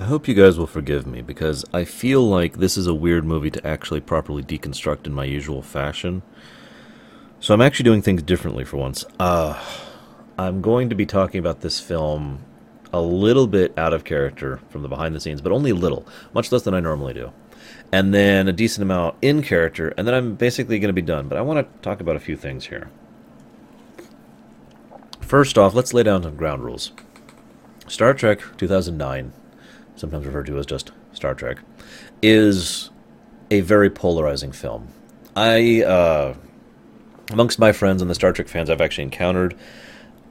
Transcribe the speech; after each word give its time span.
I 0.00 0.04
hope 0.04 0.28
you 0.28 0.34
guys 0.34 0.56
will 0.56 0.68
forgive 0.68 1.08
me 1.08 1.22
because 1.22 1.64
I 1.74 1.84
feel 1.84 2.22
like 2.22 2.58
this 2.58 2.76
is 2.76 2.86
a 2.86 2.94
weird 2.94 3.24
movie 3.24 3.50
to 3.50 3.66
actually 3.66 4.00
properly 4.00 4.44
deconstruct 4.44 5.08
in 5.08 5.12
my 5.12 5.24
usual 5.24 5.60
fashion. 5.60 6.22
So 7.40 7.52
I'm 7.52 7.60
actually 7.60 7.84
doing 7.84 8.02
things 8.02 8.22
differently 8.22 8.64
for 8.64 8.76
once. 8.76 9.04
Uh, 9.18 9.60
I'm 10.38 10.62
going 10.62 10.88
to 10.90 10.94
be 10.94 11.04
talking 11.04 11.40
about 11.40 11.62
this 11.62 11.80
film 11.80 12.44
a 12.92 13.00
little 13.00 13.48
bit 13.48 13.76
out 13.76 13.92
of 13.92 14.04
character 14.04 14.60
from 14.68 14.82
the 14.82 14.88
behind 14.88 15.16
the 15.16 15.20
scenes, 15.20 15.40
but 15.40 15.50
only 15.50 15.72
a 15.72 15.74
little, 15.74 16.06
much 16.32 16.52
less 16.52 16.62
than 16.62 16.74
I 16.74 16.80
normally 16.80 17.14
do. 17.14 17.32
And 17.90 18.14
then 18.14 18.46
a 18.46 18.52
decent 18.52 18.84
amount 18.84 19.16
in 19.20 19.42
character, 19.42 19.92
and 19.98 20.06
then 20.06 20.14
I'm 20.14 20.36
basically 20.36 20.78
going 20.78 20.90
to 20.90 20.92
be 20.92 21.02
done. 21.02 21.26
But 21.26 21.38
I 21.38 21.40
want 21.40 21.58
to 21.58 21.82
talk 21.82 22.00
about 22.00 22.14
a 22.14 22.20
few 22.20 22.36
things 22.36 22.66
here. 22.66 22.88
First 25.20 25.58
off, 25.58 25.74
let's 25.74 25.92
lay 25.92 26.04
down 26.04 26.22
some 26.22 26.36
ground 26.36 26.62
rules. 26.62 26.92
Star 27.88 28.14
Trek 28.14 28.42
2009 28.58 29.32
sometimes 29.98 30.26
referred 30.26 30.46
to 30.46 30.58
as 30.58 30.66
just 30.66 30.92
Star 31.12 31.34
Trek, 31.34 31.58
is 32.22 32.90
a 33.50 33.60
very 33.60 33.90
polarizing 33.90 34.52
film. 34.52 34.88
I, 35.36 35.82
uh, 35.82 36.34
amongst 37.30 37.58
my 37.58 37.72
friends 37.72 38.02
and 38.02 38.10
the 38.10 38.14
Star 38.14 38.32
Trek 38.32 38.48
fans 38.48 38.70
I've 38.70 38.80
actually 38.80 39.04
encountered, 39.04 39.56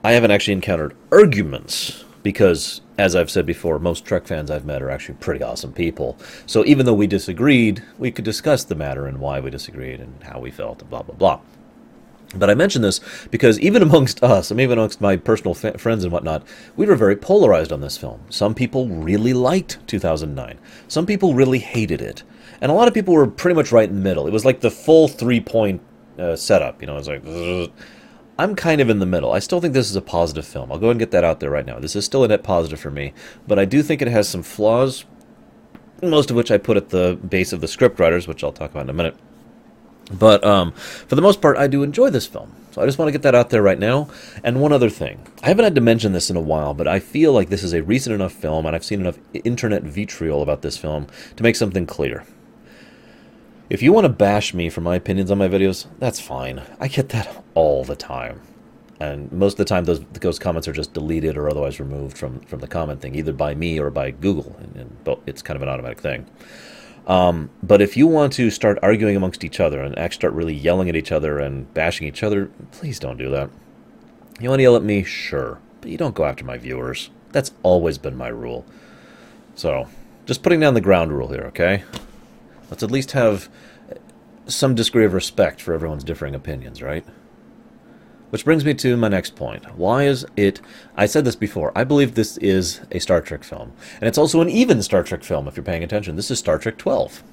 I 0.04 0.12
haven't 0.12 0.32
actually 0.32 0.54
encountered 0.54 0.96
arguments 1.12 2.06
because, 2.24 2.82
as 2.98 3.16
I've 3.16 3.30
said 3.30 3.46
before, 3.46 3.80
most 3.80 4.06
Trek 4.06 4.28
fans 4.28 4.52
I've 4.52 4.66
met 4.66 4.82
are 4.82 4.90
actually 4.90 5.16
pretty 5.16 5.44
awesome 5.44 5.74
people. 5.74 6.18
So 6.46 6.66
even 6.66 6.86
though 6.86 6.94
we 6.94 7.08
disagreed, 7.08 7.84
we 7.98 8.12
could 8.12 8.26
discuss 8.26 8.64
the 8.64 8.76
matter 8.76 9.08
and 9.08 9.20
why 9.20 9.40
we 9.40 9.50
disagreed 9.50 10.00
and 10.00 10.22
how 10.24 10.40
we 10.40 10.52
felt 10.52 10.82
and 10.82 10.90
blah, 10.90 11.04
blah, 11.04 11.16
blah. 11.16 11.40
But 12.36 12.50
I 12.50 12.56
mention 12.56 12.82
this 12.82 13.00
because 13.32 13.60
even 13.60 13.82
amongst 13.88 14.24
us, 14.24 14.52
I 14.52 14.56
mean, 14.56 14.66
even 14.66 14.78
amongst 14.78 15.02
my 15.02 15.18
personal 15.18 15.54
fa- 15.54 15.78
friends 15.78 16.04
and 16.04 16.12
whatnot, 16.12 16.46
we 16.76 16.86
were 16.86 16.96
very 16.96 17.16
polarized 17.16 17.72
on 17.72 17.82
this 17.82 17.98
film. 17.98 18.22
Some 18.30 18.54
people 18.54 18.88
really 18.88 19.34
liked 19.34 19.80
2009. 19.88 20.60
Some 20.88 21.06
people 21.06 21.34
really 21.34 21.60
hated 21.60 22.02
it. 22.02 22.24
And 22.60 22.72
a 22.72 22.76
lot 22.76 22.88
of 22.88 22.94
people 22.94 23.14
were 23.14 23.28
pretty 23.28 23.56
much 23.56 23.72
right 23.72 23.88
in 23.88 23.96
the 23.96 24.02
middle. 24.02 24.28
It 24.28 24.34
was 24.34 24.46
like 24.46 24.62
the 24.62 24.72
full 24.72 25.08
three 25.08 25.40
point 25.40 25.82
uh, 26.18 26.36
setup. 26.36 26.82
You 26.82 26.88
know, 26.88 26.98
it's 26.98 27.08
like, 27.08 27.24
Ugh. 27.26 27.72
I'm 28.40 28.56
kind 28.56 28.82
of 28.82 28.90
in 28.90 29.00
the 29.00 29.06
middle. 29.06 29.32
I 29.32 29.40
still 29.40 29.60
think 29.60 29.74
this 29.74 29.90
is 29.90 29.96
a 29.96 30.02
positive 30.02 30.46
film. 30.46 30.72
I'll 30.72 30.78
go 30.78 30.90
and 30.90 31.00
get 31.00 31.12
that 31.12 31.24
out 31.24 31.40
there 31.40 31.50
right 31.50 31.66
now. 31.66 31.80
This 31.80 31.96
is 31.96 32.06
still 32.06 32.24
a 32.24 32.28
net 32.28 32.44
positive 32.44 32.80
for 32.80 32.92
me. 32.92 33.14
But 33.48 33.58
I 33.58 33.66
do 33.66 33.82
think 33.82 34.02
it 34.02 34.08
has 34.08 34.30
some 34.30 34.44
flaws, 34.44 35.06
most 36.04 36.30
of 36.30 36.36
which 36.36 36.52
I 36.52 36.58
put 36.58 36.78
at 36.78 36.90
the 36.90 37.18
base 37.28 37.52
of 37.52 37.62
the 37.62 37.68
script 37.68 38.00
writers, 38.00 38.28
which 38.28 38.44
I'll 38.44 38.52
talk 38.52 38.72
about 38.72 38.84
in 38.84 38.90
a 38.90 38.94
minute. 38.94 39.16
But 40.12 40.44
um, 40.46 40.72
for 40.72 41.16
the 41.16 41.22
most 41.22 41.42
part, 41.42 41.58
I 41.58 41.68
do 41.68 41.84
enjoy 41.84 42.10
this 42.10 42.28
film. 42.28 42.54
So 42.72 42.82
I 42.82 42.86
just 42.86 42.98
want 42.98 43.08
to 43.08 43.12
get 43.12 43.24
that 43.24 43.36
out 43.36 43.50
there 43.50 43.62
right 43.62 43.80
now. 43.80 44.10
And 44.44 44.62
one 44.62 44.72
other 44.72 44.90
thing. 44.90 45.26
I 45.44 45.48
haven't 45.48 45.66
had 45.66 45.76
to 45.76 45.82
mention 45.82 46.14
this 46.14 46.30
in 46.30 46.38
a 46.38 46.42
while, 46.42 46.74
but 46.74 46.88
I 46.88 47.00
feel 47.00 47.34
like 47.34 47.50
this 47.50 47.64
is 47.64 47.74
a 47.74 47.84
recent 47.84 48.14
enough 48.14 48.34
film, 48.34 48.66
and 48.66 48.76
I've 48.76 48.86
seen 48.86 49.02
enough 49.02 49.18
internet 49.34 49.84
vitriol 49.84 50.42
about 50.42 50.62
this 50.62 50.78
film 50.78 51.08
to 51.36 51.44
make 51.44 51.56
something 51.56 51.86
clear. 51.86 52.24
If 53.70 53.82
you 53.82 53.92
want 53.92 54.06
to 54.06 54.10
bash 54.10 54.54
me 54.54 54.70
for 54.70 54.80
my 54.82 54.96
opinions 54.96 55.30
on 55.30 55.38
my 55.38 55.50
videos, 55.50 55.88
that's 56.00 56.22
fine. 56.22 56.62
I 56.80 56.88
get 56.88 57.10
that 57.10 57.44
all 57.54 57.84
the 57.84 57.98
time. 57.98 58.42
And 59.00 59.32
most 59.32 59.54
of 59.54 59.58
the 59.58 59.66
time, 59.66 59.86
those, 59.86 60.00
those 60.14 60.40
comments 60.40 60.68
are 60.68 60.74
just 60.74 60.94
deleted 60.94 61.38
or 61.38 61.50
otherwise 61.50 61.80
removed 61.80 62.18
from, 62.18 62.40
from 62.42 62.60
the 62.60 62.68
comment 62.68 63.02
thing, 63.02 63.14
either 63.16 63.34
by 63.34 63.54
me 63.56 63.80
or 63.80 63.90
by 63.90 64.12
Google. 64.12 64.56
And, 64.60 64.76
and 65.06 65.18
it's 65.26 65.42
kind 65.42 65.56
of 65.56 65.62
an 65.62 65.70
automatic 65.70 66.00
thing. 66.00 66.28
Um, 67.08 67.50
but 67.64 67.82
if 67.82 67.96
you 67.96 68.06
want 68.06 68.34
to 68.34 68.52
start 68.52 68.78
arguing 68.84 69.16
amongst 69.16 69.46
each 69.46 69.62
other 69.62 69.82
and 69.82 69.98
actually 69.98 70.16
start 70.16 70.34
really 70.34 70.54
yelling 70.54 70.90
at 70.90 70.96
each 70.96 71.12
other 71.12 71.40
and 71.40 71.74
bashing 71.74 72.06
each 72.06 72.22
other, 72.22 72.52
please 72.72 73.00
don't 73.00 73.18
do 73.18 73.30
that. 73.32 73.50
You 74.42 74.50
want 74.50 74.60
to 74.60 74.64
yell 74.64 74.76
at 74.76 74.84
me? 74.84 75.04
Sure. 75.04 75.60
But 75.80 75.90
you 75.90 75.98
don't 75.98 76.14
go 76.14 76.26
after 76.26 76.44
my 76.44 76.58
viewers. 76.58 77.10
That's 77.32 77.54
always 77.64 77.98
been 77.98 78.18
my 78.18 78.28
rule. 78.28 78.66
So, 79.56 79.88
just 80.26 80.44
putting 80.44 80.60
down 80.60 80.74
the 80.74 80.82
ground 80.82 81.14
rule 81.14 81.30
here, 81.30 81.46
okay? 81.46 81.84
Let's 82.70 82.84
at 82.84 82.92
least 82.92 83.14
have 83.14 83.48
some 84.46 84.76
degree 84.76 85.06
of 85.06 85.14
respect 85.14 85.62
for 85.62 85.74
everyone's 85.74 86.04
differing 86.04 86.36
opinions, 86.36 86.82
right? 86.82 87.06
Which 88.30 88.44
brings 88.44 88.66
me 88.66 88.74
to 88.74 88.98
my 88.98 89.08
next 89.08 89.36
point. 89.36 89.78
Why 89.78 90.04
is 90.04 90.26
it? 90.36 90.60
I 90.96 91.06
said 91.06 91.24
this 91.24 91.36
before. 91.36 91.72
I 91.76 91.84
believe 91.84 92.16
this 92.16 92.38
is 92.38 92.82
a 92.92 93.00
Star 93.00 93.22
Trek 93.22 93.44
film. 93.44 93.72
And 94.02 94.08
it's 94.08 94.18
also 94.18 94.42
an 94.42 94.50
even 94.50 94.84
Star 94.84 95.04
Trek 95.04 95.24
film 95.24 95.48
if 95.48 95.56
you're 95.56 95.64
paying 95.64 95.84
attention. 95.84 96.18
This 96.18 96.30
is 96.30 96.40
Star 96.40 96.58
Trek 96.58 96.78
12. 96.78 97.24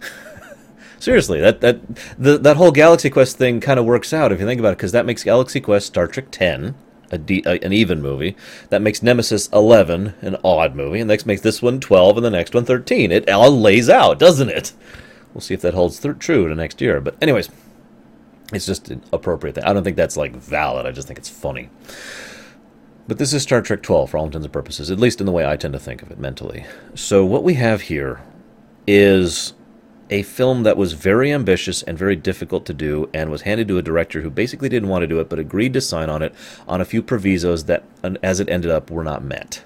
Seriously, 0.98 1.40
that 1.40 1.60
that 1.60 1.80
the, 2.18 2.38
that 2.38 2.56
whole 2.56 2.72
Galaxy 2.72 3.10
Quest 3.10 3.36
thing 3.36 3.60
kind 3.60 3.78
of 3.78 3.84
works 3.84 4.12
out 4.12 4.32
if 4.32 4.40
you 4.40 4.46
think 4.46 4.58
about 4.58 4.72
it 4.72 4.78
because 4.78 4.92
that 4.92 5.06
makes 5.06 5.22
Galaxy 5.22 5.60
Quest 5.60 5.88
Star 5.88 6.06
Trek 6.06 6.26
10 6.30 6.74
a 7.12 7.64
an 7.64 7.72
even 7.72 8.00
movie. 8.00 8.36
That 8.70 8.82
makes 8.82 9.02
Nemesis 9.02 9.48
11 9.52 10.14
an 10.22 10.36
odd 10.44 10.74
movie, 10.74 11.00
and 11.00 11.08
next 11.08 11.26
makes 11.26 11.42
this 11.42 11.60
one 11.60 11.80
12 11.80 12.18
and 12.18 12.24
the 12.24 12.30
next 12.30 12.54
one 12.54 12.64
13. 12.64 13.12
It 13.12 13.28
all 13.28 13.58
lays 13.58 13.88
out, 13.88 14.18
doesn't 14.18 14.48
it? 14.48 14.72
We'll 15.34 15.40
see 15.40 15.54
if 15.54 15.60
that 15.62 15.74
holds 15.74 16.00
th- 16.00 16.18
true 16.18 16.48
to 16.48 16.54
next 16.54 16.80
year. 16.80 17.00
But 17.00 17.16
anyways, 17.22 17.50
it's 18.56 18.66
just 18.66 18.90
an 18.90 19.02
appropriate. 19.12 19.54
Thing. 19.54 19.64
I 19.64 19.72
don't 19.72 19.84
think 19.84 19.96
that's 19.96 20.16
like 20.16 20.34
valid. 20.34 20.86
I 20.86 20.92
just 20.92 21.06
think 21.06 21.18
it's 21.18 21.28
funny. 21.28 21.70
But 23.08 23.18
this 23.18 23.32
is 23.32 23.42
Star 23.42 23.60
Trek 23.60 23.82
12 23.82 24.10
for 24.10 24.18
all 24.18 24.26
intents 24.26 24.44
and 24.44 24.52
purposes, 24.52 24.90
at 24.90 25.00
least 25.00 25.20
in 25.20 25.26
the 25.26 25.32
way 25.32 25.44
I 25.44 25.56
tend 25.56 25.72
to 25.74 25.80
think 25.80 26.02
of 26.02 26.10
it 26.10 26.18
mentally. 26.18 26.64
So 26.94 27.24
what 27.24 27.42
we 27.42 27.54
have 27.54 27.82
here 27.82 28.20
is 28.86 29.52
a 30.10 30.22
film 30.22 30.64
that 30.64 30.76
was 30.76 30.92
very 30.92 31.32
ambitious 31.32 31.82
and 31.82 31.96
very 31.96 32.16
difficult 32.16 32.66
to 32.66 32.74
do 32.74 33.08
and 33.14 33.30
was 33.30 33.42
handed 33.42 33.68
to 33.68 33.78
a 33.78 33.82
director 33.82 34.20
who 34.20 34.30
basically 34.30 34.68
didn't 34.68 34.88
want 34.88 35.02
to 35.02 35.06
do 35.06 35.20
it 35.20 35.28
but 35.28 35.38
agreed 35.38 35.72
to 35.72 35.80
sign 35.80 36.10
on 36.10 36.22
it 36.22 36.34
on 36.66 36.80
a 36.80 36.84
few 36.84 37.02
provisos 37.02 37.64
that 37.64 37.84
as 38.22 38.40
it 38.40 38.48
ended 38.48 38.70
up 38.70 38.90
were 38.90 39.04
not 39.04 39.22
met. 39.22 39.64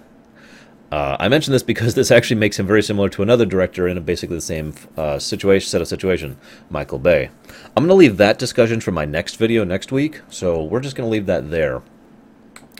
Uh, 0.94 1.16
I 1.19 1.28
mention 1.28 1.50
this 1.50 1.65
because 1.65 1.97
this 1.97 2.12
actually 2.12 2.37
makes 2.37 2.56
him 2.56 2.69
very 2.69 2.81
similar 2.81 3.09
to 3.09 3.22
another 3.25 3.44
director 3.44 3.88
in 3.88 4.00
basically 4.05 4.37
the 4.37 4.41
same 4.41 4.75
uh, 4.97 5.19
situation, 5.19 5.69
set 5.69 5.81
of 5.81 5.88
situation, 5.88 6.37
Michael 6.71 7.00
Bay. 7.00 7.31
I'm 7.77 7.82
going 7.82 7.88
to 7.88 7.94
leave 7.94 8.16
that 8.19 8.38
discussion 8.38 8.81
for 8.81 8.93
my 8.93 9.05
next 9.05 9.34
video 9.34 9.65
next 9.65 9.91
week, 9.91 10.21
so 10.28 10.62
we're 10.62 10.78
just 10.78 10.94
going 10.94 11.05
to 11.05 11.10
leave 11.10 11.27
that 11.27 11.50
there. 11.50 11.82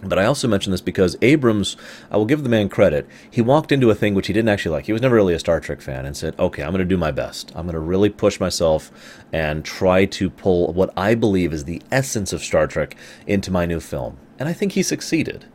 But 0.01 0.21
I 0.21 0.27
also 0.27 0.47
mention 0.47 0.71
this 0.71 0.81
because 0.81 1.17
Abrams, 1.23 1.77
I 2.09 2.17
will 2.17 2.25
give 2.25 2.45
the 2.45 2.49
man 2.49 2.69
credit, 2.69 3.09
he 3.29 3.41
walked 3.41 3.73
into 3.73 3.91
a 3.91 3.97
thing 3.97 4.15
which 4.15 4.29
he 4.29 4.33
didn't 4.33 4.49
actually 4.49 4.77
like. 4.77 4.87
He 4.87 4.93
was 4.93 5.03
never 5.03 5.17
really 5.17 5.35
a 5.35 5.41
Star 5.41 5.59
Trek 5.59 5.81
fan 5.81 6.07
and 6.07 6.17
said, 6.17 6.39
okay, 6.39 6.63
I'm 6.63 6.71
going 6.71 6.79
to 6.79 6.85
do 6.85 6.97
my 6.97 7.11
best. 7.11 7.51
I'm 7.57 7.67
going 7.67 7.75
to 7.75 7.81
really 7.81 8.11
push 8.11 8.39
myself 8.39 8.93
and 9.33 9.65
try 9.65 10.05
to 10.05 10.31
pull 10.31 10.73
what 10.73 10.93
I 10.97 11.17
believe 11.17 11.53
is 11.53 11.65
the 11.65 11.83
essence 11.91 12.33
of 12.33 12.45
Star 12.45 12.69
Trek 12.69 12.97
into 13.27 13.51
my 13.51 13.67
new 13.67 13.81
film. 13.81 14.19
And 14.39 14.49
I 14.49 14.53
think 14.53 14.73
he 14.73 14.85
succeeded. 14.85 15.47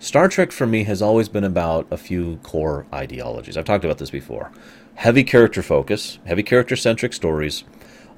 Star 0.00 0.28
Trek 0.28 0.52
for 0.52 0.66
me 0.66 0.84
has 0.84 1.02
always 1.02 1.28
been 1.28 1.42
about 1.42 1.86
a 1.90 1.96
few 1.96 2.36
core 2.44 2.86
ideologies. 2.94 3.56
I've 3.56 3.64
talked 3.64 3.84
about 3.84 3.98
this 3.98 4.10
before. 4.10 4.52
Heavy 4.94 5.24
character 5.24 5.60
focus, 5.60 6.20
heavy 6.24 6.44
character 6.44 6.76
centric 6.76 7.12
stories, 7.12 7.64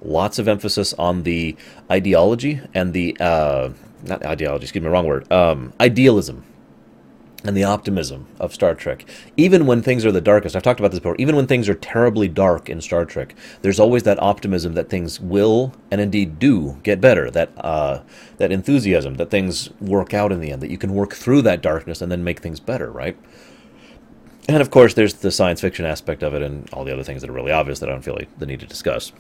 lots 0.03 0.39
of 0.39 0.47
emphasis 0.47 0.93
on 0.95 1.23
the 1.23 1.57
ideology 1.91 2.61
and 2.75 2.93
the, 2.93 3.17
uh, 3.19 3.71
not 4.03 4.25
ideology, 4.25 4.65
excuse 4.65 4.85
me, 4.85 4.91
wrong 4.91 5.07
word, 5.07 5.31
um, 5.33 5.73
idealism 5.81 6.45
and 7.45 7.57
the 7.57 7.65
optimism 7.65 8.27
of 8.39 8.53
Star 8.53 8.75
Trek. 8.75 9.05
Even 9.37 9.67
when 9.67 9.83
things 9.83 10.05
are 10.05 10.13
the 10.13 10.21
darkest, 10.21 10.55
I've 10.55 10.63
talked 10.63 10.81
about 10.81 10.91
this 10.91 11.01
before, 11.01 11.17
even 11.19 11.37
when 11.37 11.47
things 11.47 11.69
are 11.69 11.75
terribly 11.75 12.29
dark 12.29 12.69
in 12.69 12.81
Star 12.81 13.05
Trek, 13.05 13.35
there's 13.63 13.81
always 13.81 14.03
that 14.03 14.23
optimism 14.23 14.75
that 14.75 14.91
things 14.91 15.21
will 15.21 15.73
and 15.91 16.01
indeed 16.01 16.39
do 16.39 16.79
get 16.83 17.01
better, 17.01 17.31
that, 17.31 17.51
uh, 17.59 18.03
that 18.37 18.53
enthusiasm, 18.53 19.15
that 19.15 19.31
things 19.31 19.71
work 19.81 20.13
out 20.13 20.33
in 20.33 20.41
the 20.41 20.51
end, 20.51 20.63
that 20.63 20.71
you 20.71 20.79
can 20.79 20.95
work 20.95 21.15
through 21.15 21.43
that 21.43 21.63
darkness 21.63 22.03
and 22.03 22.13
then 22.13 22.23
make 22.23 22.41
things 22.41 22.61
better, 22.61 22.91
right? 22.91 23.17
And 24.49 24.61
of 24.61 24.71
course, 24.71 24.95
there's 24.95 25.15
the 25.15 25.31
science 25.31 25.61
fiction 25.61 25.85
aspect 25.85 26.23
of 26.23 26.35
it 26.35 26.43
and 26.43 26.69
all 26.73 26.85
the 26.85 26.93
other 26.93 27.05
things 27.05 27.21
that 27.21 27.31
are 27.31 27.35
really 27.35 27.53
obvious 27.53 27.79
that 27.81 27.89
I 27.89 27.93
don't 27.93 28.03
feel 28.03 28.15
like 28.15 28.37
the 28.39 28.47
need 28.47 28.61
to 28.61 28.67
discuss. 28.67 29.13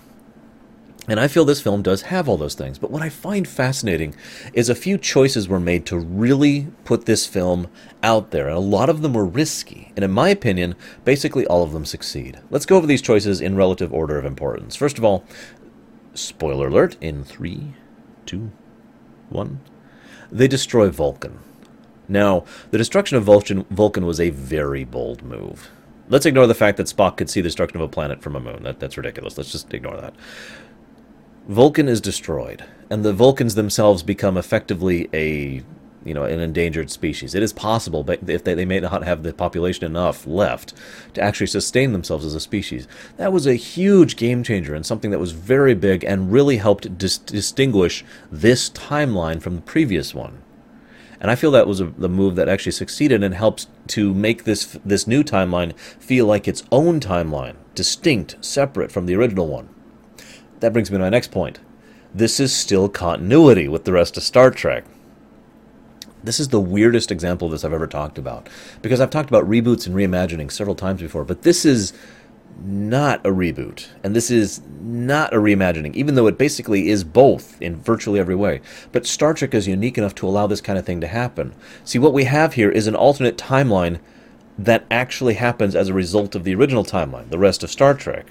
And 1.10 1.18
I 1.18 1.26
feel 1.26 1.44
this 1.44 1.60
film 1.60 1.82
does 1.82 2.02
have 2.02 2.28
all 2.28 2.36
those 2.36 2.54
things. 2.54 2.78
But 2.78 2.92
what 2.92 3.02
I 3.02 3.08
find 3.08 3.48
fascinating 3.48 4.14
is 4.52 4.68
a 4.68 4.76
few 4.76 4.96
choices 4.96 5.48
were 5.48 5.58
made 5.58 5.84
to 5.86 5.98
really 5.98 6.68
put 6.84 7.04
this 7.04 7.26
film 7.26 7.66
out 8.00 8.30
there. 8.30 8.46
And 8.46 8.56
a 8.56 8.60
lot 8.60 8.88
of 8.88 9.02
them 9.02 9.14
were 9.14 9.26
risky. 9.26 9.92
And 9.96 10.04
in 10.04 10.12
my 10.12 10.28
opinion, 10.28 10.76
basically 11.04 11.44
all 11.48 11.64
of 11.64 11.72
them 11.72 11.84
succeed. 11.84 12.38
Let's 12.48 12.64
go 12.64 12.76
over 12.76 12.86
these 12.86 13.02
choices 13.02 13.40
in 13.40 13.56
relative 13.56 13.92
order 13.92 14.20
of 14.20 14.24
importance. 14.24 14.76
First 14.76 14.98
of 14.98 15.04
all, 15.04 15.24
spoiler 16.14 16.68
alert 16.68 16.96
in 17.00 17.24
three, 17.24 17.74
two, 18.24 18.52
one. 19.30 19.62
They 20.30 20.46
destroy 20.46 20.90
Vulcan. 20.90 21.40
Now, 22.08 22.44
the 22.70 22.78
destruction 22.78 23.16
of 23.16 23.24
Vulcan, 23.24 23.64
Vulcan 23.64 24.06
was 24.06 24.20
a 24.20 24.30
very 24.30 24.84
bold 24.84 25.24
move. 25.24 25.72
Let's 26.08 26.26
ignore 26.26 26.46
the 26.46 26.54
fact 26.54 26.76
that 26.76 26.86
Spock 26.86 27.16
could 27.16 27.28
see 27.28 27.40
the 27.40 27.48
destruction 27.48 27.80
of 27.80 27.84
a 27.84 27.88
planet 27.88 28.22
from 28.22 28.36
a 28.36 28.40
moon. 28.40 28.62
That, 28.62 28.78
that's 28.78 28.96
ridiculous. 28.96 29.36
Let's 29.36 29.50
just 29.50 29.74
ignore 29.74 29.96
that. 29.96 30.14
Vulcan 31.50 31.88
is 31.88 32.00
destroyed, 32.00 32.64
and 32.90 33.04
the 33.04 33.12
Vulcans 33.12 33.56
themselves 33.56 34.04
become 34.04 34.36
effectively 34.36 35.08
a 35.12 35.64
you 36.04 36.14
know 36.14 36.22
an 36.22 36.38
endangered 36.38 36.92
species. 36.92 37.34
It 37.34 37.42
is 37.42 37.52
possible, 37.52 38.04
but 38.04 38.20
if 38.28 38.44
they, 38.44 38.54
they 38.54 38.64
may 38.64 38.78
not 38.78 39.02
have 39.02 39.24
the 39.24 39.32
population 39.32 39.84
enough 39.84 40.28
left 40.28 40.74
to 41.14 41.20
actually 41.20 41.48
sustain 41.48 41.90
themselves 41.90 42.24
as 42.24 42.36
a 42.36 42.40
species, 42.40 42.86
that 43.16 43.32
was 43.32 43.48
a 43.48 43.54
huge 43.54 44.14
game 44.14 44.44
changer 44.44 44.76
and 44.76 44.86
something 44.86 45.10
that 45.10 45.18
was 45.18 45.32
very 45.32 45.74
big 45.74 46.04
and 46.04 46.30
really 46.30 46.58
helped 46.58 46.96
dis- 46.96 47.18
distinguish 47.18 48.04
this 48.30 48.70
timeline 48.70 49.42
from 49.42 49.56
the 49.56 49.62
previous 49.62 50.14
one. 50.14 50.42
And 51.20 51.32
I 51.32 51.34
feel 51.34 51.50
that 51.50 51.66
was 51.66 51.80
a, 51.80 51.86
the 51.86 52.08
move 52.08 52.36
that 52.36 52.48
actually 52.48 52.72
succeeded 52.72 53.24
and 53.24 53.34
helps 53.34 53.66
to 53.88 54.14
make 54.14 54.44
this 54.44 54.78
this 54.84 55.08
new 55.08 55.24
timeline 55.24 55.76
feel 55.98 56.26
like 56.26 56.46
its 56.46 56.62
own 56.70 57.00
timeline, 57.00 57.56
distinct, 57.74 58.36
separate 58.40 58.92
from 58.92 59.06
the 59.06 59.16
original 59.16 59.48
one. 59.48 59.68
That 60.60 60.72
brings 60.72 60.90
me 60.90 60.98
to 60.98 61.02
my 61.02 61.08
next 61.08 61.30
point. 61.30 61.58
This 62.14 62.38
is 62.40 62.54
still 62.54 62.88
continuity 62.88 63.68
with 63.68 63.84
the 63.84 63.92
rest 63.92 64.16
of 64.16 64.22
Star 64.22 64.50
Trek. 64.50 64.84
This 66.22 66.38
is 66.38 66.48
the 66.48 66.60
weirdest 66.60 67.10
example 67.10 67.46
of 67.46 67.52
this 67.52 67.64
I've 67.64 67.72
ever 67.72 67.86
talked 67.86 68.18
about. 68.18 68.48
Because 68.82 69.00
I've 69.00 69.10
talked 69.10 69.30
about 69.30 69.48
reboots 69.48 69.86
and 69.86 69.96
reimagining 69.96 70.52
several 70.52 70.76
times 70.76 71.00
before, 71.00 71.24
but 71.24 71.42
this 71.42 71.64
is 71.64 71.92
not 72.62 73.24
a 73.24 73.30
reboot, 73.30 73.86
and 74.04 74.14
this 74.14 74.30
is 74.30 74.60
not 74.82 75.32
a 75.32 75.38
reimagining, 75.38 75.94
even 75.94 76.14
though 76.14 76.26
it 76.26 76.36
basically 76.36 76.88
is 76.88 77.04
both 77.04 77.60
in 77.62 77.76
virtually 77.76 78.20
every 78.20 78.34
way. 78.34 78.60
But 78.92 79.06
Star 79.06 79.32
Trek 79.32 79.54
is 79.54 79.66
unique 79.66 79.96
enough 79.96 80.14
to 80.16 80.28
allow 80.28 80.46
this 80.46 80.60
kind 80.60 80.78
of 80.78 80.84
thing 80.84 81.00
to 81.00 81.06
happen. 81.06 81.54
See, 81.84 81.98
what 81.98 82.12
we 82.12 82.24
have 82.24 82.54
here 82.54 82.70
is 82.70 82.86
an 82.86 82.94
alternate 82.94 83.38
timeline 83.38 83.98
that 84.58 84.84
actually 84.90 85.34
happens 85.34 85.74
as 85.74 85.88
a 85.88 85.94
result 85.94 86.34
of 86.34 86.44
the 86.44 86.54
original 86.54 86.84
timeline, 86.84 87.30
the 87.30 87.38
rest 87.38 87.62
of 87.62 87.70
Star 87.70 87.94
Trek. 87.94 88.26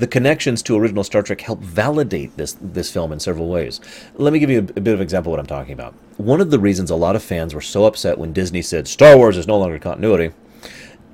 The 0.00 0.06
connections 0.06 0.62
to 0.62 0.78
original 0.78 1.04
Star 1.04 1.22
Trek 1.22 1.42
help 1.42 1.60
validate 1.60 2.36
this 2.36 2.56
this 2.60 2.90
film 2.90 3.12
in 3.12 3.20
several 3.20 3.48
ways. 3.48 3.80
Let 4.14 4.32
me 4.32 4.38
give 4.38 4.50
you 4.50 4.58
a, 4.58 4.78
a 4.78 4.80
bit 4.80 4.94
of 4.94 5.00
example 5.00 5.30
of 5.30 5.36
what 5.36 5.40
I'm 5.40 5.46
talking 5.46 5.74
about. 5.74 5.94
One 6.16 6.40
of 6.40 6.50
the 6.50 6.58
reasons 6.58 6.90
a 6.90 6.96
lot 6.96 7.16
of 7.16 7.22
fans 7.22 7.54
were 7.54 7.60
so 7.60 7.84
upset 7.84 8.18
when 8.18 8.32
Disney 8.32 8.62
said 8.62 8.88
Star 8.88 9.16
Wars 9.16 9.36
is 9.36 9.46
no 9.46 9.58
longer 9.58 9.78
continuity 9.78 10.32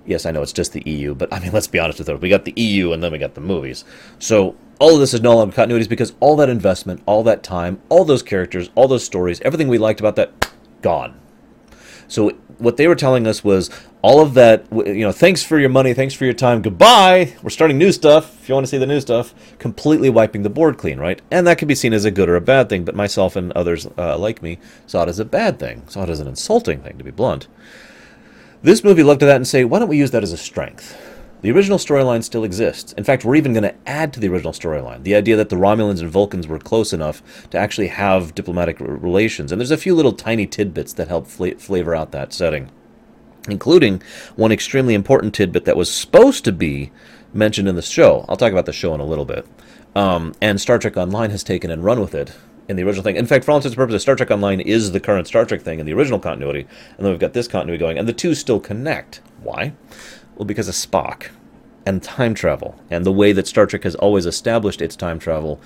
yes, 0.06 0.24
I 0.24 0.30
know 0.30 0.42
it's 0.42 0.52
just 0.52 0.72
the 0.72 0.82
EU, 0.86 1.14
but 1.14 1.32
I 1.32 1.40
mean, 1.40 1.52
let's 1.52 1.66
be 1.66 1.78
honest 1.78 1.98
with 1.98 2.08
it. 2.08 2.20
We 2.20 2.28
got 2.28 2.44
the 2.44 2.54
EU 2.56 2.92
and 2.92 3.02
then 3.02 3.12
we 3.12 3.18
got 3.18 3.34
the 3.34 3.40
movies. 3.40 3.84
So 4.18 4.56
all 4.78 4.94
of 4.94 5.00
this 5.00 5.12
is 5.12 5.20
no 5.20 5.36
longer 5.36 5.54
continuities 5.54 5.88
because 5.88 6.14
all 6.20 6.36
that 6.36 6.48
investment, 6.48 7.02
all 7.06 7.22
that 7.24 7.42
time, 7.42 7.80
all 7.88 8.04
those 8.04 8.22
characters, 8.22 8.70
all 8.74 8.88
those 8.88 9.04
stories, 9.04 9.40
everything 9.40 9.68
we 9.68 9.78
liked 9.78 10.00
about 10.00 10.16
that, 10.16 10.52
gone. 10.80 11.20
So 12.08 12.36
what 12.58 12.76
they 12.76 12.88
were 12.88 12.94
telling 12.94 13.26
us 13.26 13.44
was 13.44 13.70
all 14.02 14.20
of 14.20 14.34
that, 14.34 14.66
you 14.70 15.00
know, 15.00 15.12
thanks 15.12 15.42
for 15.42 15.58
your 15.58 15.68
money, 15.68 15.92
thanks 15.92 16.14
for 16.14 16.24
your 16.24 16.34
time, 16.34 16.62
goodbye. 16.62 17.34
We're 17.42 17.50
starting 17.50 17.78
new 17.78 17.92
stuff. 17.92 18.40
If 18.40 18.48
you 18.48 18.54
want 18.54 18.66
to 18.66 18.70
see 18.70 18.78
the 18.78 18.86
new 18.86 19.00
stuff, 19.00 19.34
completely 19.58 20.10
wiping 20.10 20.42
the 20.42 20.50
board 20.50 20.78
clean, 20.78 20.98
right? 20.98 21.20
And 21.30 21.46
that 21.46 21.58
can 21.58 21.68
be 21.68 21.74
seen 21.74 21.92
as 21.92 22.04
a 22.04 22.10
good 22.10 22.28
or 22.28 22.36
a 22.36 22.40
bad 22.40 22.68
thing. 22.68 22.84
But 22.84 22.94
myself 22.94 23.36
and 23.36 23.52
others 23.52 23.86
uh, 23.98 24.16
like 24.16 24.42
me 24.42 24.58
saw 24.86 25.02
it 25.02 25.08
as 25.08 25.18
a 25.18 25.24
bad 25.24 25.58
thing, 25.58 25.82
saw 25.88 26.04
it 26.04 26.10
as 26.10 26.20
an 26.20 26.28
insulting 26.28 26.80
thing, 26.82 26.98
to 26.98 27.04
be 27.04 27.10
blunt. 27.10 27.48
This 28.62 28.82
movie 28.82 29.02
looked 29.02 29.22
at 29.22 29.26
that 29.26 29.36
and 29.36 29.46
say, 29.46 29.64
why 29.64 29.78
don't 29.78 29.88
we 29.88 29.98
use 29.98 30.10
that 30.12 30.22
as 30.22 30.32
a 30.32 30.36
strength? 30.36 30.96
The 31.46 31.52
original 31.52 31.78
storyline 31.78 32.25
still 32.25 32.43
exists. 32.43 32.93
In 32.94 33.04
fact, 33.04 33.25
we're 33.25 33.37
even 33.37 33.52
going 33.52 33.62
to 33.62 33.75
add 33.87 34.12
to 34.12 34.19
the 34.19 34.26
original 34.26 34.52
storyline 34.52 35.04
the 35.04 35.14
idea 35.14 35.37
that 35.37 35.48
the 35.48 35.54
Romulans 35.54 36.00
and 36.00 36.10
Vulcans 36.10 36.48
were 36.48 36.58
close 36.58 36.93
enough 36.93 37.22
to 37.50 37.56
actually 37.56 37.87
have 37.87 38.34
diplomatic 38.34 38.78
relations. 38.81 39.52
And 39.52 39.60
there's 39.60 39.70
a 39.70 39.76
few 39.76 39.94
little 39.94 40.12
tiny 40.12 40.48
tidbits 40.48 40.93
that 40.94 41.06
help 41.06 41.28
fla- 41.28 41.54
flavor 41.54 41.94
out 41.94 42.10
that 42.10 42.32
setting, 42.32 42.69
including 43.48 44.02
one 44.34 44.50
extremely 44.50 44.93
important 44.93 45.34
tidbit 45.34 45.66
that 45.66 45.76
was 45.76 45.88
supposed 45.88 46.44
to 46.46 46.50
be 46.50 46.90
mentioned 47.32 47.69
in 47.69 47.76
the 47.76 47.81
show. 47.81 48.25
I'll 48.28 48.37
talk 48.37 48.50
about 48.50 48.66
the 48.66 48.72
show 48.72 48.92
in 48.92 48.99
a 48.99 49.06
little 49.06 49.25
bit. 49.25 49.46
Um, 49.94 50.34
and 50.40 50.60
Star 50.60 50.81
Trek 50.81 50.96
Online 50.96 51.31
has 51.31 51.44
taken 51.44 51.70
and 51.70 51.84
run 51.84 52.00
with 52.00 52.16
it 52.16 52.32
in 52.69 52.75
the 52.75 52.82
original 52.82 53.04
thing. 53.04 53.14
In 53.14 53.26
fact, 53.26 53.44
for 53.44 53.52
all 53.52 53.58
intents 53.58 53.75
and 53.75 53.78
purposes, 53.78 54.02
Star 54.02 54.16
Trek 54.16 54.32
Online 54.32 54.60
is 54.60 54.90
the 54.90 54.99
current 54.99 55.28
Star 55.28 55.44
Trek 55.44 55.62
thing 55.62 55.78
in 55.78 55.87
the 55.87 55.94
original 55.94 56.19
continuity, 56.19 56.62
and 56.62 57.06
then 57.06 57.10
we've 57.12 57.20
got 57.20 57.34
this 57.34 57.46
continuity 57.46 57.78
going, 57.78 57.99
and 57.99 58.08
the 58.08 58.12
two 58.12 58.34
still 58.34 58.58
connect. 58.58 59.20
Why? 59.44 59.75
Well, 60.34 60.44
because 60.44 60.69
of 60.69 60.75
Spock 60.75 61.28
and 61.86 62.02
time 62.02 62.34
travel, 62.34 62.78
and 62.90 63.06
the 63.06 63.12
way 63.12 63.32
that 63.32 63.46
Star 63.46 63.64
Trek 63.66 63.84
has 63.84 63.94
always 63.94 64.26
established 64.26 64.82
its 64.82 64.96
time 64.96 65.18
travel. 65.18 65.60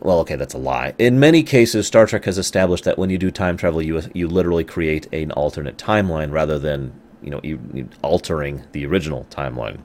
Well, 0.00 0.20
okay, 0.20 0.36
that's 0.36 0.54
a 0.54 0.58
lie. 0.58 0.94
In 0.98 1.18
many 1.18 1.42
cases, 1.42 1.86
Star 1.86 2.06
Trek 2.06 2.24
has 2.26 2.38
established 2.38 2.84
that 2.84 2.98
when 2.98 3.10
you 3.10 3.18
do 3.18 3.30
time 3.30 3.56
travel, 3.56 3.82
you 3.82 4.00
you 4.14 4.28
literally 4.28 4.64
create 4.64 5.12
an 5.12 5.32
alternate 5.32 5.76
timeline 5.76 6.32
rather 6.32 6.58
than 6.58 6.92
you 7.22 7.30
know 7.30 7.40
you, 7.42 7.58
you 7.74 7.88
altering 8.02 8.64
the 8.72 8.86
original 8.86 9.26
timeline. 9.30 9.80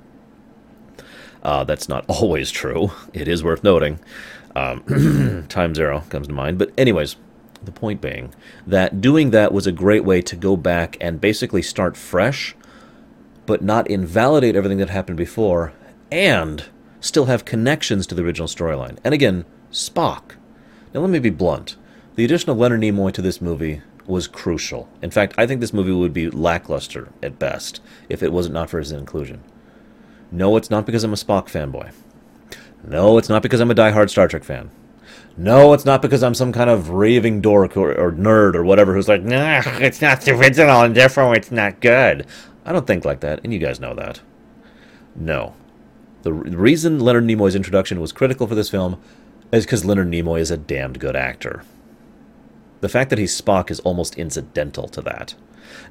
Uh, 1.43 1.63
that's 1.63 1.89
not 1.89 2.05
always 2.07 2.51
true. 2.51 2.91
It 3.13 3.27
is 3.27 3.43
worth 3.43 3.63
noting. 3.63 3.99
Um, 4.55 5.45
time 5.49 5.75
zero 5.75 6.03
comes 6.09 6.27
to 6.27 6.33
mind. 6.33 6.57
But, 6.57 6.71
anyways, 6.77 7.15
the 7.63 7.71
point 7.71 8.01
being 8.01 8.33
that 8.65 9.01
doing 9.01 9.31
that 9.31 9.53
was 9.53 9.67
a 9.67 9.71
great 9.71 10.03
way 10.03 10.21
to 10.21 10.35
go 10.35 10.57
back 10.57 10.97
and 10.99 11.21
basically 11.21 11.61
start 11.61 11.95
fresh, 11.95 12.55
but 13.51 13.61
not 13.61 13.89
invalidate 13.89 14.55
everything 14.55 14.77
that 14.77 14.89
happened 14.89 15.17
before, 15.17 15.73
and 16.09 16.63
still 17.01 17.25
have 17.25 17.43
connections 17.43 18.07
to 18.07 18.15
the 18.15 18.23
original 18.23 18.47
storyline. 18.47 18.97
And 19.03 19.13
again, 19.13 19.43
Spock. 19.73 20.35
Now, 20.93 21.01
let 21.01 21.09
me 21.09 21.19
be 21.19 21.31
blunt. 21.31 21.75
The 22.15 22.23
addition 22.23 22.49
of 22.49 22.57
Leonard 22.57 22.79
Nimoy 22.79 23.11
to 23.11 23.21
this 23.21 23.41
movie 23.41 23.81
was 24.07 24.29
crucial. 24.29 24.87
In 25.01 25.11
fact, 25.11 25.35
I 25.37 25.45
think 25.45 25.59
this 25.59 25.73
movie 25.73 25.91
would 25.91 26.13
be 26.13 26.29
lackluster 26.29 27.09
at 27.21 27.39
best 27.39 27.81
if 28.07 28.23
it 28.23 28.31
wasn't 28.31 28.53
not 28.53 28.69
for 28.69 28.79
his 28.79 28.93
inclusion. 28.93 29.43
No, 30.31 30.55
it's 30.55 30.69
not 30.69 30.85
because 30.85 31.03
I'm 31.03 31.11
a 31.11 31.17
Spock 31.17 31.47
fanboy. 31.47 31.91
No, 32.87 33.17
it's 33.17 33.27
not 33.27 33.43
because 33.43 33.59
I'm 33.59 33.69
a 33.69 33.73
die-hard 33.75 34.09
Star 34.09 34.29
Trek 34.29 34.45
fan. 34.45 34.71
No, 35.35 35.73
it's 35.73 35.83
not 35.83 36.01
because 36.01 36.23
I'm 36.23 36.33
some 36.33 36.53
kind 36.53 36.69
of 36.69 36.89
raving 36.89 37.41
dork 37.41 37.75
or, 37.75 37.93
or 37.93 38.13
nerd 38.13 38.55
or 38.55 38.63
whatever 38.63 38.93
who's 38.93 39.09
like, 39.09 39.23
nah, 39.23 39.61
it's 39.79 40.01
not 40.01 40.21
the 40.21 40.31
original 40.31 40.83
and 40.83 40.95
therefore 40.95 41.35
it's 41.35 41.51
not 41.51 41.81
good. 41.81 42.25
I 42.65 42.71
don't 42.71 42.87
think 42.87 43.05
like 43.05 43.21
that, 43.21 43.41
and 43.43 43.53
you 43.53 43.59
guys 43.59 43.79
know 43.79 43.95
that. 43.95 44.21
No. 45.15 45.55
The 46.23 46.31
reason 46.31 46.99
Leonard 46.99 47.25
Nimoy's 47.25 47.55
introduction 47.55 47.99
was 47.99 48.11
critical 48.11 48.47
for 48.47 48.55
this 48.55 48.69
film 48.69 49.01
is 49.51 49.65
because 49.65 49.83
Leonard 49.83 50.09
Nimoy 50.09 50.39
is 50.39 50.51
a 50.51 50.57
damned 50.57 50.99
good 50.99 51.15
actor. 51.15 51.63
The 52.81 52.89
fact 52.89 53.09
that 53.09 53.19
he's 53.19 53.39
Spock 53.39 53.69
is 53.69 53.79
almost 53.81 54.17
incidental 54.17 54.87
to 54.89 55.01
that. 55.01 55.35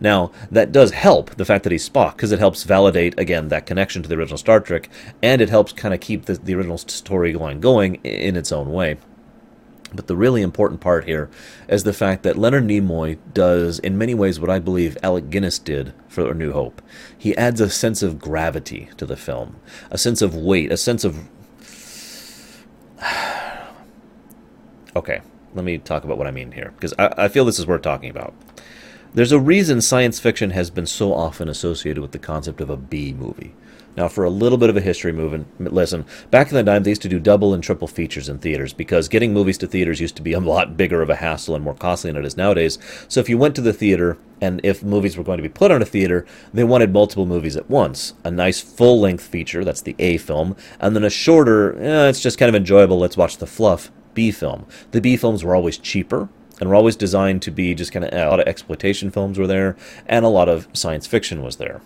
Now, 0.00 0.30
that 0.50 0.72
does 0.72 0.92
help, 0.92 1.36
the 1.36 1.44
fact 1.44 1.64
that 1.64 1.72
he's 1.72 1.88
Spock, 1.88 2.16
because 2.16 2.32
it 2.32 2.38
helps 2.38 2.64
validate, 2.64 3.18
again, 3.18 3.48
that 3.48 3.66
connection 3.66 4.02
to 4.02 4.08
the 4.08 4.16
original 4.16 4.38
Star 4.38 4.60
Trek, 4.60 4.88
and 5.22 5.40
it 5.40 5.48
helps 5.48 5.72
kind 5.72 5.94
of 5.94 6.00
keep 6.00 6.26
the, 6.26 6.34
the 6.34 6.54
original 6.54 6.76
storyline 6.76 7.60
going 7.60 7.96
in 7.96 8.36
its 8.36 8.52
own 8.52 8.72
way. 8.72 8.98
But 9.92 10.06
the 10.06 10.16
really 10.16 10.42
important 10.42 10.80
part 10.80 11.04
here 11.04 11.28
is 11.68 11.84
the 11.84 11.92
fact 11.92 12.22
that 12.22 12.38
Leonard 12.38 12.64
Nimoy 12.64 13.18
does, 13.32 13.78
in 13.80 13.98
many 13.98 14.14
ways, 14.14 14.38
what 14.38 14.50
I 14.50 14.58
believe 14.58 14.96
Alec 15.02 15.30
Guinness 15.30 15.58
did 15.58 15.92
for 16.08 16.30
A 16.30 16.34
New 16.34 16.52
Hope. 16.52 16.80
He 17.16 17.36
adds 17.36 17.60
a 17.60 17.68
sense 17.68 18.02
of 18.02 18.20
gravity 18.20 18.88
to 18.96 19.06
the 19.06 19.16
film, 19.16 19.56
a 19.90 19.98
sense 19.98 20.22
of 20.22 20.34
weight, 20.34 20.70
a 20.70 20.76
sense 20.76 21.04
of. 21.04 21.18
okay, 24.94 25.20
let 25.54 25.64
me 25.64 25.78
talk 25.78 26.04
about 26.04 26.18
what 26.18 26.26
I 26.26 26.32
mean 26.32 26.52
here, 26.52 26.72
because 26.76 26.94
I, 26.98 27.12
I 27.16 27.28
feel 27.28 27.44
this 27.44 27.58
is 27.58 27.66
worth 27.66 27.82
talking 27.82 28.10
about. 28.10 28.34
There's 29.12 29.32
a 29.32 29.40
reason 29.40 29.80
science 29.80 30.20
fiction 30.20 30.50
has 30.50 30.70
been 30.70 30.86
so 30.86 31.12
often 31.12 31.48
associated 31.48 32.00
with 32.00 32.12
the 32.12 32.18
concept 32.18 32.60
of 32.60 32.70
a 32.70 32.76
B 32.76 33.12
movie. 33.12 33.54
Now, 33.96 34.08
for 34.08 34.24
a 34.24 34.30
little 34.30 34.56
bit 34.56 34.70
of 34.70 34.76
a 34.76 34.80
history 34.80 35.12
moving, 35.12 35.46
listen, 35.58 36.04
back 36.30 36.48
in 36.48 36.54
the 36.54 36.62
time, 36.62 36.84
they 36.84 36.90
used 36.90 37.02
to 37.02 37.08
do 37.08 37.18
double 37.18 37.52
and 37.52 37.62
triple 37.62 37.88
features 37.88 38.28
in 38.28 38.38
theaters 38.38 38.72
because 38.72 39.08
getting 39.08 39.32
movies 39.32 39.58
to 39.58 39.66
theaters 39.66 40.00
used 40.00 40.16
to 40.16 40.22
be 40.22 40.32
a 40.32 40.40
lot 40.40 40.76
bigger 40.76 41.02
of 41.02 41.10
a 41.10 41.16
hassle 41.16 41.54
and 41.54 41.64
more 41.64 41.74
costly 41.74 42.10
than 42.10 42.22
it 42.22 42.26
is 42.26 42.36
nowadays. 42.36 42.78
So 43.08 43.20
if 43.20 43.28
you 43.28 43.36
went 43.36 43.54
to 43.56 43.60
the 43.60 43.72
theater, 43.72 44.16
and 44.40 44.60
if 44.64 44.82
movies 44.82 45.16
were 45.16 45.24
going 45.24 45.38
to 45.38 45.42
be 45.42 45.48
put 45.48 45.70
on 45.70 45.82
a 45.82 45.86
theater, 45.86 46.24
they 46.54 46.64
wanted 46.64 46.92
multiple 46.92 47.26
movies 47.26 47.56
at 47.56 47.68
once. 47.68 48.14
A 48.24 48.30
nice 48.30 48.60
full 48.60 49.00
length 49.00 49.24
feature, 49.24 49.64
that's 49.64 49.82
the 49.82 49.96
A 49.98 50.16
film, 50.16 50.56
and 50.78 50.94
then 50.94 51.04
a 51.04 51.10
shorter, 51.10 51.78
eh, 51.78 52.08
it's 52.08 52.20
just 52.20 52.38
kind 52.38 52.48
of 52.48 52.54
enjoyable, 52.54 52.98
let's 52.98 53.16
watch 53.16 53.36
the 53.36 53.46
fluff, 53.46 53.90
B 54.14 54.30
film. 54.30 54.66
The 54.92 55.00
B 55.00 55.16
films 55.16 55.44
were 55.44 55.54
always 55.54 55.76
cheaper, 55.76 56.28
and 56.60 56.68
were 56.68 56.74
always 56.74 56.96
designed 56.96 57.42
to 57.42 57.50
be 57.50 57.74
just 57.74 57.92
kind 57.92 58.04
of 58.04 58.12
a 58.12 58.28
lot 58.28 58.40
of 58.40 58.46
exploitation 58.46 59.10
films 59.10 59.38
were 59.38 59.46
there, 59.46 59.76
and 60.06 60.24
a 60.24 60.28
lot 60.28 60.48
of 60.48 60.68
science 60.72 61.06
fiction 61.06 61.42
was 61.42 61.56
there. 61.56 61.80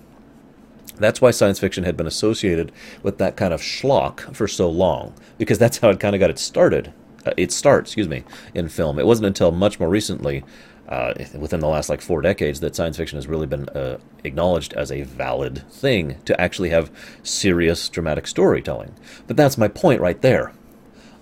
That's 0.96 1.20
why 1.20 1.30
science 1.30 1.58
fiction 1.58 1.84
had 1.84 1.96
been 1.96 2.06
associated 2.06 2.72
with 3.02 3.18
that 3.18 3.36
kind 3.36 3.52
of 3.52 3.60
schlock 3.60 4.34
for 4.34 4.46
so 4.46 4.70
long, 4.70 5.14
because 5.38 5.58
that's 5.58 5.78
how 5.78 5.90
it 5.90 6.00
kind 6.00 6.14
of 6.14 6.20
got 6.20 6.30
it 6.30 6.38
started. 6.38 6.92
Uh, 7.26 7.32
it 7.36 7.52
starts, 7.52 7.90
excuse 7.90 8.08
me, 8.08 8.24
in 8.54 8.68
film. 8.68 8.98
It 8.98 9.06
wasn't 9.06 9.26
until 9.26 9.50
much 9.50 9.80
more 9.80 9.88
recently, 9.88 10.44
uh, 10.88 11.14
within 11.34 11.60
the 11.60 11.68
last 11.68 11.88
like 11.88 12.00
four 12.00 12.20
decades, 12.20 12.60
that 12.60 12.76
science 12.76 12.96
fiction 12.96 13.16
has 13.16 13.26
really 13.26 13.46
been 13.46 13.68
uh, 13.70 13.98
acknowledged 14.22 14.74
as 14.74 14.92
a 14.92 15.02
valid 15.02 15.68
thing 15.70 16.20
to 16.26 16.38
actually 16.40 16.70
have 16.70 16.90
serious 17.22 17.88
dramatic 17.88 18.26
storytelling. 18.26 18.94
But 19.26 19.36
that's 19.36 19.58
my 19.58 19.68
point 19.68 20.00
right 20.00 20.20
there. 20.20 20.52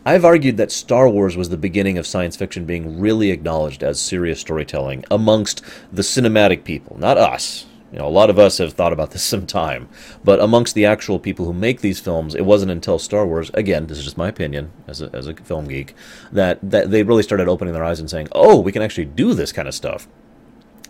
I've 0.04 0.24
argued 0.24 0.56
that 0.56 0.72
Star 0.72 1.08
Wars 1.08 1.36
was 1.36 1.48
the 1.48 1.56
beginning 1.56 1.96
of 1.96 2.08
science 2.08 2.36
fiction 2.36 2.64
being 2.64 2.98
really 2.98 3.30
acknowledged 3.30 3.84
as 3.84 4.00
serious 4.00 4.40
storytelling 4.40 5.04
amongst 5.12 5.62
the 5.92 6.02
cinematic 6.02 6.64
people, 6.64 6.98
not 6.98 7.16
us. 7.16 7.66
You 7.92 7.98
know, 7.98 8.06
a 8.06 8.10
lot 8.10 8.30
of 8.30 8.38
us 8.38 8.58
have 8.58 8.72
thought 8.72 8.92
about 8.92 9.10
this 9.10 9.22
some 9.32 9.46
time, 9.46 9.88
but 10.24 10.40
amongst 10.40 10.74
the 10.74 10.86
actual 10.86 11.18
people 11.18 11.44
who 11.44 11.52
make 11.52 11.80
these 11.80 12.00
films, 12.00 12.34
it 12.34 12.46
wasn't 12.46 12.72
until 12.72 12.98
Star 12.98 13.26
Wars, 13.26 13.50
again, 13.54 13.86
this 13.86 13.98
is 13.98 14.04
just 14.04 14.16
my 14.16 14.28
opinion 14.28 14.72
as 14.86 15.02
a, 15.02 15.10
as 15.12 15.26
a 15.26 15.34
film 15.34 15.68
geek, 15.68 15.94
that, 16.32 16.58
that 16.62 16.90
they 16.90 17.02
really 17.02 17.22
started 17.22 17.48
opening 17.48 17.74
their 17.74 17.84
eyes 17.84 18.00
and 18.00 18.10
saying, 18.10 18.28
oh, 18.32 18.58
we 18.58 18.72
can 18.72 18.82
actually 18.82 19.04
do 19.04 19.34
this 19.34 19.52
kind 19.52 19.68
of 19.68 19.74
stuff. 19.74 20.08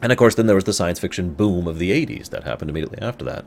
And 0.00 0.10
of 0.10 0.18
course, 0.18 0.34
then 0.34 0.46
there 0.46 0.56
was 0.56 0.64
the 0.64 0.72
science 0.72 0.98
fiction 0.98 1.34
boom 1.34 1.66
of 1.66 1.78
the 1.78 1.90
80s 1.90 2.30
that 2.30 2.44
happened 2.44 2.70
immediately 2.70 3.00
after 3.00 3.24
that. 3.24 3.44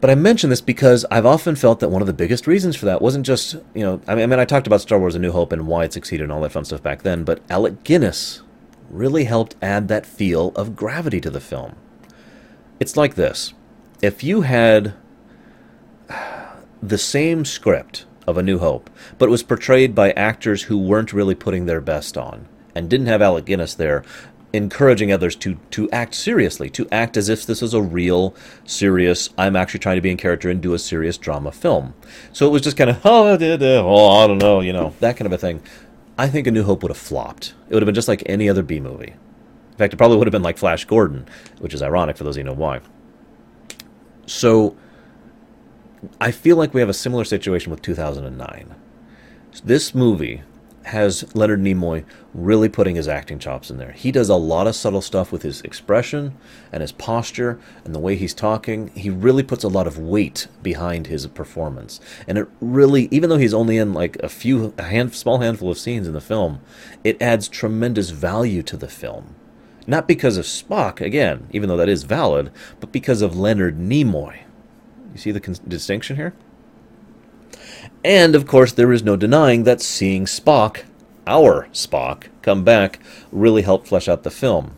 But 0.00 0.08
I 0.08 0.14
mention 0.14 0.48
this 0.48 0.62
because 0.62 1.04
I've 1.10 1.26
often 1.26 1.56
felt 1.56 1.80
that 1.80 1.90
one 1.90 2.00
of 2.00 2.06
the 2.06 2.14
biggest 2.14 2.46
reasons 2.46 2.74
for 2.74 2.86
that 2.86 3.02
wasn't 3.02 3.26
just, 3.26 3.54
you 3.74 3.82
know, 3.84 4.00
I 4.06 4.14
mean, 4.14 4.24
I, 4.24 4.26
mean, 4.26 4.38
I 4.38 4.44
talked 4.44 4.66
about 4.66 4.80
Star 4.80 4.98
Wars 4.98 5.14
A 5.14 5.18
New 5.18 5.32
Hope 5.32 5.52
and 5.52 5.66
why 5.66 5.84
it 5.84 5.92
succeeded 5.92 6.24
and 6.24 6.32
all 6.32 6.40
that 6.40 6.52
fun 6.52 6.64
stuff 6.64 6.82
back 6.82 7.02
then, 7.02 7.24
but 7.24 7.42
Alec 7.50 7.84
Guinness 7.84 8.42
really 8.88 9.24
helped 9.24 9.56
add 9.60 9.88
that 9.88 10.06
feel 10.06 10.52
of 10.56 10.74
gravity 10.74 11.20
to 11.20 11.30
the 11.30 11.40
film. 11.40 11.76
It's 12.80 12.96
like 12.96 13.14
this 13.14 13.52
if 14.00 14.24
you 14.24 14.40
had 14.40 14.94
the 16.82 16.96
same 16.96 17.44
script 17.44 18.06
of 18.26 18.38
A 18.38 18.42
New 18.42 18.58
Hope, 18.58 18.88
but 19.18 19.26
it 19.26 19.30
was 19.30 19.42
portrayed 19.42 19.94
by 19.94 20.12
actors 20.12 20.64
who 20.64 20.78
weren't 20.78 21.12
really 21.12 21.34
putting 21.34 21.66
their 21.66 21.82
best 21.82 22.16
on 22.16 22.48
and 22.74 22.88
didn't 22.88 23.06
have 23.06 23.20
Alec 23.20 23.44
Guinness 23.44 23.74
there 23.74 24.02
encouraging 24.54 25.12
others 25.12 25.36
to 25.36 25.58
to 25.70 25.90
act 25.90 26.14
seriously, 26.14 26.70
to 26.70 26.88
act 26.90 27.18
as 27.18 27.28
if 27.28 27.44
this 27.44 27.62
is 27.62 27.74
a 27.74 27.82
real, 27.82 28.34
serious. 28.64 29.28
I'm 29.36 29.56
actually 29.56 29.80
trying 29.80 29.96
to 29.96 30.00
be 30.02 30.10
in 30.10 30.16
character 30.16 30.48
and 30.48 30.60
do 30.60 30.72
a 30.72 30.78
serious 30.78 31.18
drama 31.18 31.52
film. 31.52 31.92
So 32.32 32.46
it 32.46 32.50
was 32.50 32.62
just 32.62 32.78
kind 32.78 32.88
of 32.88 33.00
oh, 33.04 33.36
oh, 33.38 34.24
I 34.24 34.26
don't 34.26 34.38
know, 34.38 34.60
you 34.60 34.72
know, 34.72 34.94
that 35.00 35.18
kind 35.18 35.26
of 35.26 35.32
a 35.32 35.38
thing. 35.38 35.62
I 36.16 36.28
think 36.28 36.46
A 36.46 36.50
New 36.50 36.64
Hope 36.64 36.82
would 36.82 36.90
have 36.90 36.98
flopped. 36.98 37.52
It 37.68 37.74
would 37.74 37.82
have 37.82 37.86
been 37.86 37.94
just 37.94 38.08
like 38.08 38.22
any 38.24 38.48
other 38.48 38.62
B 38.62 38.80
movie. 38.80 39.14
In 39.80 39.84
fact, 39.84 39.94
it 39.94 39.96
probably 39.96 40.18
would 40.18 40.26
have 40.26 40.32
been 40.32 40.42
like 40.42 40.58
Flash 40.58 40.84
Gordon, 40.84 41.24
which 41.58 41.72
is 41.72 41.82
ironic 41.82 42.18
for 42.18 42.24
those 42.24 42.36
who 42.36 42.42
know 42.42 42.52
why. 42.52 42.80
So 44.26 44.76
I 46.20 46.32
feel 46.32 46.58
like 46.58 46.74
we 46.74 46.80
have 46.80 46.90
a 46.90 46.92
similar 46.92 47.24
situation 47.24 47.70
with 47.70 47.80
2009. 47.80 48.74
This 49.64 49.94
movie 49.94 50.42
has 50.82 51.34
Leonard 51.34 51.62
Nimoy 51.62 52.04
really 52.34 52.68
putting 52.68 52.96
his 52.96 53.08
acting 53.08 53.38
chops 53.38 53.70
in 53.70 53.78
there. 53.78 53.92
He 53.92 54.12
does 54.12 54.28
a 54.28 54.34
lot 54.34 54.66
of 54.66 54.76
subtle 54.76 55.00
stuff 55.00 55.32
with 55.32 55.40
his 55.40 55.62
expression 55.62 56.36
and 56.70 56.82
his 56.82 56.92
posture 56.92 57.58
and 57.82 57.94
the 57.94 57.98
way 57.98 58.16
he's 58.16 58.34
talking. 58.34 58.88
He 58.88 59.08
really 59.08 59.42
puts 59.42 59.64
a 59.64 59.68
lot 59.68 59.86
of 59.86 59.96
weight 59.98 60.46
behind 60.62 61.06
his 61.06 61.26
performance. 61.28 62.00
And 62.28 62.36
it 62.36 62.48
really, 62.60 63.08
even 63.10 63.30
though 63.30 63.38
he's 63.38 63.54
only 63.54 63.78
in 63.78 63.94
like 63.94 64.16
a 64.16 64.28
few, 64.28 64.74
a 64.76 64.82
hand, 64.82 65.14
small 65.14 65.38
handful 65.38 65.70
of 65.70 65.78
scenes 65.78 66.06
in 66.06 66.12
the 66.12 66.20
film, 66.20 66.60
it 67.02 67.22
adds 67.22 67.48
tremendous 67.48 68.10
value 68.10 68.62
to 68.64 68.76
the 68.76 68.86
film. 68.86 69.36
Not 69.90 70.06
because 70.06 70.36
of 70.36 70.44
Spock, 70.44 71.00
again, 71.00 71.48
even 71.50 71.68
though 71.68 71.76
that 71.76 71.88
is 71.88 72.04
valid, 72.04 72.52
but 72.78 72.92
because 72.92 73.22
of 73.22 73.36
Leonard 73.36 73.76
Nimoy. 73.76 74.42
You 75.12 75.18
see 75.18 75.32
the 75.32 75.40
con- 75.40 75.56
distinction 75.66 76.14
here? 76.14 76.32
And 78.04 78.36
of 78.36 78.46
course, 78.46 78.70
there 78.70 78.92
is 78.92 79.02
no 79.02 79.16
denying 79.16 79.64
that 79.64 79.80
seeing 79.80 80.26
Spock, 80.26 80.84
our 81.26 81.66
Spock, 81.72 82.28
come 82.40 82.62
back 82.62 83.00
really 83.32 83.62
helped 83.62 83.88
flesh 83.88 84.06
out 84.06 84.22
the 84.22 84.30
film. 84.30 84.76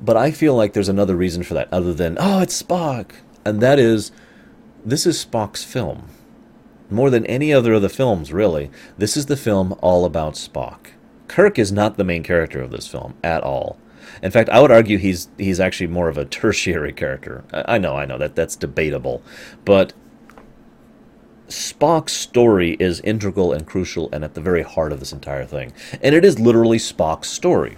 But 0.00 0.16
I 0.16 0.30
feel 0.30 0.54
like 0.54 0.72
there's 0.72 0.88
another 0.88 1.16
reason 1.16 1.42
for 1.42 1.54
that 1.54 1.68
other 1.72 1.92
than, 1.92 2.16
oh, 2.20 2.42
it's 2.42 2.62
Spock. 2.62 3.14
And 3.44 3.60
that 3.60 3.80
is, 3.80 4.12
this 4.84 5.06
is 5.06 5.24
Spock's 5.24 5.64
film. 5.64 6.04
More 6.88 7.10
than 7.10 7.26
any 7.26 7.52
other 7.52 7.72
of 7.72 7.82
the 7.82 7.88
films, 7.88 8.32
really. 8.32 8.70
This 8.96 9.16
is 9.16 9.26
the 9.26 9.36
film 9.36 9.76
all 9.80 10.04
about 10.04 10.34
Spock. 10.34 10.92
Kirk 11.28 11.58
is 11.58 11.72
not 11.72 11.96
the 11.96 12.04
main 12.04 12.22
character 12.22 12.60
of 12.60 12.70
this 12.70 12.86
film 12.86 13.14
at 13.22 13.42
all. 13.42 13.78
In 14.22 14.30
fact, 14.30 14.48
I 14.50 14.60
would 14.60 14.70
argue 14.70 14.98
he's 14.98 15.28
he's 15.36 15.60
actually 15.60 15.88
more 15.88 16.08
of 16.08 16.16
a 16.16 16.24
tertiary 16.24 16.92
character. 16.92 17.44
I, 17.52 17.74
I 17.74 17.78
know, 17.78 17.96
I 17.96 18.06
know 18.06 18.18
that 18.18 18.34
that's 18.34 18.56
debatable, 18.56 19.22
but 19.64 19.92
Spock's 21.48 22.12
story 22.12 22.76
is 22.80 23.00
integral 23.00 23.52
and 23.52 23.66
crucial 23.66 24.08
and 24.12 24.24
at 24.24 24.34
the 24.34 24.40
very 24.40 24.62
heart 24.62 24.92
of 24.92 25.00
this 25.00 25.12
entire 25.12 25.44
thing. 25.44 25.72
And 26.02 26.14
it 26.14 26.24
is 26.24 26.40
literally 26.40 26.78
Spock's 26.78 27.28
story. 27.28 27.76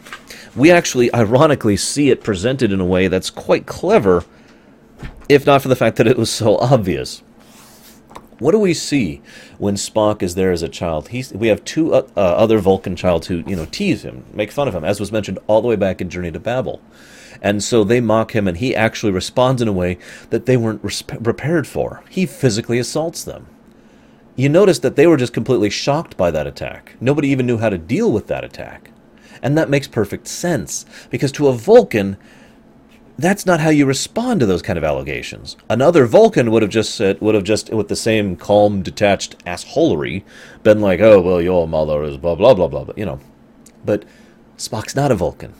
We 0.57 0.71
actually, 0.71 1.12
ironically, 1.14 1.76
see 1.76 2.11
it 2.11 2.25
presented 2.25 2.73
in 2.73 2.81
a 2.81 2.87
way 2.87 3.09
that's 3.09 3.31
quite 3.31 3.67
clever, 3.67 4.25
if 5.28 5.45
not 5.45 5.62
for 5.62 5.69
the 5.69 5.76
fact 5.76 5.97
that 5.97 6.07
it 6.07 6.17
was 6.17 6.31
so 6.31 6.57
obvious. 6.59 7.23
What 8.38 8.52
do 8.52 8.59
we 8.59 8.75
see 8.75 9.21
when 9.59 9.75
Spock 9.75 10.23
is 10.23 10.35
there 10.35 10.52
as 10.52 10.62
a 10.62 10.68
child? 10.68 11.09
He's, 11.09 11.33
we 11.33 11.49
have 11.49 11.64
two 11.64 11.95
uh, 11.95 12.07
uh, 12.16 12.21
other 12.21 12.59
Vulcan 12.59 12.97
childs 12.97 13.26
who, 13.26 13.42
you 13.47 13.57
know, 13.57 13.66
tease 13.66 14.04
him, 14.04 14.25
make 14.33 14.52
fun 14.52 14.68
of 14.68 14.75
him, 14.75 14.85
as 14.85 15.00
was 15.00 15.12
mentioned 15.12 15.38
all 15.47 15.61
the 15.61 15.68
way 15.68 15.76
back 15.76 16.00
in 16.00 16.11
Journey 16.11 16.30
to 16.30 16.40
Babel. 16.40 16.80
And 17.42 17.62
so 17.62 17.85
they 17.85 18.00
mock 18.00 18.35
him, 18.35 18.49
and 18.49 18.57
he 18.57 18.75
actually 18.75 19.12
responds 19.12 19.62
in 19.62 19.68
a 19.68 19.73
way 19.73 19.99
that 20.30 20.47
they 20.47 20.57
weren't 20.57 20.83
prepared 21.23 21.66
for. 21.66 22.02
He 22.09 22.26
physically 22.26 22.78
assaults 22.78 23.25
them 23.25 23.47
you 24.38 24.49
notice 24.49 24.78
that 24.78 24.95
they 24.95 25.09
were 25.09 25.16
just 25.16 25.33
completely 25.33 25.68
shocked 25.68 26.16
by 26.16 26.30
that 26.30 26.47
attack. 26.47 26.95
Nobody 27.00 27.28
even 27.28 27.45
knew 27.45 27.59
how 27.59 27.71
to 27.71 27.76
deal 27.76 28.12
with 28.12 28.28
that 28.28 28.45
attack. 28.45 28.92
And 29.42 29.59
that 29.59 29.68
makes 29.68 29.88
perfect 29.88 30.28
sense, 30.28 30.87
because 31.11 31.33
to 31.33 31.49
a 31.49 31.52
Vulcan, 31.52 32.16
that's 33.18 33.44
not 33.44 33.58
how 33.58 33.70
you 33.70 33.84
respond 33.84 34.38
to 34.40 34.46
those 34.46 34.62
kind 34.62 34.78
of 34.78 34.84
allegations. 34.84 35.56
Another 35.68 36.06
Vulcan 36.06 36.52
would 36.52 36.62
have 36.62 36.70
just 36.70 36.94
said, 36.94 37.20
would 37.20 37.34
have 37.34 37.44
just, 37.44 37.70
with 37.70 37.88
the 37.88 37.96
same 37.96 38.37
calm, 38.37 38.80
detached 38.80 39.37
assholery, 39.44 40.22
been 40.62 40.80
like, 40.80 41.00
oh, 41.00 41.20
well, 41.20 41.42
your 41.42 41.66
mother 41.66 42.04
is 42.04 42.16
blah, 42.16 42.37
blah, 42.37 42.54
blah, 42.54 42.68
blah, 42.68 42.84
blah, 42.84 42.94
you 42.96 43.04
know. 43.04 43.18
But 43.84 44.04
Spock's 44.56 44.94
not 44.94 45.10
a 45.10 45.16
Vulcan. 45.16 45.52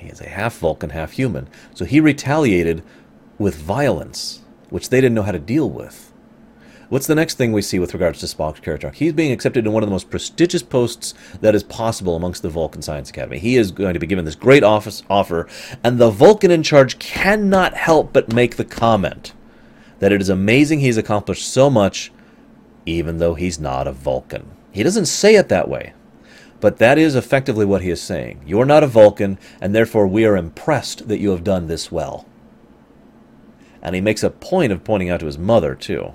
He 0.00 0.08
is 0.08 0.20
a 0.20 0.28
half 0.28 0.56
Vulcan, 0.58 0.90
half 0.90 1.12
human. 1.12 1.48
So 1.74 1.84
he 1.84 1.98
retaliated 1.98 2.84
with 3.38 3.56
violence, 3.56 4.42
which 4.70 4.90
they 4.90 5.00
didn't 5.00 5.14
know 5.14 5.22
how 5.22 5.32
to 5.32 5.40
deal 5.40 5.68
with. 5.68 6.07
What's 6.88 7.06
the 7.06 7.14
next 7.14 7.34
thing 7.34 7.52
we 7.52 7.60
see 7.60 7.78
with 7.78 7.92
regards 7.92 8.20
to 8.20 8.26
Spock's 8.26 8.60
character? 8.60 8.90
He's 8.90 9.12
being 9.12 9.30
accepted 9.30 9.66
in 9.66 9.72
one 9.72 9.82
of 9.82 9.88
the 9.88 9.92
most 9.92 10.08
prestigious 10.08 10.62
posts 10.62 11.12
that 11.42 11.54
is 11.54 11.62
possible 11.62 12.16
amongst 12.16 12.40
the 12.40 12.48
Vulcan 12.48 12.80
Science 12.80 13.10
Academy. 13.10 13.38
He 13.38 13.56
is 13.56 13.72
going 13.72 13.92
to 13.92 14.00
be 14.00 14.06
given 14.06 14.24
this 14.24 14.34
great 14.34 14.62
office 14.62 15.02
offer, 15.10 15.46
and 15.84 15.98
the 15.98 16.08
Vulcan 16.08 16.50
in 16.50 16.62
charge 16.62 16.98
cannot 16.98 17.74
help 17.74 18.14
but 18.14 18.32
make 18.32 18.56
the 18.56 18.64
comment 18.64 19.34
that 19.98 20.12
it 20.12 20.22
is 20.22 20.30
amazing 20.30 20.80
he's 20.80 20.96
accomplished 20.96 21.46
so 21.46 21.68
much, 21.68 22.10
even 22.86 23.18
though 23.18 23.34
he's 23.34 23.60
not 23.60 23.86
a 23.86 23.92
Vulcan. 23.92 24.50
He 24.72 24.82
doesn't 24.82 25.06
say 25.06 25.34
it 25.34 25.50
that 25.50 25.68
way, 25.68 25.92
but 26.58 26.78
that 26.78 26.96
is 26.96 27.14
effectively 27.14 27.66
what 27.66 27.82
he 27.82 27.90
is 27.90 28.00
saying. 28.00 28.40
You're 28.46 28.64
not 28.64 28.82
a 28.82 28.86
Vulcan, 28.86 29.38
and 29.60 29.74
therefore 29.74 30.06
we 30.06 30.24
are 30.24 30.38
impressed 30.38 31.08
that 31.08 31.18
you 31.18 31.32
have 31.32 31.44
done 31.44 31.66
this 31.66 31.92
well. 31.92 32.26
And 33.82 33.94
he 33.94 34.00
makes 34.00 34.22
a 34.22 34.30
point 34.30 34.72
of 34.72 34.84
pointing 34.84 35.10
out 35.10 35.20
to 35.20 35.26
his 35.26 35.36
mother, 35.36 35.74
too. 35.74 36.14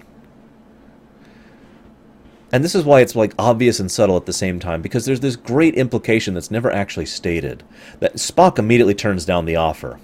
And 2.54 2.64
this 2.64 2.76
is 2.76 2.86
why 2.86 3.02
it's 3.02 3.16
like 3.16 3.34
obvious 3.40 3.80
and 3.80 3.92
subtle 3.92 4.16
at 4.16 4.28
the 4.28 4.32
same 4.32 4.60
time, 4.60 4.84
because 4.84 5.06
there's 5.06 5.22
this 5.22 5.36
great 5.36 5.74
implication 5.74 6.36
that's 6.36 6.52
never 6.52 6.72
actually 6.72 7.08
stated. 7.08 7.64
That 8.00 8.18
Spock 8.18 8.60
immediately 8.60 8.94
turns 8.94 9.26
down 9.26 9.46
the 9.46 9.56
offer. 9.56 10.00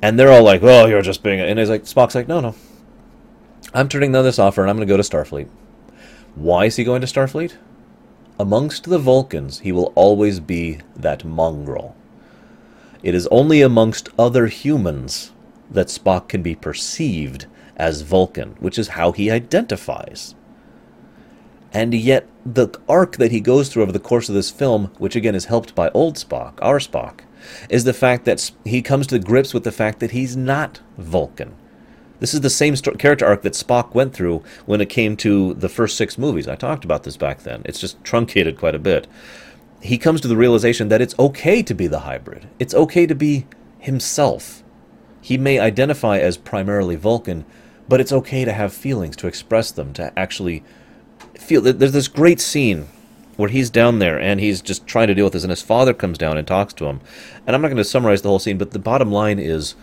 And 0.00 0.18
they're 0.18 0.32
all 0.32 0.42
like, 0.42 0.62
"Well, 0.62 0.88
you're 0.88 1.02
just 1.02 1.22
being. 1.22 1.38
And 1.38 1.58
he's 1.58 1.68
like, 1.68 1.82
Spock's 1.82 2.14
like, 2.14 2.26
no, 2.26 2.40
no. 2.40 2.54
I'm 3.74 3.88
turning 3.90 4.12
down 4.12 4.24
this 4.24 4.38
offer 4.38 4.62
and 4.62 4.70
I'm 4.70 4.76
going 4.76 4.88
to 4.88 4.92
go 4.92 4.96
to 4.96 5.02
Starfleet. 5.02 5.48
Why 6.36 6.64
is 6.64 6.76
he 6.76 6.84
going 6.84 7.02
to 7.02 7.06
Starfleet? 7.06 7.56
Amongst 8.38 8.84
the 8.84 8.98
Vulcans, 8.98 9.60
he 9.60 9.72
will 9.72 9.92
always 9.94 10.40
be 10.40 10.78
that 10.96 11.22
mongrel. 11.22 11.94
It 13.02 13.14
is 13.14 13.26
only 13.26 13.60
amongst 13.60 14.08
other 14.18 14.46
humans 14.46 15.32
that 15.70 15.88
Spock 15.88 16.28
can 16.28 16.42
be 16.42 16.54
perceived 16.54 17.44
as 17.76 18.00
Vulcan, 18.00 18.56
which 18.58 18.78
is 18.78 18.88
how 18.88 19.12
he 19.12 19.30
identifies. 19.30 20.34
And 21.72 21.94
yet, 21.94 22.28
the 22.44 22.68
arc 22.88 23.16
that 23.16 23.32
he 23.32 23.40
goes 23.40 23.68
through 23.68 23.82
over 23.82 23.92
the 23.92 23.98
course 23.98 24.28
of 24.28 24.34
this 24.34 24.50
film, 24.50 24.92
which 24.98 25.16
again 25.16 25.34
is 25.34 25.46
helped 25.46 25.74
by 25.74 25.90
old 25.90 26.14
Spock, 26.16 26.54
our 26.62 26.78
Spock, 26.78 27.20
is 27.68 27.84
the 27.84 27.92
fact 27.92 28.24
that 28.24 28.50
he 28.64 28.82
comes 28.82 29.06
to 29.08 29.18
grips 29.18 29.52
with 29.52 29.64
the 29.64 29.72
fact 29.72 30.00
that 30.00 30.12
he's 30.12 30.36
not 30.36 30.80
Vulcan. 30.96 31.54
This 32.18 32.32
is 32.32 32.40
the 32.40 32.50
same 32.50 32.76
sto- 32.76 32.94
character 32.94 33.26
arc 33.26 33.42
that 33.42 33.52
Spock 33.52 33.94
went 33.94 34.14
through 34.14 34.42
when 34.64 34.80
it 34.80 34.88
came 34.88 35.16
to 35.18 35.54
the 35.54 35.68
first 35.68 35.96
six 35.96 36.16
movies. 36.16 36.48
I 36.48 36.56
talked 36.56 36.84
about 36.84 37.02
this 37.02 37.16
back 37.16 37.42
then. 37.42 37.62
It's 37.64 37.80
just 37.80 38.02
truncated 38.04 38.58
quite 38.58 38.74
a 38.74 38.80
bit. 38.80 39.06
He 39.82 39.98
comes 39.98 40.20
to 40.22 40.28
the 40.28 40.36
realization 40.36 40.88
that 40.88 41.02
it's 41.02 41.18
okay 41.18 41.62
to 41.62 41.74
be 41.74 41.86
the 41.86 42.00
hybrid, 42.00 42.48
it's 42.58 42.74
okay 42.74 43.06
to 43.06 43.14
be 43.14 43.46
himself. 43.78 44.62
He 45.20 45.36
may 45.36 45.58
identify 45.58 46.18
as 46.18 46.36
primarily 46.36 46.96
Vulcan, 46.96 47.44
but 47.88 48.00
it's 48.00 48.12
okay 48.12 48.44
to 48.44 48.52
have 48.52 48.72
feelings, 48.72 49.16
to 49.16 49.26
express 49.26 49.70
them, 49.70 49.92
to 49.94 50.16
actually 50.18 50.62
feel 51.38 51.60
there's 51.60 51.92
this 51.92 52.08
great 52.08 52.40
scene 52.40 52.88
where 53.36 53.50
he's 53.50 53.70
down 53.70 53.98
there 53.98 54.18
and 54.18 54.40
he's 54.40 54.62
just 54.62 54.86
trying 54.86 55.08
to 55.08 55.14
deal 55.14 55.24
with 55.24 55.34
this, 55.34 55.44
and 55.44 55.50
his 55.50 55.62
father 55.62 55.92
comes 55.94 56.18
down 56.18 56.36
and 56.36 56.46
talks 56.46 56.72
to 56.74 56.86
him. 56.86 57.00
And 57.46 57.54
I'm 57.54 57.62
not 57.62 57.68
going 57.68 57.76
to 57.76 57.84
summarize 57.84 58.22
the 58.22 58.28
whole 58.28 58.38
scene, 58.38 58.58
but 58.58 58.70
the 58.70 58.78
bottom 58.78 59.12
line 59.12 59.38
is 59.38 59.74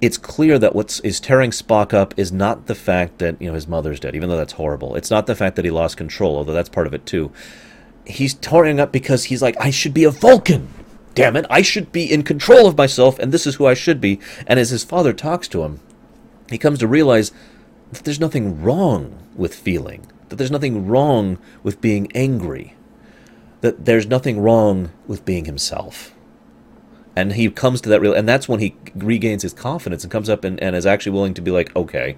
it's 0.00 0.18
clear 0.18 0.58
that 0.58 0.74
what 0.74 1.00
is 1.02 1.20
tearing 1.20 1.50
Spock 1.50 1.92
up 1.92 2.14
is 2.16 2.30
not 2.30 2.66
the 2.66 2.74
fact 2.74 3.18
that 3.18 3.40
you 3.40 3.48
know 3.48 3.54
his 3.54 3.68
mother's 3.68 4.00
dead, 4.00 4.14
even 4.14 4.28
though 4.28 4.36
that's 4.36 4.54
horrible. 4.54 4.94
It's 4.96 5.10
not 5.10 5.26
the 5.26 5.34
fact 5.34 5.56
that 5.56 5.64
he 5.64 5.70
lost 5.70 5.96
control, 5.96 6.36
although 6.36 6.52
that's 6.52 6.68
part 6.68 6.86
of 6.86 6.94
it 6.94 7.06
too. 7.06 7.32
He's 8.06 8.34
tearing 8.34 8.80
up 8.80 8.92
because 8.92 9.24
he's 9.24 9.42
like, 9.42 9.56
I 9.60 9.70
should 9.70 9.94
be 9.94 10.04
a 10.04 10.10
Vulcan. 10.10 10.68
Damn 11.14 11.36
it, 11.36 11.46
I 11.50 11.62
should 11.62 11.90
be 11.90 12.10
in 12.10 12.22
control 12.22 12.66
of 12.66 12.76
myself, 12.76 13.18
and 13.18 13.32
this 13.32 13.46
is 13.46 13.56
who 13.56 13.66
I 13.66 13.74
should 13.74 14.00
be. 14.00 14.20
And 14.46 14.60
as 14.60 14.70
his 14.70 14.84
father 14.84 15.12
talks 15.12 15.48
to 15.48 15.64
him, 15.64 15.80
he 16.48 16.58
comes 16.58 16.78
to 16.78 16.86
realize 16.86 17.32
that 17.92 18.04
there's 18.04 18.20
nothing 18.20 18.62
wrong 18.62 19.18
with 19.34 19.54
feeling 19.54 20.06
that 20.28 20.36
there's 20.36 20.50
nothing 20.50 20.86
wrong 20.86 21.38
with 21.62 21.80
being 21.80 22.10
angry, 22.14 22.74
that 23.60 23.84
there's 23.84 24.06
nothing 24.06 24.40
wrong 24.40 24.90
with 25.06 25.24
being 25.24 25.44
himself. 25.44 26.14
And 27.16 27.32
he 27.32 27.50
comes 27.50 27.80
to 27.80 27.88
that 27.88 28.00
real, 28.00 28.14
and 28.14 28.28
that's 28.28 28.48
when 28.48 28.60
he 28.60 28.76
regains 28.94 29.42
his 29.42 29.52
confidence 29.52 30.04
and 30.04 30.12
comes 30.12 30.28
up 30.28 30.44
and, 30.44 30.60
and 30.62 30.76
is 30.76 30.86
actually 30.86 31.12
willing 31.12 31.34
to 31.34 31.42
be 31.42 31.50
like, 31.50 31.74
okay, 31.74 32.16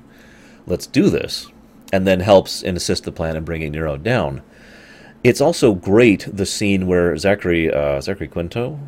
let's 0.67 0.87
do 0.87 1.09
this, 1.09 1.49
and 1.93 2.07
then 2.07 2.21
helps 2.21 2.63
and 2.63 2.77
assists 2.77 3.05
the 3.05 3.13
plan 3.13 3.37
in 3.37 3.45
bringing 3.45 3.73
Nero 3.73 3.97
down. 3.97 4.43
It's 5.23 5.41
also 5.41 5.75
great 5.75 6.27
the 6.31 6.47
scene 6.47 6.87
where 6.87 7.17
Zachary 7.17 7.73
uh, 7.73 8.01
Zachary 8.01 8.29
Quinto, 8.29 8.79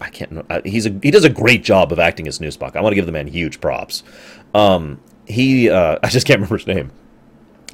I 0.00 0.10
can't 0.10 0.44
uh, 0.50 0.60
He's 0.64 0.86
a 0.86 0.98
he 1.02 1.10
does 1.10 1.24
a 1.24 1.30
great 1.30 1.62
job 1.62 1.92
of 1.92 1.98
acting 1.98 2.26
as 2.26 2.40
new 2.40 2.48
Spock. 2.48 2.76
I 2.76 2.80
want 2.80 2.92
to 2.92 2.96
give 2.96 3.06
the 3.06 3.12
man 3.12 3.28
huge 3.28 3.60
props. 3.60 4.02
Um, 4.54 5.00
he 5.26 5.70
uh, 5.70 5.98
I 6.02 6.08
just 6.08 6.26
can't 6.26 6.38
remember 6.38 6.58
his 6.58 6.66
name. 6.66 6.90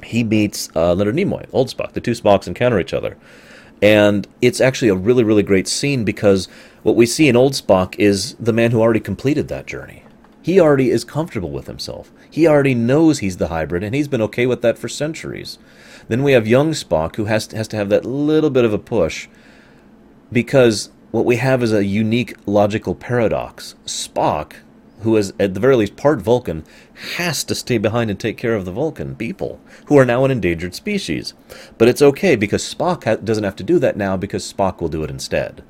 He 0.03 0.23
meets 0.23 0.69
uh, 0.75 0.93
Leonard 0.93 1.15
Nimoy, 1.15 1.47
old 1.51 1.69
Spock. 1.69 1.93
The 1.93 2.01
two 2.01 2.11
Spocks 2.11 2.47
encounter 2.47 2.79
each 2.79 2.93
other, 2.93 3.17
and 3.81 4.27
it's 4.41 4.61
actually 4.61 4.89
a 4.89 4.95
really 4.95 5.23
really 5.23 5.43
great 5.43 5.67
scene 5.67 6.03
because 6.03 6.47
what 6.83 6.95
we 6.95 7.05
see 7.05 7.27
in 7.27 7.35
old 7.35 7.53
Spock 7.53 7.95
is 7.97 8.35
the 8.35 8.53
man 8.53 8.71
who 8.71 8.81
already 8.81 8.99
completed 8.99 9.47
that 9.47 9.65
journey. 9.65 10.03
He 10.41 10.59
already 10.59 10.91
is 10.91 11.05
comfortable 11.05 11.51
with 11.51 11.67
himself. 11.67 12.11
He 12.29 12.47
already 12.47 12.75
knows 12.75 13.19
he's 13.19 13.37
the 13.37 13.47
hybrid, 13.47 13.83
and 13.83 13.95
he's 13.95 14.07
been 14.09 14.21
okay 14.23 14.45
with 14.45 14.61
that 14.61 14.77
for 14.77 14.89
centuries. 14.89 15.57
Then 16.09 16.23
we 16.23 16.33
have 16.33 16.47
young 16.47 16.71
Spock 16.71 17.15
who 17.15 17.25
has 17.25 17.47
to, 17.47 17.55
has 17.55 17.67
to 17.69 17.77
have 17.77 17.89
that 17.89 18.05
little 18.05 18.49
bit 18.49 18.65
of 18.65 18.73
a 18.73 18.77
push 18.77 19.27
because 20.31 20.89
what 21.11 21.25
we 21.25 21.37
have 21.37 21.61
is 21.61 21.71
a 21.71 21.85
unique 21.85 22.35
logical 22.45 22.95
paradox. 22.95 23.75
Spock, 23.85 24.53
who 25.03 25.15
is 25.15 25.33
at 25.39 25.53
the 25.53 25.59
very 25.59 25.75
least 25.75 25.95
part 25.95 26.21
Vulcan, 26.21 26.63
has 27.17 27.43
to 27.45 27.55
stay 27.55 27.77
behind 27.77 28.09
and 28.09 28.19
take 28.19 28.37
care 28.37 28.55
of 28.55 28.65
the 28.65 28.71
Vulcan 28.71 29.15
people, 29.15 29.61
who 29.85 29.97
are 29.97 30.05
now 30.05 30.25
an 30.25 30.31
endangered 30.31 30.75
species. 30.75 31.33
But 31.77 31.87
it's 31.87 32.01
okay 32.01 32.35
because 32.35 32.63
Spock 32.63 33.03
ha- 33.03 33.15
doesn't 33.15 33.43
have 33.43 33.55
to 33.57 33.63
do 33.63 33.79
that 33.79 33.97
now 33.97 34.17
because 34.17 34.51
Spock 34.51 34.81
will 34.81 34.89
do 34.89 35.03
it 35.03 35.09
instead. 35.09 35.63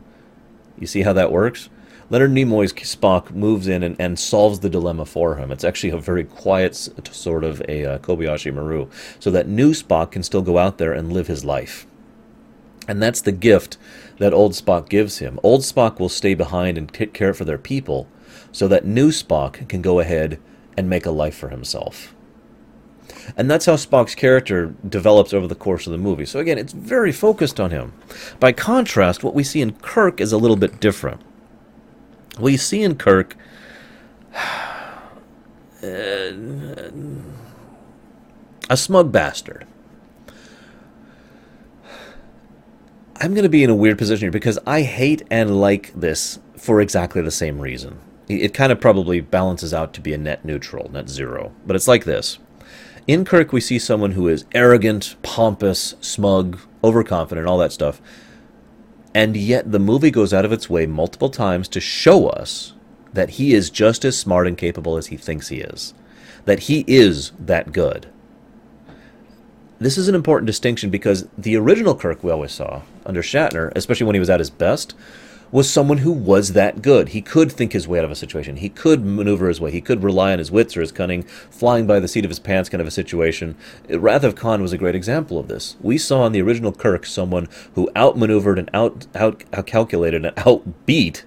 You 0.80 0.88
see 0.88 1.02
how 1.02 1.14
that 1.14 1.32
works? 1.32 1.70
Leonard 2.10 2.32
Nimoy's 2.32 2.74
Spock 2.74 3.32
moves 3.32 3.68
in 3.68 3.82
and, 3.82 3.96
and 4.00 4.20
solves 4.20 4.60
the 4.60 4.70
dilemma 4.70 5.06
for 5.06 5.36
him. 5.36 5.52
It's 5.52 5.64
actually 5.64 5.92
a 5.92 5.98
very 5.98 6.24
quiet 6.24 6.76
sort 6.76 7.44
of 7.44 7.62
a 7.68 7.86
uh, 7.86 7.98
Kobayashi 8.00 8.54
Maru, 8.54 8.90
so 9.20 9.32
that 9.32 9.48
new 9.48 9.72
Spock 9.72 10.12
can 10.12 10.24
still 10.24 10.42
go 10.42 10.58
out 10.58 10.78
there 10.78 10.94
and 10.94 11.12
live 11.12 11.28
his 11.28 11.44
life. 11.44 11.88
And 12.88 13.02
that's 13.02 13.22
the 13.22 13.32
gift 13.32 13.78
that 14.18 14.34
old 14.34 14.52
Spock 14.52 14.90
gives 14.90 15.20
him. 15.20 15.40
Old 15.42 15.62
Spock 15.62 16.00
will 16.00 16.10
stay 16.10 16.34
behind 16.34 16.78
and 16.78 16.92
take 16.92 17.14
care 17.14 17.34
for 17.34 17.46
their 17.46 17.58
people, 17.58 18.08
so 18.54 18.70
that 18.70 18.86
new 18.86 19.10
Spock 19.10 19.68
can 19.68 19.82
go 19.82 20.00
ahead 20.00 20.40
and 20.78 20.90
make 20.90 21.06
a 21.06 21.12
life 21.12 21.36
for 21.36 21.50
himself. 21.50 22.16
And 23.36 23.52
that's 23.52 23.66
how 23.66 23.76
Spock's 23.76 24.16
character 24.16 24.74
develops 24.88 25.34
over 25.34 25.48
the 25.48 25.56
course 25.56 25.86
of 25.88 25.92
the 25.92 25.98
movie. 25.98 26.26
So 26.26 26.40
again, 26.40 26.58
it's 26.58 26.72
very 26.72 27.12
focused 27.12 27.60
on 27.60 27.72
him. 27.72 27.92
By 28.40 28.54
contrast, 28.54 29.24
what 29.24 29.34
we 29.34 29.44
see 29.44 29.60
in 29.62 29.74
Kirk 29.74 30.22
is 30.22 30.32
a 30.32 30.38
little 30.38 30.56
bit 30.56 30.80
different. 30.80 31.20
We 32.40 32.56
see 32.58 32.82
in 32.84 32.96
Kirk 32.96 33.36
a 38.70 38.78
smug 38.78 39.12
bastard. 39.12 39.66
I'm 43.18 43.34
going 43.34 43.44
to 43.44 43.50
be 43.50 43.64
in 43.64 43.70
a 43.70 43.76
weird 43.76 43.98
position 43.98 44.26
here 44.26 44.32
because 44.32 44.60
I 44.66 44.82
hate 44.82 45.24
and 45.32 45.60
like 45.62 45.94
this 45.94 46.40
for 46.58 46.82
exactly 46.82 47.22
the 47.22 47.32
same 47.32 47.60
reason. 47.60 48.00
It 48.28 48.54
kind 48.54 48.72
of 48.72 48.80
probably 48.80 49.20
balances 49.20 49.74
out 49.74 49.94
to 49.94 50.02
be 50.02 50.14
a 50.14 50.18
net 50.18 50.46
neutral, 50.46 50.90
net 50.92 51.10
zero. 51.10 51.52
But 51.66 51.76
it's 51.76 51.88
like 51.88 52.06
this. 52.06 52.40
In 53.06 53.26
Kirk, 53.26 53.52
we 53.52 53.60
see 53.60 53.80
someone 53.80 54.12
who 54.12 54.30
is 54.30 54.46
arrogant, 54.54 55.16
pompous, 55.24 55.96
smug, 56.00 56.60
overconfident, 56.84 57.48
all 57.48 57.58
that 57.58 57.74
stuff. 57.74 58.02
And 59.14 59.36
yet 59.36 59.72
the 59.72 59.80
movie 59.80 60.12
goes 60.12 60.34
out 60.34 60.46
of 60.46 60.54
its 60.54 60.70
way 60.70 60.86
multiple 60.86 61.30
times 61.30 61.68
to 61.70 61.82
show 61.82 62.28
us 62.30 62.74
that 63.12 63.32
he 63.32 63.54
is 63.54 63.70
just 63.70 64.06
as 64.06 64.18
smart 64.18 64.48
and 64.48 64.58
capable 64.58 64.98
as 64.98 65.08
he 65.08 65.18
thinks 65.18 65.50
he 65.50 65.58
is. 65.58 65.94
That 66.46 66.62
he 66.62 66.84
is 66.88 67.32
that 67.40 67.72
good. 67.72 68.08
This 69.80 69.98
is 69.98 70.08
an 70.08 70.16
important 70.16 70.48
distinction 70.48 70.90
because 70.90 71.28
the 71.38 71.58
original 71.58 71.96
Kirk 71.96 72.24
we 72.24 72.32
always 72.32 72.54
saw 72.54 72.84
under 73.06 73.22
Shatner, 73.22 73.72
especially 73.76 74.06
when 74.06 74.16
he 74.16 74.20
was 74.20 74.30
at 74.30 74.40
his 74.40 74.50
best, 74.50 74.96
was 75.54 75.70
someone 75.70 76.00
who 76.00 76.12
was 76.12 76.54
that 76.54 76.82
good. 76.82 77.10
He 77.10 77.22
could 77.22 77.52
think 77.52 77.74
his 77.74 77.88
way 77.88 78.00
out 78.00 78.06
of 78.06 78.10
a 78.10 78.16
situation. 78.16 78.56
He 78.56 78.70
could 78.70 79.06
maneuver 79.06 79.48
his 79.48 79.62
way. 79.62 79.70
He 79.70 79.82
could 79.82 80.04
rely 80.04 80.34
on 80.34 80.40
his 80.40 80.50
wits 80.50 80.76
or 80.76 80.82
his 80.82 80.92
cunning, 80.92 81.22
flying 81.52 81.86
by 81.86 82.00
the 82.00 82.08
seat 82.08 82.26
of 82.26 82.32
his 82.32 82.40
pants 82.40 82.70
kind 82.70 82.82
of 82.82 82.88
a 82.88 82.92
situation. 82.92 83.56
Wrath 83.88 84.24
of 84.24 84.36
Khan 84.36 84.64
was 84.64 84.74
a 84.74 84.80
great 84.80 84.96
example 84.96 85.38
of 85.38 85.48
this. 85.48 85.78
We 85.80 86.00
saw 86.00 86.26
in 86.26 86.32
the 86.32 86.42
original 86.42 86.72
Kirk 86.72 87.06
someone 87.06 87.48
who 87.76 87.92
outmaneuvered 87.96 88.58
and 88.58 88.68
out 88.74 89.06
out 89.14 89.44
outcalculated 89.52 90.26
and 90.26 90.36
outbeat 90.38 91.22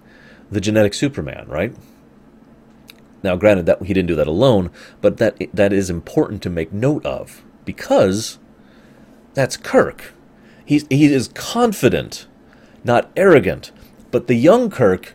the 0.51 0.61
genetic 0.61 0.95
Superman, 0.95 1.47
right? 1.47 1.73
Now, 3.23 3.37
granted 3.37 3.67
that 3.67 3.85
he 3.85 3.95
didn't 3.95 4.09
do 4.09 4.17
that 4.17 4.27
alone, 4.27 4.71
but 5.01 5.19
that 5.19 5.37
that 5.55 5.73
is 5.73 5.89
important 5.89 6.43
to 6.43 6.51
make 6.51 6.73
note 6.73 7.07
of 7.07 7.45
because 7.65 8.41
that's 9.35 9.57
Kirk. 9.57 10.15
He's 10.65 10.85
he 10.91 11.05
is 11.05 11.29
confident, 11.29 12.27
not 12.83 13.09
arrogant. 13.17 13.71
But 14.17 14.29
the 14.29 14.35
young 14.35 14.71
Kirk 14.71 15.13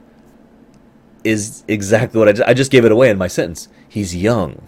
is 1.23 1.63
exactly 1.67 2.19
what 2.19 2.29
I 2.29 2.33
just, 2.33 2.47
I 2.47 2.53
just 2.53 2.69
gave 2.69 2.85
it 2.85 2.91
away 2.91 3.09
in 3.09 3.17
my 3.17 3.27
sentence. 3.27 3.67
He's 3.89 4.15
young. 4.15 4.61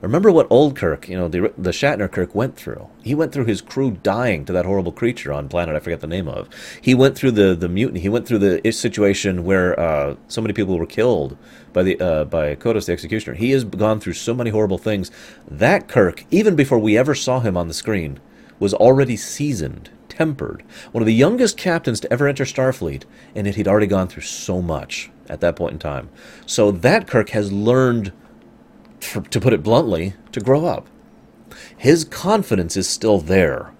Remember 0.00 0.30
what 0.30 0.46
old 0.50 0.76
Kirk, 0.76 1.08
you 1.08 1.18
know, 1.18 1.26
the 1.26 1.52
the 1.58 1.72
Shatner 1.72 2.08
Kirk 2.08 2.32
went 2.32 2.54
through. 2.56 2.88
He 3.02 3.16
went 3.16 3.32
through 3.32 3.46
his 3.46 3.60
crew 3.60 3.90
dying 3.90 4.44
to 4.44 4.52
that 4.52 4.66
horrible 4.66 4.92
creature 4.92 5.32
on 5.32 5.48
planet 5.48 5.74
I 5.74 5.80
forget 5.80 6.00
the 6.00 6.06
name 6.06 6.28
of. 6.28 6.48
He 6.80 6.94
went 6.94 7.16
through 7.16 7.32
the 7.32 7.56
the 7.56 7.68
mutiny. 7.68 7.98
He 7.98 8.08
went 8.08 8.24
through 8.24 8.38
the 8.38 8.70
situation 8.70 9.42
where 9.42 9.76
uh, 9.80 10.14
so 10.28 10.40
many 10.40 10.54
people 10.54 10.78
were 10.78 10.86
killed 10.86 11.36
by 11.72 11.82
the 11.82 11.98
uh, 11.98 12.24
by 12.24 12.54
Kodos 12.54 12.86
the 12.86 12.92
Executioner. 12.92 13.34
He 13.36 13.50
has 13.50 13.64
gone 13.64 13.98
through 13.98 14.12
so 14.12 14.32
many 14.32 14.50
horrible 14.50 14.78
things. 14.78 15.10
That 15.50 15.88
Kirk, 15.88 16.24
even 16.30 16.54
before 16.54 16.78
we 16.78 16.96
ever 16.96 17.16
saw 17.16 17.40
him 17.40 17.56
on 17.56 17.66
the 17.66 17.74
screen, 17.74 18.20
was 18.60 18.74
already 18.74 19.16
seasoned, 19.16 19.90
tempered, 20.18 20.64
one 20.90 21.00
of 21.00 21.06
the 21.06 21.14
youngest 21.14 21.56
captains 21.56 22.00
to 22.00 22.12
ever 22.12 22.26
enter 22.26 22.44
Starfleet, 22.44 23.04
and 23.36 23.46
yet 23.46 23.54
he'd 23.54 23.68
already 23.68 23.86
gone 23.86 24.08
through 24.08 24.24
so 24.24 24.60
much 24.60 25.10
at 25.28 25.40
that 25.40 25.54
point 25.54 25.74
in 25.74 25.78
time. 25.78 26.08
So 26.44 26.72
that 26.72 27.06
Kirk 27.06 27.30
has 27.30 27.52
learned 27.52 28.12
for, 29.00 29.20
to 29.20 29.40
put 29.40 29.52
it 29.52 29.62
bluntly, 29.62 30.14
to 30.32 30.40
grow 30.40 30.64
up. 30.64 30.88
His 31.76 32.04
confidence 32.04 32.76
is 32.76 32.88
still 32.88 33.18
there. 33.18 33.72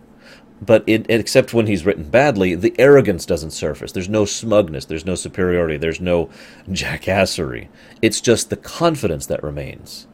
But 0.61 0.85
it, 0.87 1.07
except 1.09 1.55
when 1.55 1.67
he's 1.67 1.87
written 1.87 2.11
badly, 2.11 2.55
the 2.55 2.75
arrogance 2.79 3.27
doesn't 3.27 3.51
surface. 3.51 3.93
There's 3.93 4.09
no 4.09 4.25
smugness. 4.25 4.85
There's 4.85 5.05
no 5.05 5.15
superiority. 5.15 5.77
There's 5.77 6.01
no 6.01 6.31
jackassery. 6.69 7.69
It's 8.03 8.21
just 8.21 8.51
the 8.51 8.57
confidence 8.57 9.27
that 9.27 9.43
remains. 9.43 10.09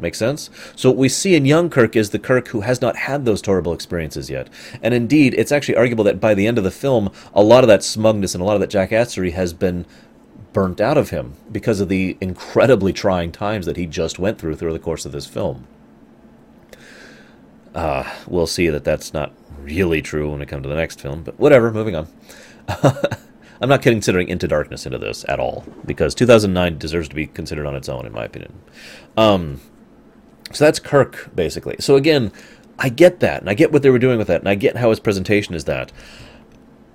Make 0.00 0.14
sense? 0.14 0.48
So 0.76 0.90
what 0.90 0.98
we 0.98 1.08
see 1.08 1.34
in 1.34 1.44
young 1.44 1.68
Kirk 1.68 1.94
is 1.94 2.10
the 2.10 2.18
Kirk 2.18 2.48
who 2.48 2.62
has 2.62 2.80
not 2.80 2.96
had 2.96 3.24
those 3.24 3.42
terrible 3.42 3.72
experiences 3.72 4.30
yet. 4.30 4.48
And 4.82 4.94
indeed, 4.94 5.34
it's 5.34 5.52
actually 5.52 5.76
arguable 5.76 6.04
that 6.04 6.20
by 6.20 6.34
the 6.34 6.46
end 6.46 6.58
of 6.58 6.64
the 6.64 6.70
film, 6.70 7.12
a 7.34 7.42
lot 7.42 7.64
of 7.64 7.68
that 7.68 7.84
smugness 7.84 8.34
and 8.34 8.40
a 8.40 8.44
lot 8.44 8.54
of 8.54 8.60
that 8.60 8.70
jackassery 8.70 9.32
has 9.32 9.52
been 9.52 9.84
burnt 10.52 10.80
out 10.80 10.98
of 10.98 11.10
him 11.10 11.34
because 11.52 11.80
of 11.80 11.88
the 11.88 12.16
incredibly 12.20 12.92
trying 12.92 13.30
times 13.30 13.66
that 13.66 13.76
he 13.76 13.86
just 13.86 14.18
went 14.18 14.38
through 14.38 14.56
through 14.56 14.72
the 14.72 14.78
course 14.78 15.04
of 15.04 15.12
this 15.12 15.26
film. 15.26 15.66
Uh, 17.74 18.10
we'll 18.26 18.46
see 18.46 18.68
that 18.68 18.84
that's 18.84 19.12
not 19.12 19.32
really 19.60 20.02
true 20.02 20.30
when 20.30 20.40
we 20.40 20.46
come 20.46 20.62
to 20.62 20.68
the 20.68 20.74
next 20.74 21.00
film, 21.00 21.22
but 21.22 21.38
whatever, 21.38 21.70
moving 21.70 21.94
on. 21.94 22.08
I'm 23.60 23.68
not 23.68 23.82
considering 23.82 24.28
Into 24.28 24.48
Darkness 24.48 24.86
into 24.86 24.98
this 24.98 25.24
at 25.28 25.38
all, 25.38 25.64
because 25.84 26.14
2009 26.14 26.78
deserves 26.78 27.10
to 27.10 27.14
be 27.14 27.26
considered 27.26 27.66
on 27.66 27.76
its 27.76 27.90
own, 27.90 28.06
in 28.06 28.12
my 28.12 28.24
opinion. 28.24 28.54
Um, 29.18 29.60
so 30.52 30.64
that's 30.64 30.78
Kirk, 30.78 31.30
basically. 31.34 31.76
So 31.80 31.96
again, 31.96 32.32
I 32.78 32.88
get 32.88 33.20
that, 33.20 33.40
and 33.40 33.50
I 33.50 33.54
get 33.54 33.72
what 33.72 33.82
they 33.82 33.90
were 33.90 33.98
doing 33.98 34.18
with 34.18 34.28
that, 34.28 34.40
and 34.40 34.48
I 34.48 34.54
get 34.54 34.76
how 34.76 34.90
his 34.90 35.00
presentation 35.00 35.54
is 35.54 35.64
that. 35.64 35.92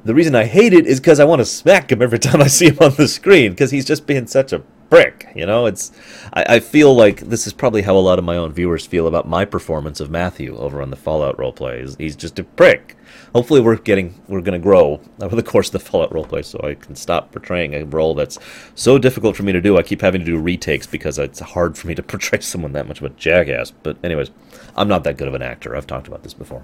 The 0.03 0.13
reason 0.13 0.35
I 0.35 0.45
hate 0.45 0.73
it 0.73 0.85
is 0.85 0.99
because 0.99 1.19
I 1.19 1.25
want 1.25 1.39
to 1.39 1.45
smack 1.45 1.91
him 1.91 2.01
every 2.01 2.19
time 2.27 2.41
I 2.41 2.47
see 2.47 2.67
him 2.67 2.77
on 2.81 2.95
the 2.95 3.07
screen, 3.07 3.51
because 3.51 3.71
he's 3.71 3.85
just 3.85 4.07
being 4.07 4.27
such 4.27 4.51
a 4.53 4.59
prick. 4.89 5.31
You 5.35 5.45
know, 5.45 5.65
it's. 5.65 5.91
I, 6.33 6.55
I 6.55 6.59
feel 6.59 6.93
like 6.93 7.21
this 7.21 7.47
is 7.47 7.53
probably 7.53 7.83
how 7.83 7.95
a 7.95 7.99
lot 7.99 8.19
of 8.19 8.25
my 8.25 8.37
own 8.37 8.51
viewers 8.51 8.85
feel 8.85 9.07
about 9.07 9.27
my 9.27 9.45
performance 9.45 9.99
of 9.99 10.09
Matthew 10.09 10.57
over 10.57 10.81
on 10.81 10.89
the 10.89 10.95
Fallout 10.95 11.37
roleplay. 11.37 11.81
He's, 11.81 11.95
he's 11.97 12.15
just 12.15 12.39
a 12.39 12.43
prick. 12.43 12.97
Hopefully, 13.35 13.59
we're 13.59 13.75
getting 13.75 14.15
we're 14.29 14.39
going 14.39 14.57
to 14.57 14.63
grow 14.63 15.01
over 15.19 15.35
the 15.35 15.43
course 15.43 15.67
of 15.67 15.73
the 15.73 15.79
Fallout 15.79 16.11
roleplay, 16.11 16.45
so 16.45 16.57
I 16.63 16.75
can 16.75 16.95
stop 16.95 17.33
portraying 17.33 17.73
a 17.73 17.83
role 17.83 18.13
that's 18.13 18.39
so 18.75 18.97
difficult 18.97 19.35
for 19.35 19.43
me 19.43 19.51
to 19.51 19.59
do. 19.59 19.77
I 19.77 19.83
keep 19.83 19.99
having 19.99 20.21
to 20.21 20.25
do 20.25 20.39
retakes 20.39 20.87
because 20.87 21.19
it's 21.19 21.41
hard 21.41 21.77
for 21.77 21.89
me 21.89 21.95
to 21.95 22.03
portray 22.11 22.39
someone 22.39 22.71
that 22.71 22.87
much 22.87 23.01
of 23.01 23.05
a 23.07 23.09
jackass. 23.09 23.71
But 23.71 23.97
anyways, 24.05 24.31
I'm 24.77 24.87
not 24.87 25.03
that 25.03 25.17
good 25.17 25.27
of 25.27 25.33
an 25.33 25.41
actor. 25.41 25.75
I've 25.75 25.85
talked 25.85 26.07
about 26.07 26.23
this 26.23 26.33
before. 26.33 26.63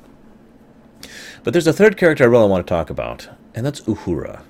But 1.43 1.51
there's 1.51 1.67
a 1.67 1.73
third 1.73 1.97
character 1.97 2.23
I 2.23 2.27
really 2.27 2.47
want 2.47 2.65
to 2.65 2.71
talk 2.71 2.89
about, 2.89 3.27
and 3.53 3.65
that's 3.65 3.81
Uhura. 3.81 4.43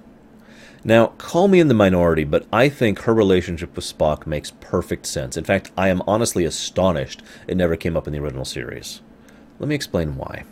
Now, 0.83 1.07
call 1.17 1.47
me 1.47 1.59
in 1.59 1.69
the 1.69 1.73
minority, 1.73 2.23
but 2.23 2.45
I 2.53 2.69
think 2.69 2.99
her 2.99 3.15
relationship 3.15 3.75
with 3.75 3.85
Spock 3.85 4.27
makes 4.27 4.51
perfect 4.59 5.07
sense. 5.07 5.37
In 5.37 5.43
fact, 5.43 5.71
I 5.75 5.89
am 5.89 6.03
honestly 6.05 6.45
astonished 6.45 7.23
it 7.47 7.57
never 7.57 7.75
came 7.75 7.97
up 7.97 8.05
in 8.05 8.13
the 8.13 8.19
original 8.19 8.45
series. 8.45 9.01
Let 9.57 9.67
me 9.67 9.73
explain 9.73 10.17
why. 10.17 10.43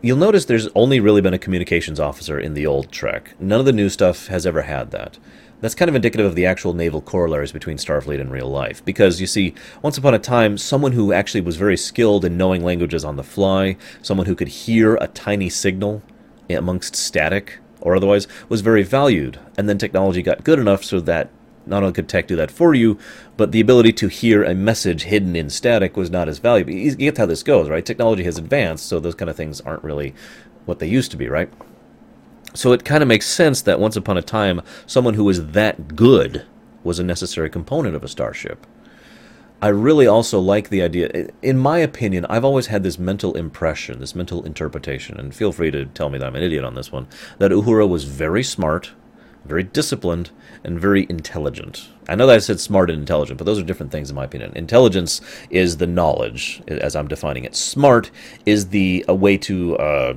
You'll 0.00 0.16
notice 0.16 0.44
there's 0.44 0.68
only 0.74 1.00
really 1.00 1.20
been 1.20 1.34
a 1.34 1.38
communications 1.38 1.98
officer 1.98 2.38
in 2.38 2.54
the 2.54 2.66
old 2.66 2.92
Trek. 2.92 3.34
None 3.40 3.58
of 3.58 3.66
the 3.66 3.72
new 3.72 3.88
stuff 3.88 4.28
has 4.28 4.46
ever 4.46 4.62
had 4.62 4.90
that. 4.92 5.18
That's 5.60 5.74
kind 5.74 5.88
of 5.88 5.94
indicative 5.94 6.26
of 6.26 6.34
the 6.34 6.46
actual 6.46 6.74
naval 6.74 7.00
corollaries 7.00 7.52
between 7.52 7.78
Starfleet 7.78 8.20
and 8.20 8.30
real 8.30 8.48
life. 8.48 8.84
Because 8.84 9.20
you 9.20 9.26
see, 9.26 9.54
once 9.82 9.98
upon 9.98 10.14
a 10.14 10.18
time, 10.18 10.58
someone 10.58 10.92
who 10.92 11.12
actually 11.12 11.40
was 11.40 11.56
very 11.56 11.76
skilled 11.76 12.24
in 12.24 12.36
knowing 12.36 12.62
languages 12.62 13.04
on 13.04 13.16
the 13.16 13.22
fly, 13.22 13.76
someone 14.02 14.26
who 14.26 14.36
could 14.36 14.48
hear 14.48 14.96
a 14.96 15.08
tiny 15.08 15.48
signal 15.48 16.02
amongst 16.48 16.94
static 16.94 17.58
or 17.84 17.94
otherwise, 17.94 18.26
was 18.48 18.62
very 18.62 18.82
valued. 18.82 19.38
And 19.56 19.68
then 19.68 19.78
technology 19.78 20.22
got 20.22 20.42
good 20.42 20.58
enough 20.58 20.82
so 20.82 21.00
that 21.00 21.30
not 21.66 21.82
only 21.82 21.92
could 21.92 22.08
tech 22.08 22.26
do 22.26 22.36
that 22.36 22.50
for 22.50 22.74
you, 22.74 22.98
but 23.36 23.52
the 23.52 23.60
ability 23.60 23.92
to 23.94 24.08
hear 24.08 24.42
a 24.42 24.54
message 24.54 25.04
hidden 25.04 25.34
in 25.34 25.50
static 25.50 25.96
was 25.96 26.10
not 26.10 26.28
as 26.28 26.38
valuable. 26.38 26.72
You 26.72 26.94
get 26.94 27.18
how 27.18 27.26
this 27.26 27.42
goes, 27.42 27.68
right? 27.68 27.84
Technology 27.84 28.24
has 28.24 28.38
advanced, 28.38 28.86
so 28.86 29.00
those 29.00 29.14
kind 29.14 29.30
of 29.30 29.36
things 29.36 29.60
aren't 29.60 29.84
really 29.84 30.14
what 30.66 30.78
they 30.78 30.86
used 30.86 31.10
to 31.10 31.16
be, 31.16 31.28
right? 31.28 31.50
So 32.54 32.72
it 32.72 32.84
kind 32.84 33.02
of 33.02 33.08
makes 33.08 33.26
sense 33.26 33.62
that 33.62 33.80
once 33.80 33.96
upon 33.96 34.16
a 34.16 34.22
time, 34.22 34.62
someone 34.86 35.14
who 35.14 35.24
was 35.24 35.48
that 35.48 35.96
good 35.96 36.46
was 36.84 36.98
a 36.98 37.04
necessary 37.04 37.50
component 37.50 37.96
of 37.96 38.04
a 38.04 38.08
starship. 38.08 38.66
I 39.62 39.68
really 39.68 40.06
also 40.06 40.38
like 40.40 40.68
the 40.68 40.82
idea. 40.82 41.30
In 41.40 41.56
my 41.56 41.78
opinion, 41.78 42.26
I've 42.26 42.44
always 42.44 42.66
had 42.66 42.82
this 42.82 42.98
mental 42.98 43.34
impression, 43.34 43.98
this 43.98 44.14
mental 44.14 44.44
interpretation, 44.44 45.18
and 45.18 45.34
feel 45.34 45.52
free 45.52 45.70
to 45.70 45.86
tell 45.86 46.10
me 46.10 46.18
that 46.18 46.26
I'm 46.26 46.36
an 46.36 46.42
idiot 46.42 46.64
on 46.64 46.74
this 46.74 46.92
one, 46.92 47.06
that 47.38 47.50
Uhura 47.50 47.88
was 47.88 48.04
very 48.04 48.42
smart, 48.42 48.92
very 49.44 49.62
disciplined, 49.62 50.30
and 50.64 50.80
very 50.80 51.06
intelligent. 51.08 51.90
I 52.08 52.14
know 52.14 52.26
that 52.26 52.36
I 52.36 52.38
said 52.38 52.58
smart 52.58 52.90
and 52.90 52.98
intelligent, 52.98 53.38
but 53.38 53.44
those 53.44 53.58
are 53.58 53.62
different 53.62 53.92
things 53.92 54.10
in 54.10 54.16
my 54.16 54.24
opinion. 54.24 54.52
Intelligence 54.56 55.20
is 55.50 55.76
the 55.76 55.86
knowledge, 55.86 56.62
as 56.66 56.96
I'm 56.96 57.08
defining 57.08 57.44
it. 57.44 57.54
Smart 57.54 58.10
is 58.46 58.68
the 58.68 59.04
a 59.06 59.14
way 59.14 59.36
to. 59.38 59.76
Uh, 59.76 60.14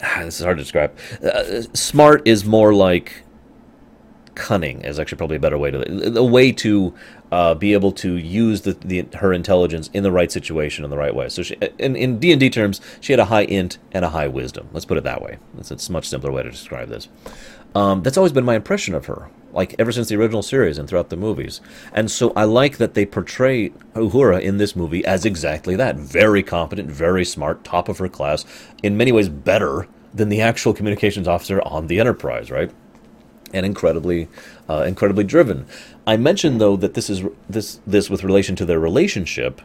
this 0.20 0.38
is 0.38 0.44
hard 0.44 0.58
to 0.58 0.62
describe. 0.62 0.96
Uh, 1.22 1.62
smart 1.72 2.22
is 2.26 2.44
more 2.44 2.74
like 2.74 3.22
cunning 4.34 4.80
is 4.82 4.98
actually 4.98 5.18
probably 5.18 5.36
a 5.36 5.40
better 5.40 5.58
way 5.58 5.70
to 5.70 6.18
a 6.18 6.24
way 6.24 6.52
to 6.52 6.94
uh, 7.30 7.54
be 7.54 7.72
able 7.72 7.92
to 7.92 8.16
use 8.16 8.62
the, 8.62 8.72
the, 8.72 9.06
her 9.16 9.32
intelligence 9.32 9.88
in 9.92 10.02
the 10.02 10.12
right 10.12 10.30
situation 10.30 10.84
in 10.84 10.90
the 10.90 10.96
right 10.96 11.14
way. 11.14 11.28
So 11.28 11.42
she, 11.42 11.56
in 11.78 11.96
in 11.96 12.18
D 12.18 12.32
and 12.32 12.40
D 12.40 12.50
terms, 12.50 12.80
she 13.00 13.12
had 13.12 13.20
a 13.20 13.26
high 13.26 13.44
int 13.44 13.78
and 13.92 14.04
a 14.04 14.10
high 14.10 14.28
wisdom. 14.28 14.68
Let's 14.72 14.84
put 14.86 14.98
it 14.98 15.04
that 15.04 15.22
way. 15.22 15.38
That's, 15.54 15.88
a 15.88 15.92
much 15.92 16.08
simpler 16.08 16.32
way 16.32 16.42
to 16.42 16.50
describe 16.50 16.88
this. 16.88 17.08
Um, 17.74 18.02
that's 18.02 18.18
always 18.18 18.32
been 18.32 18.44
my 18.44 18.56
impression 18.56 18.94
of 18.94 19.06
her, 19.06 19.30
like 19.52 19.74
ever 19.78 19.92
since 19.92 20.08
the 20.08 20.16
original 20.16 20.42
series 20.42 20.76
and 20.76 20.86
throughout 20.88 21.08
the 21.08 21.16
movies. 21.16 21.62
And 21.92 22.10
so 22.10 22.32
I 22.36 22.44
like 22.44 22.76
that 22.76 22.92
they 22.92 23.06
portray 23.06 23.70
Uhura 23.94 24.40
in 24.40 24.58
this 24.58 24.76
movie 24.76 25.04
as 25.06 25.24
exactly 25.24 25.74
that 25.76 25.96
very 25.96 26.42
competent, 26.42 26.90
very 26.90 27.24
smart, 27.24 27.64
top 27.64 27.88
of 27.88 27.98
her 27.98 28.08
class, 28.08 28.44
in 28.82 28.96
many 28.96 29.10
ways 29.10 29.30
better 29.30 29.88
than 30.12 30.28
the 30.28 30.42
actual 30.42 30.74
communications 30.74 31.26
officer 31.26 31.62
on 31.62 31.86
the 31.86 31.98
Enterprise, 31.98 32.50
right? 32.50 32.70
And 33.52 33.66
incredibly, 33.66 34.28
uh, 34.68 34.84
incredibly 34.86 35.24
driven. 35.24 35.66
I 36.06 36.16
mentioned 36.16 36.60
though 36.60 36.76
that 36.76 36.94
this 36.94 37.10
is 37.10 37.22
this 37.48 37.80
this 37.86 38.08
with 38.08 38.24
relation 38.24 38.56
to 38.56 38.64
their 38.64 38.80
relationship, 38.80 39.60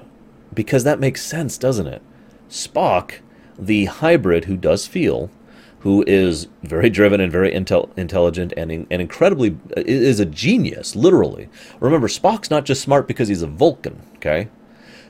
because 0.53 0.83
that 0.83 0.99
makes 0.99 1.21
sense, 1.23 1.57
doesn't 1.57 1.87
it? 1.87 2.01
Spock, 2.49 3.19
the 3.57 3.85
hybrid 3.85 4.45
who 4.45 4.57
does 4.57 4.87
feel, 4.87 5.29
who 5.79 6.03
is 6.05 6.47
very 6.63 6.89
driven 6.89 7.21
and 7.21 7.31
very 7.31 7.51
intel- 7.51 7.89
intelligent 7.97 8.53
and, 8.57 8.71
in- 8.71 8.87
and 8.91 9.01
incredibly 9.01 9.57
is 9.77 10.19
a 10.19 10.25
genius, 10.25 10.95
literally. 10.95 11.47
Remember, 11.79 12.07
Spock's 12.07 12.49
not 12.49 12.65
just 12.65 12.81
smart 12.81 13.07
because 13.07 13.29
he's 13.29 13.41
a 13.41 13.47
Vulcan, 13.47 14.01
okay? 14.17 14.49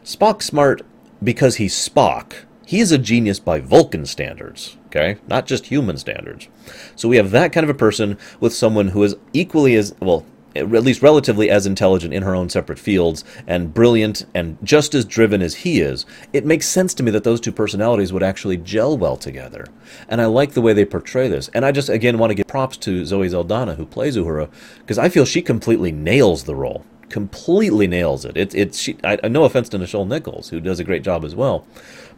Spock's 0.03 0.45
smart 0.45 0.83
because 1.23 1.55
he's 1.55 1.73
Spock. 1.73 2.33
He 2.65 2.79
is 2.79 2.91
a 2.91 2.97
genius 2.97 3.39
by 3.39 3.59
Vulcan 3.59 4.05
standards, 4.05 4.76
okay? 4.87 5.19
Not 5.27 5.45
just 5.45 5.67
human 5.67 5.97
standards. 5.97 6.47
So 6.95 7.07
we 7.07 7.17
have 7.17 7.31
that 7.31 7.53
kind 7.53 7.63
of 7.63 7.69
a 7.69 7.77
person 7.77 8.17
with 8.39 8.53
someone 8.53 8.89
who 8.89 9.03
is 9.03 9.15
equally 9.33 9.75
as, 9.75 9.93
well, 9.99 10.25
at 10.55 10.69
least 10.69 11.01
relatively 11.01 11.49
as 11.49 11.65
intelligent 11.65 12.13
in 12.13 12.23
her 12.23 12.33
own 12.33 12.49
separate 12.49 12.79
fields 12.79 13.23
and 13.45 13.73
brilliant 13.73 14.25
and 14.33 14.57
just 14.63 14.95
as 14.95 15.05
driven 15.05 15.41
as 15.41 15.55
he 15.55 15.81
is, 15.81 16.05
it 16.33 16.45
makes 16.45 16.67
sense 16.67 16.93
to 16.95 17.03
me 17.03 17.11
that 17.11 17.23
those 17.23 17.39
two 17.39 17.51
personalities 17.51 18.11
would 18.11 18.23
actually 18.23 18.57
gel 18.57 18.97
well 18.97 19.17
together. 19.17 19.67
And 20.09 20.19
I 20.19 20.25
like 20.25 20.53
the 20.53 20.61
way 20.61 20.73
they 20.73 20.85
portray 20.85 21.27
this. 21.27 21.49
And 21.49 21.65
I 21.65 21.71
just, 21.71 21.89
again, 21.89 22.17
want 22.17 22.31
to 22.31 22.35
give 22.35 22.47
props 22.47 22.77
to 22.77 23.05
Zoe 23.05 23.29
Saldana, 23.29 23.75
who 23.75 23.85
plays 23.85 24.17
Uhura, 24.17 24.49
because 24.79 24.97
I 24.97 25.09
feel 25.09 25.25
she 25.25 25.41
completely 25.41 25.91
nails 25.91 26.45
the 26.45 26.55
role. 26.55 26.83
Completely 27.09 27.87
nails 27.87 28.25
it. 28.25 28.35
It's 28.35 28.53
it's 28.53 28.77
she. 28.77 28.97
I, 29.01 29.15
no 29.29 29.45
offense 29.45 29.69
to 29.69 29.79
Nichelle 29.79 30.05
Nichols, 30.05 30.49
who 30.49 30.59
does 30.59 30.81
a 30.81 30.83
great 30.83 31.03
job 31.03 31.23
as 31.23 31.33
well, 31.33 31.65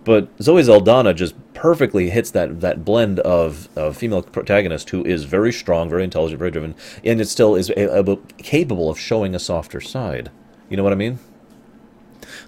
but 0.06 0.30
Zoe 0.42 0.64
Saldana 0.64 1.14
just 1.14 1.36
perfectly 1.54 2.10
hits 2.10 2.32
that, 2.32 2.62
that 2.62 2.86
blend 2.86 3.20
of, 3.20 3.68
of 3.78 3.98
female 3.98 4.22
protagonist 4.22 4.90
who 4.90 5.04
is 5.04 5.26
very 5.26 5.52
strong, 5.52 5.90
very 5.90 6.04
intelligent, 6.04 6.40
very 6.40 6.52
driven, 6.52 6.76
and 7.04 7.20
it 7.20 7.28
still 7.28 7.56
is 7.56 7.72
capable 8.38 8.90
of 8.90 9.00
showing 9.00 9.36
a 9.36 9.40
softer 9.40 9.82
side. 9.82 10.32
You 10.70 10.78
know 10.78 10.84
what 10.84 10.94
I 10.94 10.98
mean? 10.98 11.20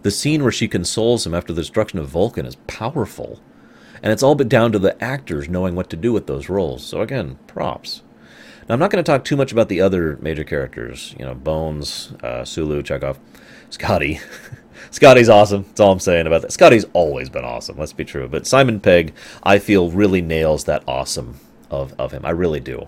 The 0.04 0.12
scene 0.12 0.44
where 0.44 0.52
she 0.52 0.68
consoles 0.68 1.26
him 1.26 1.34
after 1.34 1.54
the 1.54 1.62
destruction 1.62 2.00
of 2.00 2.08
Vulcan 2.08 2.46
is 2.46 2.56
powerful. 2.68 3.40
And 4.04 4.12
it's 4.12 4.24
all 4.24 4.36
but 4.36 4.50
down 4.50 4.72
to 4.72 4.80
the 4.80 5.02
actors 5.04 5.50
knowing 5.50 5.76
what 5.76 5.90
to 5.92 5.96
do 5.96 6.12
with 6.12 6.28
those 6.28 6.50
roles. 6.50 6.84
So 6.84 7.02
again, 7.02 7.38
props. 7.48 8.02
Now 8.68 8.74
I'm 8.74 8.80
not 8.80 8.92
going 8.92 9.04
to 9.04 9.12
talk 9.12 9.24
too 9.24 9.36
much 9.36 9.52
about 9.52 9.70
the 9.70 9.82
other 9.82 10.18
major 10.22 10.44
characters. 10.44 11.16
You 11.20 11.26
know, 11.26 11.36
Bones, 11.36 12.14
uh, 12.24 12.46
Sulu, 12.46 12.82
Chekov, 12.82 13.18
Scotty. 13.70 14.20
Scotty's 14.91 15.30
awesome. 15.30 15.63
That's 15.63 15.80
all 15.80 15.93
I'm 15.93 15.99
saying 15.99 16.27
about 16.27 16.41
that. 16.43 16.51
Scotty's 16.51 16.86
always 16.93 17.30
been 17.30 17.45
awesome. 17.45 17.77
Let's 17.77 17.93
be 17.93 18.06
true. 18.06 18.27
But 18.27 18.45
Simon 18.45 18.80
Pegg, 18.80 19.13
I 19.41 19.58
feel, 19.58 19.89
really 19.89 20.21
nails 20.21 20.65
that 20.65 20.84
awesome 20.86 21.39
of, 21.71 21.95
of 21.97 22.12
him. 22.12 22.25
I 22.25 22.32
really 22.32 22.60
do. 22.60 22.88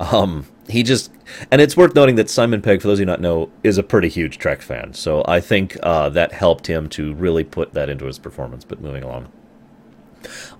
Um, 0.00 0.46
he 0.68 0.82
just, 0.82 1.12
and 1.50 1.60
it's 1.60 1.76
worth 1.76 1.94
noting 1.94 2.16
that 2.16 2.30
Simon 2.30 2.62
Pegg, 2.62 2.80
for 2.80 2.88
those 2.88 2.96
of 2.96 3.00
you 3.00 3.06
not 3.06 3.20
know, 3.20 3.50
is 3.62 3.76
a 3.76 3.82
pretty 3.82 4.08
huge 4.08 4.38
Trek 4.38 4.62
fan. 4.62 4.94
So 4.94 5.22
I 5.28 5.40
think 5.40 5.76
uh, 5.82 6.08
that 6.08 6.32
helped 6.32 6.66
him 6.66 6.88
to 6.90 7.12
really 7.14 7.44
put 7.44 7.74
that 7.74 7.90
into 7.90 8.06
his 8.06 8.18
performance. 8.18 8.64
But 8.64 8.80
moving 8.80 9.02
along, 9.02 9.30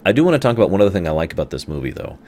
I 0.04 0.12
do 0.12 0.24
want 0.24 0.34
to 0.34 0.38
talk 0.38 0.56
about 0.56 0.70
one 0.70 0.82
other 0.82 0.90
thing 0.90 1.08
I 1.08 1.12
like 1.12 1.32
about 1.32 1.50
this 1.50 1.66
movie, 1.66 1.90
though. 1.90 2.18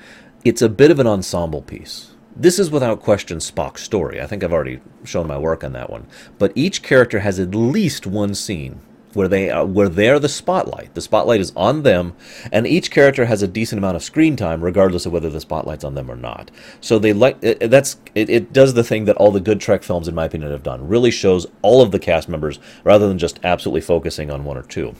It's 0.43 0.63
a 0.63 0.69
bit 0.71 0.91
of 0.91 0.99
an 0.99 1.07
ensemble 1.07 1.63
piece. 1.63 2.14
This 2.37 2.59
is 2.59 2.71
without 2.71 3.01
question 3.01 3.39
Spock's 3.39 3.83
story. 3.83 4.21
I 4.21 4.27
think 4.27 4.43
I've 4.43 4.53
already 4.53 4.81
shown 5.05 5.27
my 5.29 5.39
work 5.39 5.63
on 5.63 5.73
that 5.73 5.91
one. 5.91 6.07
But 6.39 6.53
each 6.55 6.83
character 6.83 7.21
has 7.21 7.39
at 7.39 7.55
least 7.55 8.07
one 8.07 8.35
scene 8.35 8.81
where 9.15 9.29
they 9.29 9.51
are, 9.51 9.65
where 9.65 9.89
they're 9.89 10.19
the 10.19 10.29
spotlight. 10.29 10.95
The 10.95 11.01
spotlight 11.01 11.41
is 11.41 11.53
on 11.57 11.83
them, 11.83 12.15
and 12.51 12.67
each 12.67 12.91
character 12.91 13.27
has 13.27 13.43
a 13.43 13.49
decent 13.49 13.79
amount 13.79 13.97
of 13.97 14.03
screen 14.03 14.35
time, 14.35 14.63
regardless 14.63 15.07
of 15.07 15.13
whether 15.13 15.31
the 15.31 15.41
spotlight's 15.41 15.85
on 15.85 15.95
them 15.95 16.11
or 16.11 16.17
not. 16.17 16.51
So 16.81 16.99
they 16.99 17.13
like 17.13 17.39
it, 17.43 17.71
that's 17.71 17.97
it, 18.17 18.29
it. 18.29 18.53
does 18.53 18.75
the 18.75 18.85
thing 18.85 19.05
that 19.05 19.17
all 19.17 19.31
the 19.31 19.41
good 19.41 19.61
Trek 19.61 19.85
films, 19.85 20.09
in 20.09 20.15
my 20.15 20.25
opinion, 20.25 20.51
have 20.51 20.63
done. 20.65 20.89
Really 20.89 21.13
shows 21.13 21.47
all 21.63 21.83
of 21.83 21.93
the 21.93 21.99
cast 21.99 22.29
members 22.29 22.59
rather 22.83 23.07
than 23.07 23.19
just 23.19 23.39
absolutely 23.45 23.83
focusing 23.83 24.31
on 24.31 24.45
one 24.45 24.57
or 24.57 24.63
two. 24.63 24.95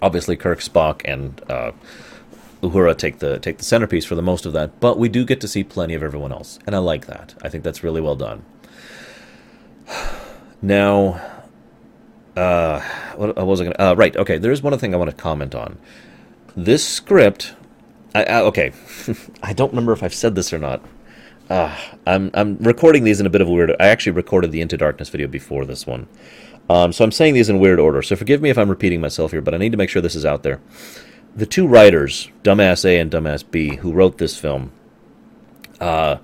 Obviously, 0.00 0.36
Kirk, 0.36 0.60
Spock, 0.60 1.00
and 1.04 1.40
uh, 1.50 1.72
Uhura 2.62 2.96
take 2.96 3.20
the 3.20 3.38
take 3.38 3.58
the 3.58 3.64
centerpiece 3.64 4.04
for 4.04 4.14
the 4.14 4.22
most 4.22 4.44
of 4.44 4.52
that, 4.52 4.80
but 4.80 4.98
we 4.98 5.08
do 5.08 5.24
get 5.24 5.40
to 5.40 5.48
see 5.48 5.62
plenty 5.62 5.94
of 5.94 6.02
everyone 6.02 6.32
else, 6.32 6.58
and 6.66 6.74
I 6.74 6.78
like 6.78 7.06
that. 7.06 7.34
I 7.42 7.48
think 7.48 7.62
that's 7.64 7.82
really 7.82 8.00
well 8.00 8.16
done. 8.16 8.44
Now, 10.60 11.20
uh, 12.36 12.80
what, 13.14 13.36
what 13.36 13.46
was 13.46 13.60
I 13.60 13.64
going? 13.64 13.76
Uh, 13.78 13.94
right, 13.96 14.16
okay. 14.16 14.38
There 14.38 14.50
is 14.50 14.60
one 14.60 14.72
other 14.72 14.80
thing 14.80 14.92
I 14.92 14.96
want 14.96 15.08
to 15.08 15.16
comment 15.16 15.54
on. 15.54 15.78
This 16.56 16.84
script, 16.84 17.54
I, 18.12 18.24
I 18.24 18.40
okay, 18.40 18.72
I 19.44 19.52
don't 19.52 19.70
remember 19.70 19.92
if 19.92 20.02
I've 20.02 20.12
said 20.12 20.34
this 20.34 20.52
or 20.52 20.58
not. 20.58 20.82
Uh, 21.48 21.78
I'm 22.08 22.32
I'm 22.34 22.56
recording 22.56 23.04
these 23.04 23.20
in 23.20 23.26
a 23.26 23.30
bit 23.30 23.40
of 23.40 23.46
a 23.46 23.52
weird. 23.52 23.70
I 23.78 23.86
actually 23.86 24.12
recorded 24.12 24.50
the 24.50 24.60
Into 24.60 24.76
Darkness 24.76 25.10
video 25.10 25.28
before 25.28 25.64
this 25.64 25.86
one, 25.86 26.08
um, 26.68 26.92
so 26.92 27.04
I'm 27.04 27.12
saying 27.12 27.34
these 27.34 27.48
in 27.48 27.60
weird 27.60 27.78
order. 27.78 28.02
So 28.02 28.16
forgive 28.16 28.42
me 28.42 28.50
if 28.50 28.58
I'm 28.58 28.68
repeating 28.68 29.00
myself 29.00 29.30
here, 29.30 29.40
but 29.40 29.54
I 29.54 29.58
need 29.58 29.70
to 29.70 29.78
make 29.78 29.90
sure 29.90 30.02
this 30.02 30.16
is 30.16 30.26
out 30.26 30.42
there 30.42 30.60
the 31.38 31.46
two 31.46 31.68
writers, 31.68 32.30
Dumbass 32.42 32.84
A 32.84 32.98
and 32.98 33.10
Dumbass 33.10 33.48
B, 33.48 33.76
who 33.76 33.92
wrote 33.92 34.18
this 34.18 34.36
film, 34.36 34.72
uh, 35.80 36.16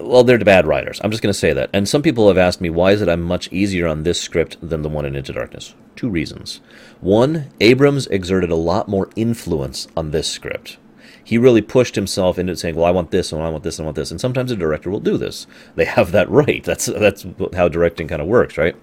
well, 0.00 0.24
they're 0.24 0.38
bad 0.38 0.66
writers. 0.66 1.00
I'm 1.02 1.12
just 1.12 1.22
going 1.22 1.32
to 1.32 1.38
say 1.38 1.52
that. 1.52 1.70
And 1.72 1.88
some 1.88 2.02
people 2.02 2.26
have 2.26 2.36
asked 2.36 2.60
me, 2.60 2.70
why 2.70 2.90
is 2.90 3.00
it 3.00 3.08
I'm 3.08 3.22
much 3.22 3.50
easier 3.52 3.86
on 3.86 4.02
this 4.02 4.20
script 4.20 4.56
than 4.60 4.82
the 4.82 4.88
one 4.88 5.04
in 5.04 5.14
Into 5.14 5.32
Darkness? 5.32 5.74
Two 5.94 6.10
reasons. 6.10 6.60
One, 7.00 7.52
Abrams 7.60 8.08
exerted 8.08 8.50
a 8.50 8.56
lot 8.56 8.88
more 8.88 9.10
influence 9.14 9.86
on 9.96 10.10
this 10.10 10.28
script 10.28 10.76
he 11.24 11.38
really 11.38 11.62
pushed 11.62 11.94
himself 11.94 12.38
into 12.38 12.56
saying, 12.56 12.76
"Well, 12.76 12.84
I 12.84 12.90
want 12.90 13.10
this, 13.10 13.32
and 13.32 13.42
I 13.42 13.48
want 13.48 13.64
this, 13.64 13.78
and 13.78 13.84
I 13.84 13.86
want 13.86 13.96
this." 13.96 14.10
And 14.10 14.20
sometimes 14.20 14.50
a 14.50 14.56
director 14.56 14.90
will 14.90 15.00
do 15.00 15.16
this. 15.16 15.46
They 15.74 15.86
have 15.86 16.12
that 16.12 16.30
right. 16.30 16.62
That's 16.74 16.86
that's 16.86 17.26
how 17.54 17.68
directing 17.68 18.08
kind 18.08 18.22
of 18.22 18.28
works, 18.28 18.58
right? 18.58 18.76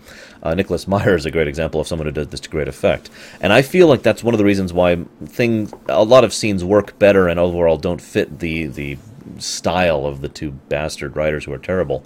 Uh, 0.43 0.55
Nicholas 0.55 0.87
Meyer 0.87 1.15
is 1.15 1.25
a 1.25 1.31
great 1.31 1.47
example 1.47 1.79
of 1.79 1.87
someone 1.87 2.07
who 2.07 2.11
does 2.11 2.27
this 2.27 2.39
to 2.41 2.49
great 2.49 2.67
effect, 2.67 3.09
and 3.39 3.53
I 3.53 3.61
feel 3.61 3.87
like 3.87 4.01
that's 4.03 4.23
one 4.23 4.33
of 4.33 4.39
the 4.39 4.45
reasons 4.45 4.73
why 4.73 4.97
things, 5.25 5.73
a 5.87 6.03
lot 6.03 6.23
of 6.23 6.33
scenes 6.33 6.63
work 6.63 6.97
better 6.97 7.27
and 7.27 7.39
overall 7.39 7.77
don't 7.77 8.01
fit 8.01 8.39
the 8.39 8.65
the 8.65 8.97
style 9.37 10.05
of 10.05 10.21
the 10.21 10.29
two 10.29 10.51
bastard 10.51 11.15
writers 11.15 11.45
who 11.45 11.53
are 11.53 11.59
terrible. 11.59 12.03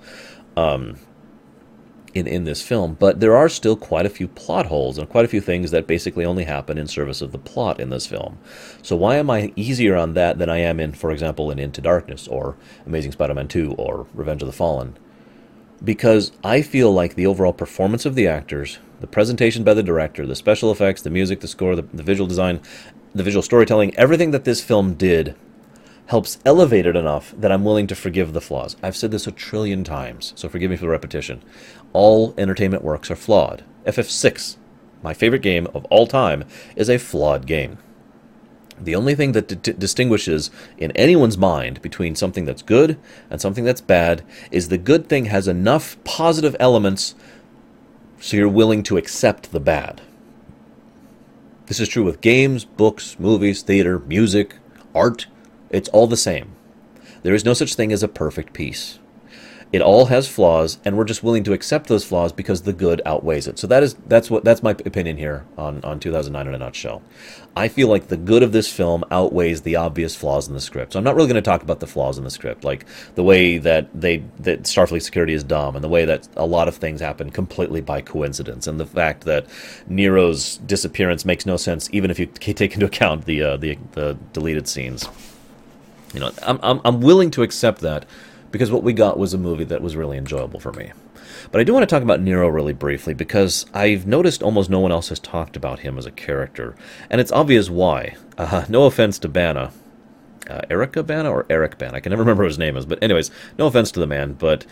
Um, 0.57 0.97
in, 2.15 2.27
in 2.27 2.45
this 2.45 2.61
film, 2.61 2.95
but 2.97 3.19
there 3.19 3.35
are 3.35 3.49
still 3.49 3.75
quite 3.75 4.05
a 4.05 4.09
few 4.09 4.29
plot 4.29 4.67
holes 4.67 4.97
and 4.97 5.09
quite 5.09 5.25
a 5.25 5.27
few 5.27 5.41
things 5.41 5.71
that 5.71 5.85
basically 5.85 6.23
only 6.23 6.45
happen 6.45 6.77
in 6.77 6.87
service 6.87 7.21
of 7.21 7.33
the 7.33 7.37
plot 7.37 7.79
in 7.79 7.89
this 7.89 8.07
film. 8.07 8.39
So 8.81 8.95
why 8.95 9.17
am 9.17 9.29
I 9.29 9.51
easier 9.57 9.97
on 9.97 10.13
that 10.13 10.39
than 10.39 10.49
I 10.49 10.59
am 10.59 10.79
in, 10.79 10.93
for 10.93 11.11
example, 11.11 11.51
in 11.51 11.59
Into 11.59 11.81
Darkness 11.81 12.27
or 12.27 12.55
Amazing 12.85 13.11
Spider-Man 13.11 13.49
2 13.49 13.73
or 13.73 14.07
Revenge 14.13 14.41
of 14.41 14.47
the 14.47 14.53
Fallen? 14.53 14.97
Because 15.83 16.31
I 16.41 16.61
feel 16.61 16.91
like 16.93 17.15
the 17.15 17.27
overall 17.27 17.51
performance 17.51 18.05
of 18.05 18.15
the 18.15 18.27
actors, 18.27 18.79
the 19.01 19.07
presentation 19.07 19.65
by 19.65 19.73
the 19.73 19.83
director, 19.83 20.25
the 20.25 20.35
special 20.35 20.71
effects, 20.71 21.01
the 21.01 21.09
music, 21.09 21.41
the 21.41 21.49
score, 21.49 21.75
the, 21.75 21.81
the 21.81 22.01
visual 22.01 22.27
design, 22.27 22.61
the 23.13 23.23
visual 23.23 23.43
storytelling, 23.43 23.93
everything 23.97 24.31
that 24.31 24.45
this 24.45 24.63
film 24.63 24.93
did 24.93 25.35
helps 26.07 26.39
elevate 26.45 26.85
it 26.85 26.95
enough 26.95 27.33
that 27.37 27.51
I'm 27.51 27.63
willing 27.63 27.87
to 27.87 27.95
forgive 27.95 28.33
the 28.33 28.41
flaws. 28.41 28.75
I've 28.83 28.95
said 28.95 29.11
this 29.11 29.27
a 29.27 29.31
trillion 29.31 29.83
times, 29.83 30.33
so 30.35 30.47
forgive 30.47 30.69
me 30.69 30.77
for 30.77 30.85
the 30.85 30.89
repetition. 30.89 31.43
All 31.93 32.33
entertainment 32.37 32.83
works 32.83 33.09
are 33.09 33.15
flawed. 33.15 33.63
FF6, 33.85 34.57
my 35.01 35.13
favorite 35.13 35.41
game 35.41 35.67
of 35.73 35.85
all 35.85 36.07
time, 36.07 36.43
is 36.75 36.89
a 36.89 36.99
flawed 36.99 37.47
game. 37.47 37.79
The 38.79 38.95
only 38.95 39.15
thing 39.15 39.31
that 39.31 39.61
d- 39.61 39.73
distinguishes 39.73 40.51
in 40.77 40.91
anyone's 40.91 41.37
mind 41.37 41.81
between 41.81 42.15
something 42.15 42.45
that's 42.45 42.61
good 42.61 42.99
and 43.29 43.39
something 43.39 43.63
that's 43.63 43.81
bad 43.81 44.23
is 44.51 44.67
the 44.67 44.77
good 44.77 45.07
thing 45.07 45.25
has 45.25 45.47
enough 45.47 45.97
positive 46.03 46.55
elements 46.59 47.15
so 48.19 48.35
you're 48.35 48.49
willing 48.49 48.83
to 48.83 48.97
accept 48.97 49.51
the 49.51 49.59
bad. 49.59 50.01
This 51.67 51.79
is 51.79 51.87
true 51.87 52.03
with 52.03 52.21
games, 52.21 52.65
books, 52.65 53.17
movies, 53.19 53.61
theater, 53.61 53.99
music, 53.99 54.55
art, 54.93 55.27
it's 55.75 55.89
all 55.89 56.07
the 56.07 56.17
same. 56.17 56.55
There 57.23 57.33
is 57.33 57.45
no 57.45 57.53
such 57.53 57.75
thing 57.75 57.91
as 57.91 58.03
a 58.03 58.07
perfect 58.07 58.53
piece. 58.53 58.99
It 59.73 59.81
all 59.81 60.05
has 60.05 60.27
flaws, 60.27 60.77
and 60.85 60.95
we're 60.95 61.05
just 61.05 61.23
willing 61.23 61.43
to 61.43 61.53
accept 61.53 61.87
those 61.87 62.05
flaws 62.05 62.31
because 62.31 62.61
the 62.61 62.71
good 62.71 63.01
outweighs 63.05 63.47
it. 63.47 63.59
So 63.59 63.67
that 63.67 63.83
is 63.83 63.95
that's 64.07 64.29
what 64.29 64.45
that's 64.45 64.63
my 64.63 64.71
opinion 64.71 65.17
here 65.17 65.43
on, 65.57 65.83
on 65.83 65.99
2009 65.99 66.47
in 66.47 66.53
a 66.53 66.57
nutshell. 66.57 67.01
I 67.57 67.67
feel 67.67 67.87
like 67.87 68.07
the 68.07 68.15
good 68.15 68.43
of 68.43 68.51
this 68.51 68.71
film 68.71 69.03
outweighs 69.11 69.63
the 69.63 69.75
obvious 69.75 70.15
flaws 70.15 70.47
in 70.47 70.53
the 70.53 70.61
script. 70.61 70.93
So 70.93 70.99
I'm 70.99 71.03
not 71.03 71.15
really 71.15 71.27
going 71.27 71.35
to 71.35 71.49
talk 71.49 71.63
about 71.63 71.79
the 71.79 71.87
flaws 71.87 72.17
in 72.17 72.23
the 72.23 72.29
script, 72.29 72.63
like 72.63 72.85
the 73.15 73.23
way 73.23 73.57
that 73.57 73.89
they 73.99 74.23
that 74.39 74.63
Starfleet 74.63 75.01
security 75.01 75.33
is 75.33 75.43
dumb, 75.43 75.75
and 75.75 75.83
the 75.83 75.89
way 75.89 76.05
that 76.05 76.29
a 76.37 76.45
lot 76.45 76.67
of 76.67 76.75
things 76.75 77.01
happen 77.01 77.31
completely 77.31 77.81
by 77.81 78.01
coincidence, 78.01 78.67
and 78.67 78.79
the 78.79 78.85
fact 78.85 79.25
that 79.25 79.47
Nero's 79.89 80.57
disappearance 80.59 81.25
makes 81.25 81.45
no 81.45 81.57
sense, 81.57 81.89
even 81.91 82.11
if 82.11 82.19
you 82.19 82.25
take 82.39 82.75
into 82.75 82.85
account 82.85 83.25
the 83.25 83.41
uh, 83.41 83.57
the, 83.57 83.77
the 83.93 84.17
deleted 84.31 84.67
scenes. 84.67 85.09
You 86.15 86.21
know, 86.21 86.31
I'm, 86.41 86.59
I'm, 86.63 86.81
I'm 86.85 87.01
willing 87.01 87.29
to 87.31 87.43
accept 87.43 87.81
that 87.81 88.05
because 88.51 88.71
what 88.71 88.83
we 88.83 88.93
got 88.93 89.19
was 89.19 89.33
a 89.33 89.37
movie 89.37 89.65
that 89.65 89.81
was 89.81 89.97
really 89.97 90.17
enjoyable 90.17 90.61
for 90.61 90.71
me. 90.71 90.91
But 91.51 91.59
I 91.59 91.65
do 91.65 91.73
want 91.73 91.83
to 91.83 91.93
talk 91.93 92.03
about 92.03 92.21
Nero 92.21 92.47
really 92.47 92.73
briefly 92.73 93.13
because 93.13 93.65
I've 93.73 94.07
noticed 94.07 94.41
almost 94.41 94.69
no 94.69 94.79
one 94.79 94.93
else 94.93 95.09
has 95.09 95.19
talked 95.19 95.57
about 95.57 95.79
him 95.79 95.97
as 95.97 96.05
a 96.05 96.11
character, 96.11 96.75
and 97.09 97.19
it's 97.19 97.31
obvious 97.31 97.69
why. 97.69 98.15
Uh, 98.37 98.65
no 98.69 98.85
offense 98.85 99.19
to 99.19 99.27
Bana, 99.27 99.71
uh, 100.49 100.61
Erica 100.69 101.03
Bana 101.03 101.29
or 101.29 101.45
Eric 101.49 101.77
Bana, 101.77 101.97
I 101.97 101.99
can 101.99 102.11
never 102.11 102.23
remember 102.23 102.43
what 102.43 102.49
his 102.49 102.59
name 102.59 102.77
is, 102.77 102.85
but 102.85 103.03
anyways, 103.03 103.29
no 103.57 103.67
offense 103.67 103.91
to 103.91 103.99
the 103.99 104.07
man, 104.07 104.33
but 104.33 104.65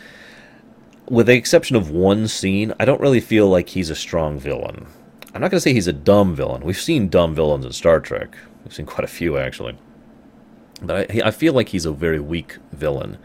with 1.10 1.28
the 1.28 1.34
exception 1.34 1.76
of 1.76 1.92
one 1.92 2.28
scene, 2.28 2.74
I 2.80 2.86
don't 2.86 3.02
really 3.02 3.20
feel 3.20 3.50
like 3.50 3.70
he's 3.70 3.90
a 3.90 3.96
strong 3.96 4.40
villain. 4.40 4.88
I'm 5.34 5.42
not 5.42 5.52
going 5.52 5.58
to 5.58 5.62
say 5.62 5.74
he's 5.74 5.88
a 5.88 5.94
dumb 5.94 6.36
villain. 6.36 6.64
We've 6.64 6.80
seen 6.80 7.10
dumb 7.10 7.36
villains 7.36 7.66
in 7.66 7.74
Star 7.74 8.00
Trek. 8.00 8.38
We've 8.64 8.74
seen 8.74 8.86
quite 8.86 9.04
a 9.04 9.08
few 9.08 9.38
actually. 9.38 9.76
But 10.84 11.12
I, 11.12 11.28
I 11.28 11.32
feel 11.32 11.54
like 11.54 11.70
he's 11.70 11.86
a 11.86 11.92
very 11.92 12.20
weak 12.20 12.58
villain. 12.72 13.18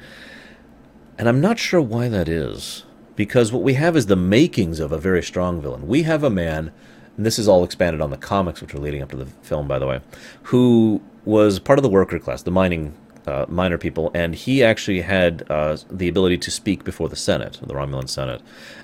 And 1.18 1.29
I'm 1.29 1.40
not 1.40 1.59
sure 1.59 1.81
why 1.81 2.09
that 2.09 2.29
is. 2.29 2.85
Because 3.16 3.53
what 3.53 3.64
we 3.64 3.75
have 3.75 3.97
is 3.97 4.07
the 4.07 4.14
makings 4.14 4.79
of 4.79 4.92
a 4.92 4.99
very 4.99 5.23
strong 5.25 5.61
villain. 5.61 5.88
We 5.88 6.05
have 6.05 6.23
a 6.23 6.31
man, 6.31 6.71
and 7.16 7.27
this 7.27 7.37
is 7.37 7.49
all 7.49 7.64
expanded 7.64 8.01
on 8.01 8.11
the 8.11 8.16
comics, 8.16 8.61
which 8.61 8.73
are 8.75 8.79
leading 8.79 9.03
up 9.03 9.11
to 9.11 9.16
the 9.16 9.27
film, 9.42 9.66
by 9.66 9.81
the 9.81 9.87
way, 9.88 10.01
who 10.44 11.03
was 11.25 11.59
part 11.59 11.81
of 11.81 11.83
the 11.83 11.88
worker 11.88 12.21
class, 12.21 12.42
the 12.42 12.53
mining 12.53 12.94
uh, 13.27 13.44
miner 13.49 13.77
people, 13.77 14.11
and 14.14 14.35
he 14.35 14.64
actually 14.64 15.03
had 15.03 15.44
uh, 15.51 15.77
the 15.90 16.09
ability 16.09 16.38
to 16.38 16.51
speak 16.51 16.85
before 16.85 17.09
the 17.09 17.16
Senate, 17.16 17.59
the 17.61 17.75
Romulan 17.75 18.09
Senate, 18.09 18.40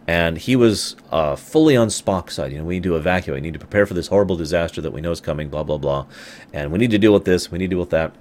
and 0.07 0.37
he 0.37 0.55
was 0.55 0.97
uh, 1.11 1.35
fully 1.35 1.77
on 1.77 1.89
Spock's 1.89 2.35
side. 2.35 2.53
You 2.53 2.59
know, 2.59 2.65
we 2.65 2.75
need 2.75 2.83
to 2.83 2.97
evacuate, 2.97 3.41
we 3.41 3.47
need 3.47 3.55
to 3.55 3.59
prepare 3.59 3.87
for 3.87 3.95
this 3.95 4.09
horrible 4.09 4.37
disaster 4.37 4.83
that 4.83 4.91
we 4.91 5.01
know 5.01 5.13
is 5.13 5.21
coming, 5.21 5.49
blah 5.49 5.63
blah 5.63 5.79
blah, 5.79 6.07
and 6.53 6.73
we 6.73 6.79
need 6.79 6.91
to 6.91 6.99
deal 6.99 7.15
with 7.15 7.25
this, 7.25 7.51
we 7.51 7.59
need 7.59 7.67
to 7.67 7.77
deal 7.77 7.81
with 7.81 7.91
that. 7.91 8.13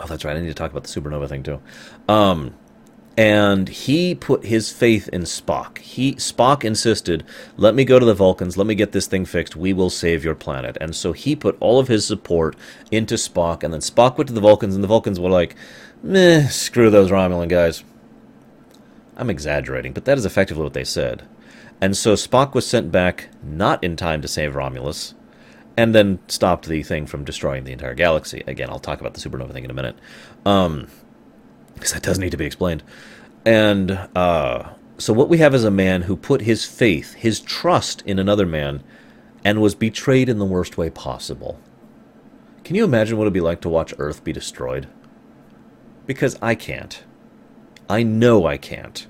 Oh, 0.00 0.06
that's 0.06 0.24
right. 0.24 0.36
I 0.36 0.40
need 0.40 0.48
to 0.48 0.54
talk 0.54 0.70
about 0.70 0.84
the 0.84 1.00
supernova 1.00 1.28
thing 1.28 1.42
too. 1.42 1.60
Um, 2.08 2.54
and 3.16 3.68
he 3.68 4.14
put 4.16 4.44
his 4.44 4.72
faith 4.72 5.08
in 5.12 5.22
Spock. 5.22 5.78
He 5.78 6.14
Spock 6.16 6.64
insisted, 6.64 7.24
"Let 7.56 7.76
me 7.76 7.84
go 7.84 8.00
to 8.00 8.04
the 8.04 8.14
Vulcans. 8.14 8.56
Let 8.56 8.66
me 8.66 8.74
get 8.74 8.90
this 8.90 9.06
thing 9.06 9.24
fixed. 9.24 9.54
We 9.54 9.72
will 9.72 9.90
save 9.90 10.24
your 10.24 10.34
planet." 10.34 10.76
And 10.80 10.96
so 10.96 11.12
he 11.12 11.36
put 11.36 11.56
all 11.60 11.78
of 11.78 11.86
his 11.86 12.04
support 12.04 12.56
into 12.90 13.14
Spock. 13.14 13.62
And 13.62 13.72
then 13.72 13.80
Spock 13.80 14.18
went 14.18 14.28
to 14.28 14.34
the 14.34 14.40
Vulcans, 14.40 14.74
and 14.74 14.82
the 14.82 14.88
Vulcans 14.88 15.20
were 15.20 15.30
like, 15.30 15.54
"Meh, 16.02 16.48
screw 16.48 16.90
those 16.90 17.12
Romulan 17.12 17.48
guys." 17.48 17.84
I'm 19.16 19.30
exaggerating, 19.30 19.92
but 19.92 20.06
that 20.06 20.18
is 20.18 20.26
effectively 20.26 20.64
what 20.64 20.72
they 20.74 20.82
said. 20.82 21.22
And 21.80 21.96
so 21.96 22.14
Spock 22.14 22.52
was 22.52 22.66
sent 22.66 22.90
back 22.90 23.28
not 23.44 23.82
in 23.84 23.94
time 23.94 24.22
to 24.22 24.28
save 24.28 24.56
Romulus, 24.56 25.14
and 25.76 25.94
then 25.94 26.18
stopped 26.28 26.66
the 26.66 26.82
thing 26.82 27.06
from 27.06 27.24
destroying 27.24 27.64
the 27.64 27.72
entire 27.72 27.94
galaxy. 27.94 28.44
Again, 28.46 28.70
I'll 28.70 28.78
talk 28.78 29.00
about 29.00 29.14
the 29.14 29.20
supernova 29.20 29.52
thing 29.52 29.64
in 29.64 29.70
a 29.70 29.74
minute, 29.74 29.96
because 30.42 30.66
um, 30.66 30.88
that 31.92 32.02
does 32.02 32.18
need 32.18 32.30
to 32.30 32.36
be 32.36 32.46
explained. 32.46 32.82
And 33.44 33.90
uh, 34.14 34.70
so, 34.98 35.12
what 35.12 35.28
we 35.28 35.38
have 35.38 35.54
is 35.54 35.64
a 35.64 35.70
man 35.70 36.02
who 36.02 36.16
put 36.16 36.42
his 36.42 36.64
faith, 36.64 37.14
his 37.14 37.40
trust 37.40 38.02
in 38.06 38.18
another 38.18 38.46
man, 38.46 38.82
and 39.44 39.60
was 39.60 39.74
betrayed 39.74 40.28
in 40.28 40.38
the 40.38 40.44
worst 40.44 40.78
way 40.78 40.88
possible. 40.88 41.60
Can 42.62 42.76
you 42.76 42.84
imagine 42.84 43.18
what 43.18 43.24
it'd 43.24 43.34
be 43.34 43.40
like 43.40 43.60
to 43.62 43.68
watch 43.68 43.92
Earth 43.98 44.24
be 44.24 44.32
destroyed? 44.32 44.88
Because 46.06 46.38
I 46.40 46.54
can't. 46.54 47.02
I 47.90 48.02
know 48.02 48.46
I 48.46 48.56
can't. 48.56 49.06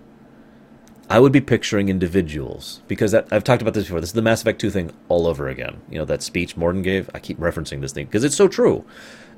I 1.11 1.21
would 1.21 1.33
be 1.33 1.41
picturing 1.41 1.91
individuals 1.91 2.81
because 2.89 3.13
that, 3.13 3.29
I've 3.31 3.45
talked 3.45 3.61
about 3.61 3.75
this 3.75 3.85
before. 3.85 4.01
This 4.01 4.11
is 4.11 4.15
the 4.15 4.23
Mass 4.23 4.41
Effect 4.41 4.61
2 4.61 4.71
thing 4.71 4.91
all 5.09 5.27
over 5.27 5.49
again. 5.49 5.83
You 5.91 5.99
know, 5.99 6.05
that 6.07 6.23
speech 6.23 6.57
Mordin 6.57 6.83
gave. 6.83 7.11
I 7.13 7.19
keep 7.19 7.39
referencing 7.39 7.83
this 7.83 7.93
thing 7.93 8.07
because 8.07 8.25
it's 8.25 8.37
so 8.37 8.49
true. 8.49 8.85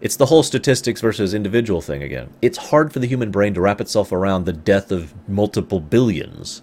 It's 0.01 0.17
the 0.17 0.27
whole 0.27 0.43
statistics 0.43 1.01
versus 1.01 1.35
individual 1.35 1.81
thing 1.81 2.03
again. 2.03 2.31
It's 2.41 2.59
hard 2.59 2.93
for 2.93 3.01
the 3.01 3.07
human 3.09 3.31
brain 3.31 3.55
to 3.55 3.61
wrap 3.61 3.81
itself 3.81 4.13
around 4.13 4.45
the 4.45 4.53
death 4.53 4.93
of 4.93 5.13
multiple 5.29 5.81
billions. 5.81 6.63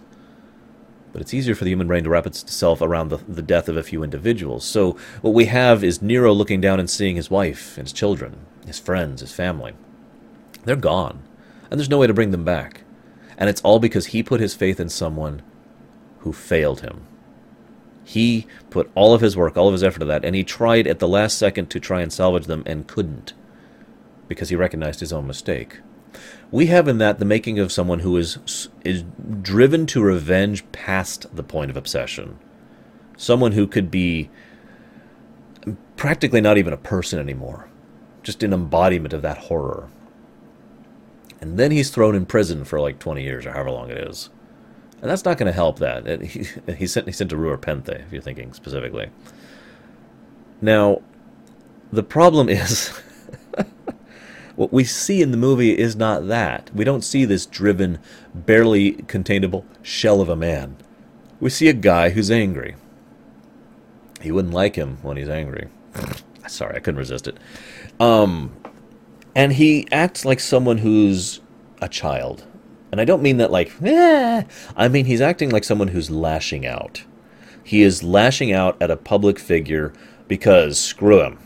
But 1.12 1.20
it's 1.20 1.34
easier 1.34 1.54
for 1.54 1.64
the 1.64 1.70
human 1.70 1.86
brain 1.86 2.04
to 2.04 2.10
wrap 2.10 2.26
itself 2.26 2.80
around 2.80 3.08
the, 3.08 3.18
the 3.18 3.42
death 3.42 3.68
of 3.68 3.76
a 3.76 3.82
few 3.82 4.02
individuals. 4.02 4.64
So 4.64 4.96
what 5.20 5.34
we 5.34 5.46
have 5.46 5.84
is 5.84 6.00
Nero 6.00 6.32
looking 6.32 6.60
down 6.60 6.80
and 6.80 6.88
seeing 6.88 7.16
his 7.16 7.30
wife, 7.30 7.76
and 7.76 7.86
his 7.86 7.92
children, 7.92 8.46
his 8.66 8.80
friends, 8.80 9.20
his 9.20 9.32
family. 9.32 9.74
They're 10.64 10.76
gone. 10.76 11.22
And 11.70 11.78
there's 11.78 11.90
no 11.90 11.98
way 11.98 12.06
to 12.06 12.14
bring 12.14 12.30
them 12.30 12.44
back. 12.44 12.83
And 13.36 13.50
it's 13.50 13.60
all 13.62 13.78
because 13.78 14.06
he 14.06 14.22
put 14.22 14.40
his 14.40 14.54
faith 14.54 14.78
in 14.78 14.88
someone 14.88 15.42
who 16.20 16.32
failed 16.32 16.80
him. 16.80 17.06
He 18.04 18.46
put 18.70 18.90
all 18.94 19.14
of 19.14 19.20
his 19.20 19.36
work, 19.36 19.56
all 19.56 19.68
of 19.68 19.72
his 19.72 19.82
effort 19.82 20.00
to 20.00 20.04
that, 20.06 20.24
and 20.24 20.36
he 20.36 20.44
tried 20.44 20.86
at 20.86 20.98
the 20.98 21.08
last 21.08 21.38
second 21.38 21.70
to 21.70 21.80
try 21.80 22.02
and 22.02 22.12
salvage 22.12 22.46
them 22.46 22.62
and 22.66 22.86
couldn't 22.86 23.32
because 24.28 24.50
he 24.50 24.56
recognized 24.56 25.00
his 25.00 25.12
own 25.12 25.26
mistake. 25.26 25.80
We 26.50 26.66
have 26.66 26.86
in 26.86 26.98
that 26.98 27.18
the 27.18 27.24
making 27.24 27.58
of 27.58 27.72
someone 27.72 28.00
who 28.00 28.16
is 28.16 28.68
is 28.84 29.04
driven 29.42 29.86
to 29.86 30.02
revenge 30.02 30.70
past 30.72 31.34
the 31.34 31.42
point 31.42 31.70
of 31.70 31.76
obsession. 31.76 32.38
Someone 33.16 33.52
who 33.52 33.66
could 33.66 33.90
be 33.90 34.30
practically 35.96 36.40
not 36.40 36.58
even 36.58 36.72
a 36.72 36.78
person 36.78 37.18
anymore, 37.18 37.68
just 38.22 38.42
an 38.42 38.52
embodiment 38.52 39.14
of 39.14 39.22
that 39.22 39.38
horror 39.38 39.88
and 41.44 41.58
then 41.58 41.70
he's 41.70 41.90
thrown 41.90 42.14
in 42.14 42.24
prison 42.24 42.64
for 42.64 42.80
like 42.80 42.98
20 42.98 43.22
years 43.22 43.44
or 43.44 43.52
however 43.52 43.70
long 43.70 43.90
it 43.90 43.98
is. 43.98 44.30
And 45.02 45.10
that's 45.10 45.26
not 45.26 45.36
going 45.36 45.46
to 45.46 45.52
help 45.52 45.78
that. 45.78 46.22
He, 46.22 46.46
he's 46.74 46.90
sent, 46.90 47.06
he's 47.06 47.18
sent 47.18 47.28
to 47.30 47.36
Rura 47.36 47.58
Penthe, 47.58 48.02
if 48.02 48.10
you're 48.10 48.22
thinking 48.22 48.54
specifically. 48.54 49.10
Now, 50.62 51.02
the 51.92 52.02
problem 52.02 52.48
is 52.48 52.88
what 54.56 54.72
we 54.72 54.84
see 54.84 55.20
in 55.20 55.32
the 55.32 55.36
movie 55.36 55.76
is 55.76 55.94
not 55.94 56.28
that. 56.28 56.74
We 56.74 56.82
don't 56.82 57.04
see 57.04 57.26
this 57.26 57.44
driven, 57.44 57.98
barely 58.34 58.92
containable 58.92 59.66
shell 59.82 60.22
of 60.22 60.30
a 60.30 60.36
man. 60.36 60.78
We 61.40 61.50
see 61.50 61.68
a 61.68 61.74
guy 61.74 62.08
who's 62.08 62.30
angry. 62.30 62.74
You 64.22 64.32
wouldn't 64.32 64.54
like 64.54 64.76
him 64.76 64.96
when 65.02 65.18
he's 65.18 65.28
angry. 65.28 65.68
Sorry, 66.48 66.74
I 66.74 66.80
couldn't 66.80 67.00
resist 67.00 67.28
it. 67.28 67.36
Um, 68.00 68.56
and 69.34 69.54
he 69.54 69.86
acts 69.90 70.24
like 70.24 70.40
someone 70.40 70.78
who's 70.78 71.40
a 71.80 71.88
child. 71.88 72.46
And 72.92 73.00
I 73.00 73.04
don't 73.04 73.22
mean 73.22 73.38
that 73.38 73.50
like, 73.50 73.72
eh. 73.82 74.44
I 74.76 74.88
mean 74.88 75.06
he's 75.06 75.20
acting 75.20 75.50
like 75.50 75.64
someone 75.64 75.88
who's 75.88 76.10
lashing 76.10 76.66
out. 76.66 77.04
He 77.62 77.82
is 77.82 78.02
lashing 78.02 78.52
out 78.52 78.76
at 78.80 78.90
a 78.90 78.96
public 78.96 79.38
figure 79.38 79.92
because 80.28 80.78
screw 80.78 81.22
him. 81.22 81.38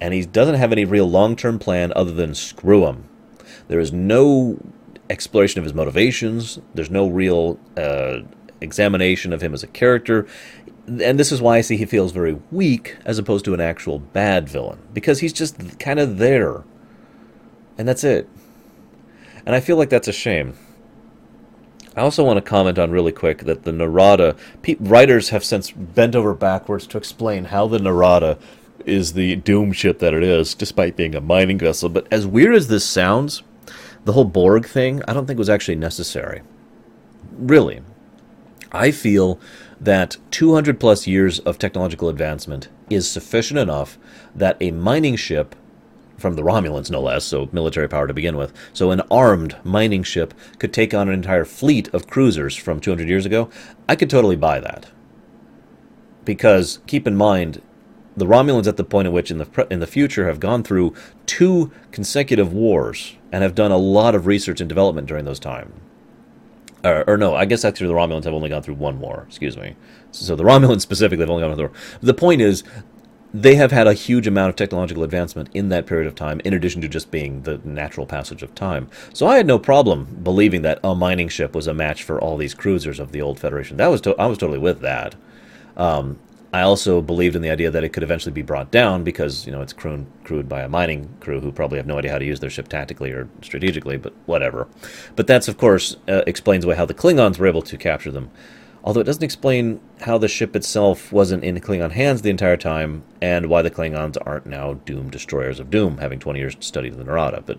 And 0.00 0.12
he 0.12 0.24
doesn't 0.24 0.56
have 0.56 0.72
any 0.72 0.84
real 0.84 1.08
long 1.08 1.36
term 1.36 1.58
plan 1.58 1.92
other 1.96 2.12
than 2.12 2.34
screw 2.34 2.86
him. 2.86 3.08
There 3.68 3.80
is 3.80 3.92
no 3.92 4.58
exploration 5.10 5.58
of 5.58 5.64
his 5.64 5.74
motivations. 5.74 6.60
There's 6.74 6.90
no 6.90 7.08
real 7.08 7.58
uh, 7.76 8.20
examination 8.60 9.32
of 9.32 9.42
him 9.42 9.54
as 9.54 9.62
a 9.62 9.68
character. 9.68 10.26
And 10.86 11.18
this 11.18 11.32
is 11.32 11.42
why 11.42 11.56
I 11.56 11.60
see 11.62 11.76
he 11.76 11.84
feels 11.84 12.12
very 12.12 12.34
weak 12.52 12.96
as 13.04 13.18
opposed 13.18 13.44
to 13.46 13.54
an 13.54 13.60
actual 13.60 13.98
bad 13.98 14.48
villain 14.48 14.78
because 14.92 15.18
he's 15.18 15.32
just 15.32 15.78
kind 15.80 15.98
of 15.98 16.18
there. 16.18 16.62
And 17.78 17.86
that's 17.86 18.04
it. 18.04 18.28
And 19.44 19.54
I 19.54 19.60
feel 19.60 19.76
like 19.76 19.90
that's 19.90 20.08
a 20.08 20.12
shame. 20.12 20.54
I 21.96 22.02
also 22.02 22.24
want 22.24 22.36
to 22.36 22.42
comment 22.42 22.78
on 22.78 22.90
really 22.90 23.12
quick 23.12 23.38
that 23.44 23.64
the 23.64 23.72
Narada 23.72 24.36
pe- 24.62 24.76
writers 24.78 25.30
have 25.30 25.44
since 25.44 25.70
bent 25.70 26.14
over 26.14 26.34
backwards 26.34 26.86
to 26.88 26.98
explain 26.98 27.46
how 27.46 27.66
the 27.66 27.78
Narada 27.78 28.38
is 28.84 29.14
the 29.14 29.36
doom 29.36 29.72
ship 29.72 29.98
that 30.00 30.12
it 30.12 30.22
is, 30.22 30.54
despite 30.54 30.96
being 30.96 31.14
a 31.14 31.20
mining 31.20 31.58
vessel. 31.58 31.88
But 31.88 32.06
as 32.10 32.26
weird 32.26 32.54
as 32.54 32.68
this 32.68 32.84
sounds, 32.84 33.42
the 34.04 34.12
whole 34.12 34.24
Borg 34.24 34.66
thing, 34.66 35.02
I 35.08 35.14
don't 35.14 35.26
think 35.26 35.38
was 35.38 35.48
actually 35.48 35.76
necessary. 35.76 36.42
Really. 37.32 37.80
I 38.72 38.90
feel 38.90 39.40
that 39.80 40.16
200 40.30 40.78
plus 40.78 41.06
years 41.06 41.38
of 41.40 41.58
technological 41.58 42.08
advancement 42.08 42.68
is 42.90 43.10
sufficient 43.10 43.58
enough 43.58 43.98
that 44.34 44.56
a 44.60 44.70
mining 44.70 45.16
ship 45.16 45.56
from 46.16 46.34
the 46.34 46.42
Romulans, 46.42 46.90
no 46.90 47.00
less, 47.00 47.24
so 47.24 47.48
military 47.52 47.88
power 47.88 48.06
to 48.06 48.14
begin 48.14 48.36
with. 48.36 48.52
So 48.72 48.90
an 48.90 49.02
armed 49.10 49.56
mining 49.64 50.02
ship 50.02 50.34
could 50.58 50.72
take 50.72 50.94
on 50.94 51.08
an 51.08 51.14
entire 51.14 51.44
fleet 51.44 51.92
of 51.94 52.06
cruisers 52.06 52.56
from 52.56 52.80
200 52.80 53.08
years 53.08 53.26
ago. 53.26 53.50
I 53.88 53.96
could 53.96 54.10
totally 54.10 54.36
buy 54.36 54.60
that. 54.60 54.90
Because 56.24 56.80
keep 56.86 57.06
in 57.06 57.16
mind, 57.16 57.62
the 58.16 58.26
Romulans 58.26 58.66
at 58.66 58.76
the 58.76 58.84
point 58.84 59.06
at 59.06 59.12
which 59.12 59.30
in 59.30 59.38
the 59.38 59.66
in 59.70 59.80
the 59.80 59.86
future 59.86 60.26
have 60.26 60.40
gone 60.40 60.62
through 60.62 60.94
two 61.26 61.70
consecutive 61.92 62.52
wars 62.52 63.16
and 63.30 63.42
have 63.42 63.54
done 63.54 63.70
a 63.70 63.76
lot 63.76 64.14
of 64.14 64.26
research 64.26 64.60
and 64.60 64.68
development 64.68 65.06
during 65.06 65.26
those 65.26 65.38
time. 65.38 65.72
Or, 66.84 67.04
or, 67.08 67.16
no, 67.16 67.34
I 67.34 67.46
guess 67.46 67.64
actually 67.64 67.88
the 67.88 67.94
Romulans 67.94 68.24
have 68.24 68.34
only 68.34 68.48
gone 68.48 68.62
through 68.62 68.74
one 68.74 69.00
war. 69.00 69.24
Excuse 69.26 69.56
me. 69.56 69.74
So 70.12 70.36
the 70.36 70.44
Romulans 70.44 70.80
specifically 70.82 71.22
have 71.22 71.30
only 71.30 71.42
gone 71.42 71.56
through. 71.56 71.72
The 72.00 72.14
point 72.14 72.40
is, 72.40 72.62
they 73.42 73.56
have 73.56 73.70
had 73.70 73.86
a 73.86 73.92
huge 73.92 74.26
amount 74.26 74.48
of 74.48 74.56
technological 74.56 75.02
advancement 75.02 75.50
in 75.52 75.68
that 75.68 75.86
period 75.86 76.06
of 76.06 76.14
time, 76.14 76.40
in 76.44 76.54
addition 76.54 76.80
to 76.80 76.88
just 76.88 77.10
being 77.10 77.42
the 77.42 77.60
natural 77.64 78.06
passage 78.06 78.42
of 78.42 78.54
time. 78.54 78.88
So 79.12 79.26
I 79.26 79.36
had 79.36 79.46
no 79.46 79.58
problem 79.58 80.20
believing 80.22 80.62
that 80.62 80.80
a 80.82 80.94
mining 80.94 81.28
ship 81.28 81.54
was 81.54 81.66
a 81.66 81.74
match 81.74 82.02
for 82.02 82.18
all 82.18 82.38
these 82.38 82.54
cruisers 82.54 82.98
of 82.98 83.12
the 83.12 83.20
old 83.20 83.38
Federation. 83.38 83.76
That 83.76 83.88
was 83.88 84.00
to- 84.02 84.18
I 84.18 84.26
was 84.26 84.38
totally 84.38 84.58
with 84.58 84.80
that. 84.80 85.16
Um, 85.76 86.18
I 86.50 86.62
also 86.62 87.02
believed 87.02 87.36
in 87.36 87.42
the 87.42 87.50
idea 87.50 87.70
that 87.70 87.84
it 87.84 87.90
could 87.90 88.02
eventually 88.02 88.32
be 88.32 88.40
brought 88.40 88.70
down 88.70 89.04
because 89.04 89.44
you 89.44 89.52
know 89.52 89.60
it's 89.60 89.74
crewed, 89.74 90.06
crewed 90.24 90.48
by 90.48 90.62
a 90.62 90.68
mining 90.68 91.10
crew 91.20 91.40
who 91.40 91.52
probably 91.52 91.76
have 91.76 91.86
no 91.86 91.98
idea 91.98 92.12
how 92.12 92.18
to 92.18 92.24
use 92.24 92.40
their 92.40 92.48
ship 92.48 92.68
tactically 92.68 93.10
or 93.10 93.28
strategically, 93.42 93.98
but 93.98 94.14
whatever. 94.24 94.66
But 95.16 95.26
that's 95.26 95.48
of 95.48 95.58
course 95.58 95.96
uh, 96.08 96.22
explains 96.26 96.64
away 96.64 96.76
how 96.76 96.86
the 96.86 96.94
Klingons 96.94 97.38
were 97.38 97.46
able 97.46 97.60
to 97.62 97.76
capture 97.76 98.10
them 98.10 98.30
although 98.86 99.00
it 99.00 99.04
doesn't 99.04 99.24
explain 99.24 99.80
how 100.02 100.16
the 100.16 100.28
ship 100.28 100.54
itself 100.54 101.12
wasn't 101.12 101.42
in 101.42 101.60
Klingon 101.60 101.90
hands 101.90 102.22
the 102.22 102.30
entire 102.30 102.56
time, 102.56 103.02
and 103.20 103.46
why 103.46 103.60
the 103.60 103.70
Klingons 103.70 104.16
aren't 104.24 104.46
now 104.46 104.74
doomed 104.74 105.10
destroyers 105.10 105.58
of 105.58 105.70
doom, 105.70 105.98
having 105.98 106.20
20 106.20 106.38
years 106.38 106.54
to 106.54 106.62
study 106.62 106.88
the 106.88 107.02
Narada. 107.02 107.42
But 107.44 107.58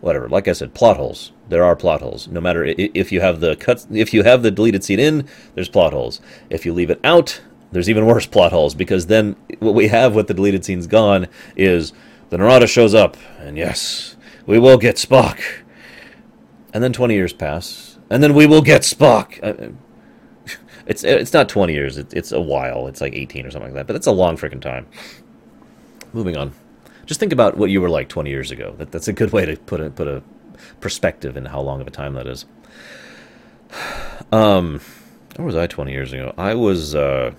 whatever. 0.00 0.28
Like 0.28 0.48
I 0.48 0.52
said, 0.52 0.74
plot 0.74 0.96
holes. 0.96 1.32
There 1.48 1.64
are 1.64 1.76
plot 1.76 2.02
holes. 2.02 2.28
No 2.28 2.40
matter 2.40 2.64
if 2.64 3.12
you 3.12 3.20
have 3.20 3.40
the 3.40 3.56
cuts, 3.56 3.86
if 3.90 4.12
you 4.12 4.24
have 4.24 4.42
the 4.42 4.50
deleted 4.50 4.84
scene 4.84 4.98
in, 4.98 5.28
there's 5.54 5.68
plot 5.68 5.92
holes. 5.92 6.20
If 6.50 6.66
you 6.66 6.74
leave 6.74 6.90
it 6.90 7.00
out, 7.04 7.40
there's 7.72 7.88
even 7.88 8.04
worse 8.04 8.26
plot 8.26 8.52
holes 8.52 8.74
because 8.74 9.06
then 9.06 9.36
what 9.60 9.74
we 9.74 9.88
have 9.88 10.14
with 10.14 10.26
the 10.26 10.34
deleted 10.34 10.64
scenes 10.64 10.86
gone 10.86 11.28
is 11.56 11.92
the 12.28 12.38
Narada 12.38 12.66
shows 12.66 12.94
up, 12.94 13.16
and 13.38 13.56
yes, 13.56 14.16
we 14.44 14.58
will 14.58 14.76
get 14.76 14.96
Spock. 14.96 15.40
And 16.72 16.82
then 16.82 16.92
20 16.92 17.14
years 17.14 17.32
pass, 17.32 17.98
and 18.10 18.22
then 18.22 18.34
we 18.34 18.46
will 18.46 18.62
get 18.62 18.82
Spock. 18.82 19.38
Uh, 19.42 19.72
It's 20.86 21.02
it's 21.04 21.32
not 21.32 21.48
20 21.48 21.72
years. 21.72 21.96
It's, 21.96 22.12
it's 22.12 22.32
a 22.32 22.40
while. 22.40 22.86
It's 22.88 23.00
like 23.00 23.14
18 23.14 23.46
or 23.46 23.50
something 23.50 23.70
like 23.70 23.74
that. 23.74 23.86
But 23.86 23.96
it's 23.96 24.06
a 24.06 24.12
long 24.12 24.36
freaking 24.36 24.60
time. 24.60 24.86
Moving 26.12 26.36
on. 26.36 26.52
Just 27.06 27.20
think 27.20 27.32
about 27.32 27.56
what 27.56 27.70
you 27.70 27.80
were 27.80 27.90
like 27.90 28.08
20 28.08 28.30
years 28.30 28.50
ago. 28.50 28.74
That 28.78 28.92
that's 28.92 29.08
a 29.08 29.12
good 29.12 29.32
way 29.32 29.46
to 29.46 29.56
put 29.56 29.80
a 29.80 29.90
put 29.90 30.08
a 30.08 30.22
perspective 30.80 31.36
in 31.36 31.46
how 31.46 31.60
long 31.60 31.80
of 31.80 31.86
a 31.86 31.90
time 31.90 32.14
that 32.14 32.26
is. 32.26 32.46
Um, 34.30 34.80
where 35.36 35.46
was 35.46 35.56
I 35.56 35.66
20 35.66 35.92
years 35.92 36.12
ago? 36.12 36.32
I 36.38 36.54
was 36.54 36.94
uh, 36.94 37.32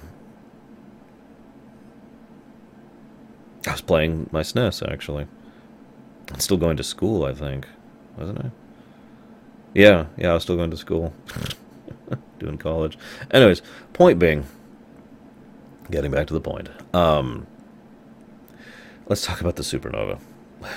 I 3.68 3.72
was 3.72 3.82
playing 3.82 4.30
my 4.32 4.42
SNES 4.42 4.88
actually. 4.92 5.28
I'm 6.32 6.40
still 6.40 6.58
going 6.58 6.78
to 6.78 6.84
school, 6.84 7.26
I 7.26 7.34
think, 7.34 7.68
wasn't 8.18 8.46
I? 8.46 8.52
Yeah, 9.74 10.06
yeah, 10.18 10.32
I 10.32 10.34
was 10.34 10.44
still 10.44 10.56
going 10.56 10.72
to 10.72 10.78
school. 10.78 11.14
Doing 12.40 12.58
college. 12.58 12.98
Anyways, 13.32 13.62
point 13.94 14.20
being, 14.20 14.46
getting 15.90 16.12
back 16.12 16.28
to 16.28 16.34
the 16.34 16.42
point. 16.42 16.70
Um, 16.94 17.48
let's 19.08 19.26
talk 19.26 19.42
about 19.42 19.56
the 19.56 19.64
supernova. 19.64 20.20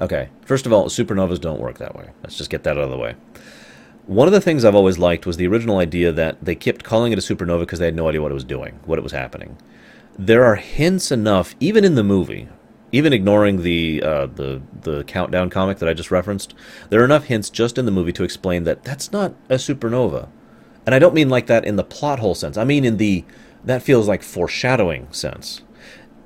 Okay, 0.00 0.28
first 0.44 0.66
of 0.66 0.72
all, 0.72 0.86
supernovas 0.86 1.40
don't 1.40 1.60
work 1.60 1.78
that 1.78 1.94
way. 1.94 2.10
Let's 2.24 2.36
just 2.36 2.50
get 2.50 2.64
that 2.64 2.76
out 2.76 2.82
of 2.82 2.90
the 2.90 2.98
way. 2.98 3.14
One 4.06 4.26
of 4.26 4.32
the 4.32 4.40
things 4.40 4.64
I've 4.64 4.74
always 4.74 4.98
liked 4.98 5.24
was 5.24 5.36
the 5.36 5.46
original 5.46 5.78
idea 5.78 6.10
that 6.10 6.44
they 6.44 6.56
kept 6.56 6.82
calling 6.82 7.12
it 7.12 7.18
a 7.18 7.22
supernova 7.22 7.60
because 7.60 7.78
they 7.78 7.84
had 7.84 7.94
no 7.94 8.08
idea 8.08 8.20
what 8.20 8.32
it 8.32 8.34
was 8.34 8.42
doing, 8.42 8.80
what 8.86 8.98
it 8.98 9.02
was 9.02 9.12
happening. 9.12 9.56
There 10.18 10.44
are 10.44 10.56
hints 10.56 11.12
enough, 11.12 11.54
even 11.60 11.84
in 11.84 11.94
the 11.94 12.02
movie, 12.02 12.48
even 12.94 13.12
ignoring 13.12 13.62
the 13.62 14.02
uh, 14.02 14.26
the 14.26 14.62
the 14.82 15.04
countdown 15.04 15.50
comic 15.50 15.78
that 15.78 15.88
I 15.88 15.94
just 15.94 16.10
referenced, 16.10 16.54
there 16.90 17.00
are 17.00 17.04
enough 17.04 17.24
hints 17.24 17.50
just 17.50 17.78
in 17.78 17.86
the 17.86 17.90
movie 17.90 18.12
to 18.12 18.24
explain 18.24 18.64
that 18.64 18.84
that's 18.84 19.10
not 19.10 19.34
a 19.48 19.54
supernova. 19.54 20.28
And 20.86 20.94
I 20.94 20.98
don't 20.98 21.14
mean 21.14 21.28
like 21.28 21.46
that 21.46 21.64
in 21.64 21.76
the 21.76 21.84
plot 21.84 22.18
hole 22.18 22.34
sense. 22.34 22.56
I 22.56 22.64
mean 22.64 22.84
in 22.84 22.96
the 22.96 23.24
that 23.64 23.82
feels 23.82 24.06
like 24.06 24.22
foreshadowing 24.22 25.10
sense. 25.10 25.62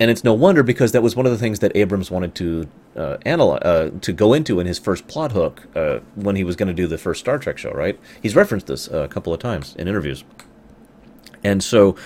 And 0.00 0.10
it's 0.10 0.22
no 0.22 0.32
wonder 0.32 0.62
because 0.62 0.92
that 0.92 1.02
was 1.02 1.16
one 1.16 1.26
of 1.26 1.32
the 1.32 1.38
things 1.38 1.58
that 1.58 1.76
Abrams 1.76 2.10
wanted 2.10 2.34
to 2.36 2.68
uh, 2.96 3.16
analyze, 3.24 3.62
uh, 3.62 3.90
to 4.00 4.12
go 4.12 4.32
into 4.32 4.60
in 4.60 4.66
his 4.66 4.78
first 4.78 5.08
plot 5.08 5.32
hook 5.32 5.66
uh, 5.74 6.00
when 6.14 6.36
he 6.36 6.44
was 6.44 6.56
going 6.56 6.68
to 6.68 6.74
do 6.74 6.86
the 6.86 6.98
first 6.98 7.20
Star 7.20 7.38
Trek 7.38 7.58
show. 7.58 7.72
Right? 7.72 7.98
He's 8.22 8.36
referenced 8.36 8.66
this 8.68 8.88
a 8.88 9.08
couple 9.08 9.32
of 9.32 9.40
times 9.40 9.74
in 9.76 9.88
interviews. 9.88 10.24
And 11.44 11.62
so, 11.62 11.96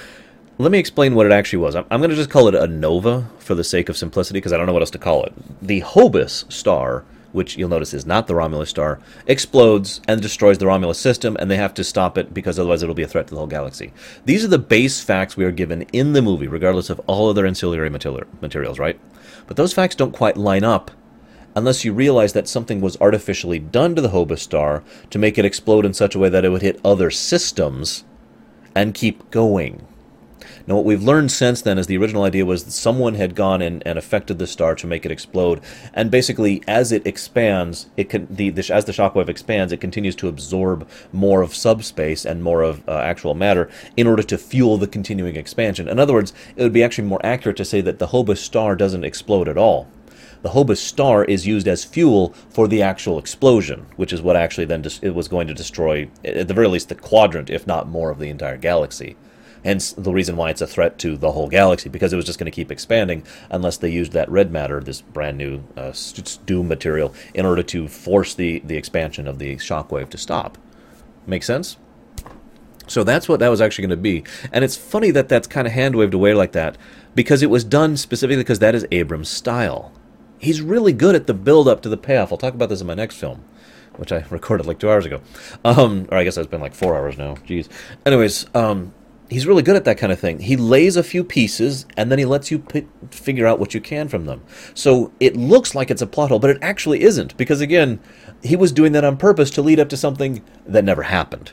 let 0.59 0.71
me 0.71 0.79
explain 0.79 1.15
what 1.15 1.27
it 1.27 1.33
actually 1.33 1.59
was. 1.59 1.75
I'm, 1.75 1.87
I'm 1.91 2.01
going 2.01 2.11
to 2.11 2.17
just 2.17 2.31
call 2.31 2.49
it 2.49 2.55
a 2.55 2.67
nova 2.67 3.29
for 3.38 3.55
the 3.55 3.65
sake 3.65 3.88
of 3.88 3.97
simplicity 3.97 4.38
because 4.38 4.53
I 4.53 4.59
don't 4.59 4.67
know 4.67 4.73
what 4.73 4.83
else 4.83 4.91
to 4.91 4.99
call 4.99 5.25
it. 5.25 5.33
The 5.61 5.81
Hobus 5.81 6.51
star 6.53 7.05
which 7.33 7.57
you'll 7.57 7.68
notice 7.68 7.95
is 7.95 8.07
not 8.07 8.27
the 8.27 8.35
Romulus 8.35 8.71
star, 8.71 9.01
explodes 9.27 10.01
and 10.07 10.21
destroys 10.23 10.59
the 10.59 10.66
Romulus 10.66 10.99
system, 10.99 11.37
and 11.40 11.51
they 11.51 11.57
have 11.57 11.75
to 11.75 11.85
stop 11.85 12.16
it 12.16 12.33
because 12.33 12.59
otherwise 12.59 12.83
it'll 12.83 12.95
be 12.95 13.03
a 13.03 13.09
threat 13.09 13.27
to 13.27 13.35
the 13.35 13.38
whole 13.38 13.47
galaxy. 13.47 13.92
These 14.25 14.45
are 14.45 14.49
the 14.49 14.59
base 14.59 15.03
facts 15.03 15.37
we 15.37 15.45
are 15.45 15.53
given 15.53 15.83
in 15.92 16.12
the 16.12 16.23
movie, 16.23 16.49
regardless 16.49 16.90
of 16.90 17.01
all 17.07 17.29
other 17.29 17.47
ancillary 17.47 17.90
materials, 17.90 18.79
right? 18.79 19.01
But 19.47 19.57
those 19.57 19.73
facts 19.73 19.95
don't 19.95 20.12
quite 20.12 20.37
line 20.37 20.64
up 20.64 20.90
unless 21.55 21.85
you 21.85 21.92
realize 21.92 22.33
that 22.33 22.49
something 22.49 22.81
was 22.81 22.97
artificially 23.01 23.59
done 23.59 23.95
to 23.95 24.01
the 24.01 24.11
Hobus 24.11 24.38
star 24.38 24.83
to 25.11 25.18
make 25.18 25.37
it 25.37 25.45
explode 25.45 25.85
in 25.85 25.92
such 25.92 26.14
a 26.14 26.18
way 26.18 26.29
that 26.29 26.45
it 26.45 26.49
would 26.49 26.62
hit 26.62 26.81
other 26.85 27.11
systems 27.11 28.05
and 28.75 28.95
keep 28.95 29.31
going. 29.31 29.87
Now, 30.66 30.77
what 30.77 30.85
we've 30.85 31.03
learned 31.03 31.33
since 31.33 31.62
then 31.62 31.79
is 31.79 31.87
the 31.87 31.96
original 31.96 32.22
idea 32.22 32.46
was 32.46 32.64
that 32.64 32.70
someone 32.72 33.14
had 33.14 33.35
gone 33.35 33.61
in 33.61 33.83
and 33.83 33.98
affected 33.98 34.38
the 34.38 34.46
star 34.46 34.75
to 34.77 34.87
make 34.87 35.05
it 35.05 35.11
explode, 35.11 35.61
and 35.92 36.11
basically, 36.11 36.62
as 36.68 36.92
it 36.92 37.07
expands, 37.07 37.87
it 37.96 38.09
can 38.09 38.27
the, 38.31 38.51
the 38.51 38.72
as 38.72 38.85
the 38.85 38.92
shockwave 38.92 39.29
expands, 39.29 39.72
it 39.72 39.81
continues 39.81 40.14
to 40.16 40.29
absorb 40.29 40.88
more 41.12 41.42
of 41.42 41.55
subspace 41.55 42.25
and 42.25 42.42
more 42.42 42.62
of 42.62 42.88
uh, 42.88 42.98
actual 42.98 43.35
matter 43.35 43.68
in 43.96 44.07
order 44.07 44.22
to 44.22 44.38
fuel 44.38 44.79
the 44.79 44.87
continuing 44.87 45.37
expansion. 45.37 45.88
In 45.88 45.98
other 45.98 46.12
words, 46.12 46.33
it 46.57 46.62
would 46.62 46.72
be 46.72 46.85
actually 46.85 47.09
more 47.09 47.25
accurate 47.25 47.57
to 47.57 47.64
say 47.64 47.81
that 47.81 47.98
the 47.98 48.09
Hobus 48.09 48.38
star 48.38 48.77
doesn't 48.77 49.05
explode 49.05 49.48
at 49.48 49.59
all 49.59 49.88
the 50.42 50.51
Hobus 50.51 50.79
star 50.79 51.25
is 51.25 51.46
used 51.46 51.68
as 51.68 51.85
fuel 51.85 52.35
for 52.51 52.66
the 52.66 52.83
actual 52.83 53.18
explosion, 53.18 53.87
which 53.96 54.12
is 54.12 54.20
what 54.20 54.37
actually 54.37 54.64
then 54.64 54.83
dis- 54.83 54.98
it 55.01 55.14
was 55.14 55.29
going 55.29 55.46
to 55.46 55.55
destroy, 55.55 56.09
at 56.25 56.48
the 56.48 56.55
very 56.55 56.66
least, 56.66 56.88
the 56.88 56.96
quadrant, 56.96 57.48
if 57.48 57.66
not 57.66 57.88
more, 57.88 58.11
of 58.11 58.18
the 58.18 58.29
entire 58.29 58.57
galaxy. 58.57 59.16
Hence 59.64 59.92
the 59.92 60.13
reason 60.13 60.37
why 60.37 60.50
it's 60.50 60.60
a 60.60 60.67
threat 60.67 60.98
to 61.00 61.17
the 61.17 61.33
whole 61.33 61.48
galaxy, 61.48 61.88
because 61.88 62.13
it 62.13 62.17
was 62.17 62.25
just 62.25 62.38
going 62.38 62.50
to 62.50 62.54
keep 62.54 62.71
expanding 62.71 63.25
unless 63.50 63.77
they 63.77 63.90
used 63.90 64.13
that 64.13 64.29
red 64.31 64.50
matter, 64.50 64.81
this 64.81 65.00
brand 65.00 65.38
new 65.38 65.63
uh, 65.77 65.92
doom 66.46 66.69
material, 66.69 67.15
in 67.35 67.46
order 67.46 67.63
to 67.63 67.88
force 67.88 68.35
the, 68.35 68.60
the 68.60 68.77
expansion 68.77 69.29
of 69.29 69.38
the 69.38 69.56
shockwave 69.56 70.10
to 70.10 70.19
stop. 70.19 70.58
Make 71.27 71.44
sense? 71.44 71.77
So 72.88 73.04
that's 73.04 73.29
what 73.29 73.38
that 73.40 73.48
was 73.48 73.60
actually 73.60 73.83
going 73.83 73.98
to 73.98 74.02
be. 74.02 74.25
And 74.52 74.65
it's 74.65 74.77
funny 74.77 75.13
that 75.13 75.29
that's 75.29 75.46
kind 75.46 75.67
of 75.67 75.73
hand 75.73 75.94
waved 75.94 76.15
away 76.15 76.35
like 76.35 76.52
that, 76.52 76.77
because 77.15 77.42
it 77.42 77.50
was 77.50 77.63
done 77.63 77.96
specifically 77.96 78.42
because 78.42 78.58
that 78.58 78.75
is 78.75 78.87
Abrams' 78.90 79.29
style. 79.29 79.92
He's 80.38 80.60
really 80.60 80.92
good 80.92 81.15
at 81.15 81.29
the 81.29 81.35
build 81.35 81.69
up 81.69 81.83
to 81.83 81.88
the 81.88 81.96
payoff. 81.96 82.33
I'll 82.33 82.38
talk 82.38 82.54
about 82.54 82.69
this 82.69 82.81
in 82.81 82.87
my 82.87 82.94
next 82.94 83.17
film 83.17 83.44
which 83.96 84.13
I 84.13 84.25
recorded 84.31 84.67
like 84.67 84.79
two 84.79 84.90
hours 84.90 85.06
ago. 85.06 85.21
Um, 85.65 86.08
or 86.10 86.19
I 86.19 86.25
guess 86.25 86.37
it's 86.37 86.46
been 86.46 86.60
like 86.60 86.75
four 86.75 86.96
hours 86.96 87.19
now. 87.19 87.35
Jeez. 87.46 87.69
Anyways, 88.06 88.46
um, 88.54 88.94
he's 89.29 89.46
really 89.46 89.62
good 89.62 89.77
at 89.77 89.85
that 89.85 89.98
kind 89.98 90.12
of 90.12 90.20
thing. 90.20 90.40
He 90.40 90.56
lays 90.56 90.96
a 90.96 91.02
few 91.02 91.25
pieces 91.25 91.87
and 91.96 92.10
then 92.10 92.18
he 92.18 92.25
lets 92.25 92.50
you 92.50 92.58
p- 92.58 92.87
figure 93.10 93.46
out 93.46 93.58
what 93.58 93.75
you 93.75 93.81
can 93.81 94.08
from 94.08 94.27
them. 94.27 94.42
So 94.75 95.12
it 95.20 95.37
looks 95.37 95.75
like 95.75 95.90
it's 95.90 96.02
a 96.02 96.06
plot 96.06 96.29
hole, 96.31 96.38
but 96.38 96.50
it 96.50 96.58
actually 96.62 97.02
isn't 97.02 97.37
because 97.37 97.60
again, 97.60 98.00
he 98.42 98.56
was 98.56 98.73
doing 98.73 98.92
that 98.92 99.04
on 99.04 99.16
purpose 99.16 99.50
to 99.52 99.62
lead 99.62 99.81
up 99.81 99.88
to 99.90 99.96
something 99.96 100.42
that 100.66 100.85
never 100.85 101.04
happened. 101.04 101.52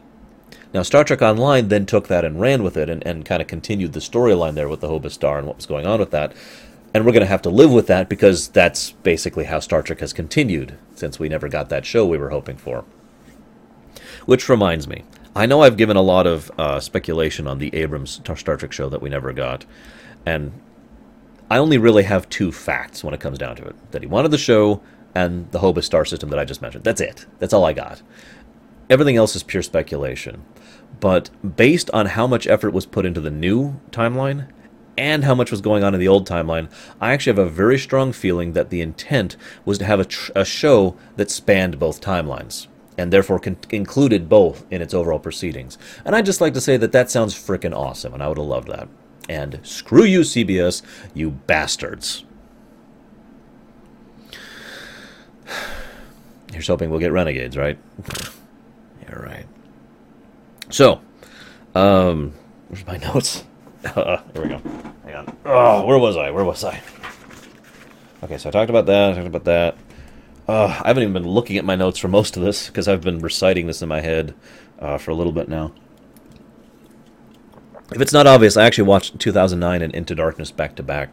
Now, 0.74 0.84
Star 0.84 1.04
Trek 1.04 1.22
Online 1.22 1.68
then 1.70 1.86
took 1.88 2.08
that 2.10 2.24
and 2.24 2.40
ran 2.40 2.62
with 2.62 2.78
it 2.78 2.90
and, 2.90 3.06
and 3.06 3.26
kind 3.26 3.42
of 3.42 3.48
continued 3.48 3.94
the 3.94 4.00
storyline 4.00 4.54
there 4.54 4.70
with 4.70 4.82
the 4.82 4.88
Hobus 4.88 5.12
Star 5.12 5.40
and 5.40 5.48
what 5.48 5.56
was 5.56 5.66
going 5.66 5.88
on 5.88 6.00
with 6.00 6.12
that. 6.12 6.34
And 6.94 7.06
we're 7.06 7.12
going 7.12 7.22
to 7.22 7.28
have 7.28 7.42
to 7.44 7.50
live 7.50 7.72
with 7.72 7.88
that 7.88 8.10
because 8.10 8.50
that's 8.50 8.92
basically 8.92 9.46
how 9.46 9.60
Star 9.60 9.82
Trek 9.82 10.00
has 10.00 10.14
continued 10.14 10.78
since 10.96 11.18
we 11.18 11.30
never 11.30 11.48
got 11.48 11.70
that 11.70 11.86
show 11.86 12.06
we 12.06 12.18
were 12.18 12.30
hoping 12.30 12.58
for. 12.58 12.86
Which 14.26 14.50
reminds 14.50 14.88
me, 14.88 15.04
I 15.36 15.46
know 15.46 15.62
I've 15.62 15.78
given 15.78 15.96
a 15.96 16.02
lot 16.02 16.26
of 16.26 16.52
uh, 16.58 16.80
speculation 16.80 17.48
on 17.48 17.60
the 17.60 17.74
Abrams 17.76 18.22
Star 18.36 18.58
Trek 18.58 18.72
show 18.72 18.90
that 18.90 19.02
we 19.02 19.10
never 19.10 19.32
got, 19.32 19.66
and 20.26 20.52
I 21.50 21.58
only 21.58 21.78
really 21.78 22.04
have 22.04 22.30
two 22.30 22.52
facts 22.52 23.04
when 23.04 23.14
it 23.14 23.20
comes 23.20 23.38
down 23.38 23.56
to 23.58 23.66
it: 23.66 23.92
that 23.92 24.02
he 24.02 24.08
wanted 24.08 24.32
the 24.32 24.38
show 24.38 24.82
and 25.14 25.52
the 25.52 25.60
Hobus 25.60 25.84
star 25.84 26.06
system 26.06 26.30
that 26.30 26.40
I 26.40 26.46
just 26.46 26.62
mentioned. 26.62 26.84
That's 26.84 27.02
it. 27.02 27.26
That's 27.40 27.54
all 27.54 27.66
I 27.66 27.74
got. 27.74 28.02
Everything 28.90 29.18
else 29.18 29.36
is 29.36 29.44
pure 29.44 29.64
speculation. 29.64 30.44
But 31.00 31.30
based 31.56 31.90
on 31.92 32.08
how 32.08 32.28
much 32.28 32.48
effort 32.48 32.72
was 32.72 32.86
put 32.86 33.06
into 33.06 33.22
the 33.22 33.32
new 33.32 33.80
timeline 33.92 34.50
and 34.98 35.24
how 35.24 35.36
much 35.36 35.52
was 35.52 35.62
going 35.62 35.84
on 35.84 35.94
in 35.94 36.00
the 36.00 36.08
old 36.08 36.28
timeline, 36.28 36.70
I 37.00 37.14
actually 37.14 37.38
have 37.38 37.48
a 37.48 37.50
very 37.50 37.78
strong 37.78 38.12
feeling 38.12 38.54
that 38.54 38.70
the 38.70 38.82
intent 38.82 39.38
was 39.64 39.78
to 39.78 39.86
have 39.86 40.00
a, 40.00 40.06
tr- 40.06 40.32
a 40.36 40.44
show 40.44 40.98
that 41.16 41.32
spanned 41.32 41.80
both 41.80 42.02
timelines 42.02 42.68
and 43.00 43.14
therefore 43.14 43.40
con- 43.40 43.58
included 43.70 44.28
both 44.28 44.66
in 44.70 44.82
its 44.82 44.94
overall 44.94 45.20
proceedings. 45.20 45.78
And 46.04 46.14
I'd 46.16 46.26
just 46.26 46.42
like 46.42 46.54
to 46.54 46.62
say 46.62 46.76
that 46.78 46.92
that 46.92 47.10
sounds 47.10 47.34
frickin' 47.34 47.74
awesome, 47.76 48.14
and 48.14 48.22
I 48.22 48.28
would 48.28 48.38
have 48.38 48.46
loved 48.46 48.68
that. 48.68 48.90
And 49.30 49.60
screw 49.64 50.04
you, 50.04 50.20
CBS, 50.22 50.82
you 51.14 51.32
bastards. 51.32 52.26
Here's 56.52 56.68
hoping 56.68 56.90
we'll 56.90 57.00
get 57.00 57.14
Renegades, 57.14 57.56
right? 57.56 57.78
You're 59.08 59.22
right. 59.24 59.46
So, 60.70 61.00
um, 61.76 62.34
where's 62.68 62.86
my 62.86 62.98
notes? 63.14 63.46
Uh, 63.86 64.18
here 64.34 64.44
we 64.44 64.50
go. 64.50 64.58
Hang 65.06 65.16
on. 65.16 65.38
Oh, 65.46 65.86
where 65.86 65.98
was 65.98 66.18
I? 66.18 66.32
Where 66.32 66.44
was 66.44 66.66
I? 66.66 66.82
Okay, 68.24 68.38
so 68.38 68.50
I 68.50 68.52
talked 68.52 68.70
about 68.70 68.88
that. 68.88 69.12
I 69.12 69.16
talked 69.16 69.28
about 69.28 69.46
that. 69.46 69.78
Uh, 70.50 70.82
I 70.84 70.88
haven't 70.88 71.04
even 71.04 71.14
been 71.14 71.28
looking 71.28 71.60
at 71.60 71.64
my 71.64 71.76
notes 71.76 72.00
for 72.00 72.08
most 72.08 72.36
of 72.36 72.42
this 72.42 72.66
because 72.66 72.88
I've 72.88 73.02
been 73.02 73.20
reciting 73.20 73.68
this 73.68 73.84
in 73.84 73.88
my 73.88 74.02
head 74.02 74.34
uh, 74.80 74.98
for 74.98 75.12
a 75.12 75.14
little 75.14 75.32
bit 75.32 75.48
now. 75.48 75.72
If 77.94 78.02
it's 78.02 78.14
not 78.14 78.26
obvious, 78.26 78.58
I 78.58 78.66
actually 78.66 78.88
watched 78.88 79.20
2009 79.20 79.84
and 79.84 79.94
Into 79.94 80.16
Darkness 80.16 80.50
back 80.50 80.76
to 80.78 80.82
back 80.82 81.12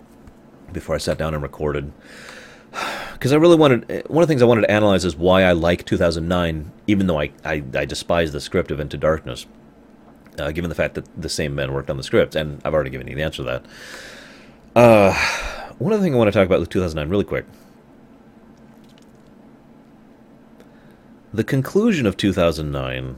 before 0.72 0.94
I 0.94 0.98
sat 0.98 1.18
down 1.18 1.34
and 1.34 1.42
recorded. 1.42 1.92
Because 3.12 3.32
I 3.32 3.36
really 3.36 3.56
wanted, 3.56 4.08
one 4.08 4.22
of 4.22 4.28
the 4.28 4.30
things 4.30 4.42
I 4.42 4.46
wanted 4.46 4.60
to 4.62 4.70
analyze 4.70 5.06
is 5.06 5.16
why 5.16 5.42
I 5.42 5.52
like 5.52 5.86
2009, 5.86 6.70
even 6.86 7.06
though 7.06 7.18
I, 7.18 7.30
I, 7.46 7.62
I 7.74 7.86
despise 7.86 8.32
the 8.32 8.42
script 8.42 8.70
of 8.70 8.78
Into 8.78 8.98
Darkness, 8.98 9.46
uh, 10.38 10.52
given 10.52 10.68
the 10.68 10.74
fact 10.74 10.94
that 10.96 11.08
the 11.18 11.30
same 11.30 11.54
men 11.54 11.72
worked 11.72 11.88
on 11.88 11.96
the 11.96 12.02
script, 12.02 12.34
and 12.36 12.60
I've 12.62 12.74
already 12.74 12.90
given 12.90 13.08
you 13.08 13.14
the 13.14 13.22
answer 13.22 13.38
to 13.38 13.42
that. 13.44 13.64
Uh, 14.74 15.14
one 15.78 15.94
other 15.94 16.02
thing 16.02 16.14
I 16.14 16.18
want 16.18 16.28
to 16.28 16.32
talk 16.32 16.44
about 16.44 16.60
with 16.60 16.68
2009 16.68 17.10
really 17.10 17.24
quick. 17.24 17.46
The 21.36 21.44
conclusion 21.44 22.06
of 22.06 22.16
2009 22.16 23.16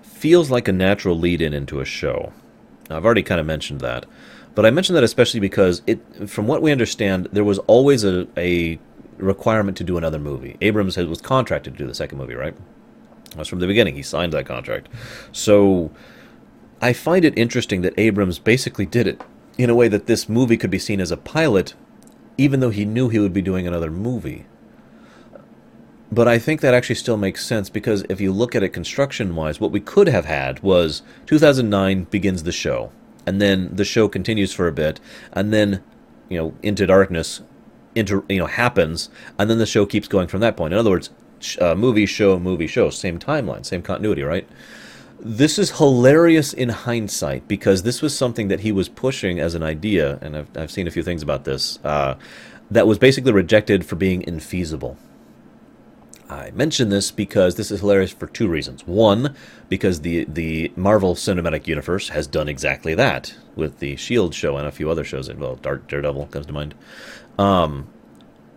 feels 0.00 0.50
like 0.50 0.68
a 0.68 0.72
natural 0.72 1.18
lead 1.18 1.42
in 1.42 1.52
into 1.52 1.78
a 1.78 1.84
show. 1.84 2.32
Now, 2.88 2.96
I've 2.96 3.04
already 3.04 3.22
kind 3.22 3.38
of 3.38 3.46
mentioned 3.46 3.82
that. 3.82 4.06
But 4.54 4.64
I 4.64 4.70
mentioned 4.70 4.96
that 4.96 5.04
especially 5.04 5.38
because 5.38 5.82
it, 5.86 6.00
from 6.30 6.46
what 6.46 6.62
we 6.62 6.72
understand, 6.72 7.28
there 7.30 7.44
was 7.44 7.58
always 7.58 8.04
a, 8.04 8.26
a 8.38 8.78
requirement 9.18 9.76
to 9.76 9.84
do 9.84 9.98
another 9.98 10.18
movie. 10.18 10.56
Abrams 10.62 10.96
was 10.96 11.20
contracted 11.20 11.74
to 11.74 11.78
do 11.78 11.86
the 11.86 11.94
second 11.94 12.16
movie, 12.16 12.32
right? 12.32 12.56
That's 13.36 13.50
from 13.50 13.60
the 13.60 13.66
beginning. 13.66 13.96
He 13.96 14.02
signed 14.02 14.32
that 14.32 14.46
contract. 14.46 14.88
So 15.30 15.90
I 16.80 16.94
find 16.94 17.26
it 17.26 17.36
interesting 17.36 17.82
that 17.82 17.92
Abrams 17.98 18.38
basically 18.38 18.86
did 18.86 19.06
it 19.06 19.20
in 19.58 19.68
a 19.68 19.74
way 19.74 19.88
that 19.88 20.06
this 20.06 20.26
movie 20.26 20.56
could 20.56 20.70
be 20.70 20.78
seen 20.78 21.02
as 21.02 21.10
a 21.10 21.18
pilot, 21.18 21.74
even 22.38 22.60
though 22.60 22.70
he 22.70 22.86
knew 22.86 23.10
he 23.10 23.18
would 23.18 23.34
be 23.34 23.42
doing 23.42 23.66
another 23.66 23.90
movie. 23.90 24.46
But 26.12 26.26
I 26.26 26.38
think 26.38 26.60
that 26.60 26.74
actually 26.74 26.96
still 26.96 27.16
makes 27.16 27.46
sense 27.46 27.70
because 27.70 28.04
if 28.08 28.20
you 28.20 28.32
look 28.32 28.56
at 28.56 28.62
it 28.62 28.70
construction 28.70 29.36
wise, 29.36 29.60
what 29.60 29.70
we 29.70 29.80
could 29.80 30.08
have 30.08 30.24
had 30.24 30.60
was 30.60 31.02
2009 31.26 32.04
begins 32.04 32.42
the 32.42 32.52
show 32.52 32.90
and 33.26 33.40
then 33.40 33.70
the 33.74 33.84
show 33.84 34.08
continues 34.08 34.52
for 34.52 34.66
a 34.66 34.72
bit, 34.72 35.00
and 35.32 35.52
then 35.52 35.82
you 36.28 36.38
know 36.38 36.54
into 36.62 36.86
darkness, 36.86 37.42
into 37.94 38.24
you 38.28 38.38
know 38.38 38.46
happens, 38.46 39.08
and 39.38 39.50
then 39.50 39.58
the 39.58 39.66
show 39.66 39.86
keeps 39.86 40.08
going 40.08 40.28
from 40.28 40.40
that 40.40 40.56
point. 40.56 40.72
In 40.72 40.78
other 40.78 40.90
words, 40.90 41.10
uh, 41.60 41.74
movie 41.74 42.06
show 42.06 42.38
movie 42.38 42.66
show, 42.66 42.90
same 42.90 43.18
timeline, 43.18 43.64
same 43.64 43.82
continuity, 43.82 44.22
right? 44.22 44.48
This 45.20 45.58
is 45.58 45.78
hilarious 45.78 46.52
in 46.52 46.70
hindsight 46.70 47.46
because 47.46 47.82
this 47.82 48.00
was 48.00 48.16
something 48.16 48.48
that 48.48 48.60
he 48.60 48.72
was 48.72 48.88
pushing 48.88 49.38
as 49.38 49.54
an 49.54 49.62
idea, 49.62 50.18
and 50.22 50.36
I've, 50.36 50.56
I've 50.56 50.70
seen 50.70 50.88
a 50.88 50.90
few 50.90 51.02
things 51.02 51.22
about 51.22 51.44
this, 51.44 51.78
uh, 51.84 52.14
that 52.70 52.86
was 52.86 52.98
basically 52.98 53.32
rejected 53.32 53.84
for 53.84 53.96
being 53.96 54.22
infeasible. 54.22 54.96
I 56.30 56.52
mention 56.52 56.90
this 56.90 57.10
because 57.10 57.56
this 57.56 57.72
is 57.72 57.80
hilarious 57.80 58.12
for 58.12 58.28
two 58.28 58.46
reasons. 58.46 58.86
One, 58.86 59.34
because 59.68 60.02
the 60.02 60.24
the 60.26 60.72
Marvel 60.76 61.16
Cinematic 61.16 61.66
Universe 61.66 62.08
has 62.10 62.28
done 62.28 62.48
exactly 62.48 62.94
that 62.94 63.34
with 63.56 63.80
the 63.80 63.96
Shield 63.96 64.32
show 64.32 64.56
and 64.56 64.66
a 64.66 64.70
few 64.70 64.88
other 64.88 65.02
shows. 65.02 65.28
Well, 65.32 65.56
Dark 65.56 65.88
Daredevil 65.88 66.26
comes 66.26 66.46
to 66.46 66.52
mind. 66.52 66.76
Um, 67.36 67.88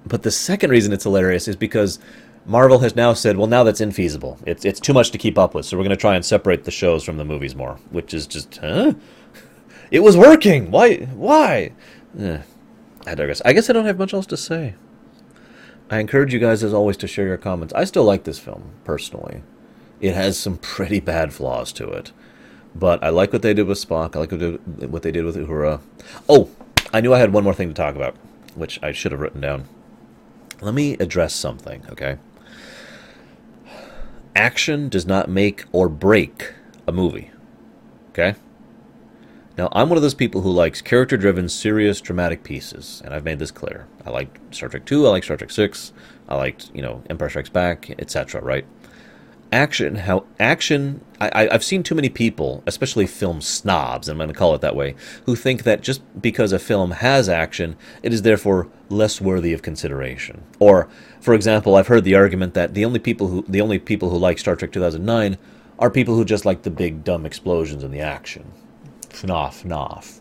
but 0.05 0.21
the 0.21 0.29
second 0.29 0.69
reason 0.69 0.93
it's 0.93 1.03
hilarious 1.03 1.47
is 1.47 1.55
because 1.55 1.97
Marvel 2.45 2.79
has 2.79 2.95
now 2.95 3.13
said, 3.13 3.37
well, 3.37 3.47
now 3.47 3.63
that's 3.63 3.81
infeasible. 3.81 4.37
It's 4.45 4.65
it's 4.65 4.79
too 4.79 4.93
much 4.93 5.09
to 5.09 5.17
keep 5.17 5.39
up 5.39 5.55
with, 5.55 5.65
so 5.65 5.75
we're 5.75 5.83
going 5.83 5.97
to 5.97 6.01
try 6.01 6.15
and 6.15 6.23
separate 6.23 6.65
the 6.65 6.71
shows 6.71 7.03
from 7.03 7.17
the 7.17 7.25
movies 7.25 7.55
more, 7.55 7.79
which 7.89 8.13
is 8.13 8.27
just, 8.27 8.57
huh? 8.57 8.93
It 9.89 10.01
was 10.01 10.15
working. 10.15 10.69
Why? 10.69 11.05
Why? 11.15 11.71
Eh, 12.19 12.39
I 13.07 13.15
digress. 13.15 13.41
I 13.45 13.53
guess 13.53 13.69
I 13.69 13.73
don't 13.73 13.85
have 13.85 13.97
much 13.97 14.13
else 14.13 14.27
to 14.27 14.37
say. 14.37 14.75
I 15.93 15.99
encourage 15.99 16.33
you 16.33 16.39
guys, 16.39 16.63
as 16.63 16.73
always, 16.73 16.97
to 16.97 17.07
share 17.07 17.27
your 17.27 17.37
comments. 17.37 17.73
I 17.75 17.83
still 17.83 18.03
like 18.03 18.23
this 18.23 18.39
film, 18.39 18.71
personally. 18.83 19.43
It 20.01 20.15
has 20.15 20.39
some 20.39 20.57
pretty 20.57 20.99
bad 20.99 21.33
flaws 21.33 21.71
to 21.73 21.87
it. 21.89 22.11
But 22.73 23.03
I 23.03 23.09
like 23.09 23.31
what 23.31 23.43
they 23.43 23.53
did 23.53 23.67
with 23.67 23.77
Spock. 23.77 24.15
I 24.15 24.19
like 24.19 24.31
what 24.91 25.03
they 25.03 25.11
did 25.11 25.23
with 25.23 25.35
Uhura. 25.35 25.81
Oh, 26.27 26.49
I 26.91 26.99
knew 26.99 27.13
I 27.13 27.19
had 27.19 27.31
one 27.31 27.43
more 27.43 27.53
thing 27.53 27.67
to 27.67 27.75
talk 27.75 27.95
about, 27.95 28.15
which 28.55 28.81
I 28.81 28.91
should 28.91 29.11
have 29.11 29.21
written 29.21 29.41
down. 29.41 29.67
Let 30.61 30.73
me 30.73 30.93
address 30.93 31.35
something, 31.35 31.85
okay? 31.91 32.17
Action 34.35 34.89
does 34.89 35.05
not 35.05 35.29
make 35.29 35.65
or 35.71 35.87
break 35.89 36.53
a 36.87 36.91
movie, 36.91 37.29
okay? 38.09 38.33
Now, 39.55 39.69
I'm 39.71 39.87
one 39.87 39.97
of 39.97 40.01
those 40.01 40.15
people 40.15 40.41
who 40.41 40.51
likes 40.51 40.81
character 40.81 41.15
driven, 41.15 41.47
serious, 41.47 42.01
dramatic 42.01 42.43
pieces, 42.43 43.03
and 43.05 43.13
I've 43.13 43.23
made 43.23 43.37
this 43.37 43.51
clear. 43.51 43.85
I 44.03 44.09
like 44.09 44.39
Star 44.49 44.67
Trek 44.67 44.83
2, 44.85 45.05
I 45.05 45.11
like 45.11 45.23
Star 45.23 45.37
Trek 45.37 45.51
6, 45.51 45.93
I 46.27 46.35
liked, 46.35 46.71
you 46.73 46.81
know, 46.81 47.03
Empire 47.07 47.29
Strikes 47.29 47.49
Back, 47.49 47.91
etc., 47.99 48.41
right? 48.41 48.65
Action, 49.51 49.93
how 49.93 50.25
action, 50.39 51.05
I, 51.21 51.47
I've 51.51 51.63
seen 51.63 51.83
too 51.83 51.93
many 51.93 52.09
people, 52.09 52.63
especially 52.65 53.05
film 53.05 53.41
snobs, 53.41 54.09
I'm 54.09 54.17
going 54.17 54.27
to 54.27 54.33
call 54.33 54.55
it 54.55 54.61
that 54.61 54.75
way, 54.75 54.95
who 55.27 55.35
think 55.35 55.61
that 55.63 55.81
just 55.81 56.01
because 56.19 56.51
a 56.51 56.57
film 56.57 56.89
has 56.89 57.29
action, 57.29 57.75
it 58.01 58.11
is 58.11 58.23
therefore 58.23 58.69
less 58.89 59.21
worthy 59.21 59.53
of 59.53 59.61
consideration. 59.61 60.41
Or, 60.57 60.89
for 61.21 61.35
example, 61.35 61.75
I've 61.75 61.87
heard 61.89 62.05
the 62.05 62.15
argument 62.15 62.55
that 62.55 62.73
the 62.73 62.85
only 62.85 62.97
people 62.97 63.27
who 63.27 63.45
the 63.47 63.61
only 63.61 63.77
people 63.77 64.09
who 64.09 64.17
like 64.17 64.39
Star 64.39 64.55
Trek 64.55 64.71
2009 64.71 65.37
are 65.77 65.91
people 65.91 66.15
who 66.15 66.25
just 66.25 66.45
like 66.45 66.63
the 66.63 66.71
big 66.71 67.03
dumb 67.03 67.23
explosions 67.23 67.83
and 67.83 67.93
the 67.93 67.99
action 67.99 68.51
FNAF, 69.13 69.63
FNAF. 69.63 70.19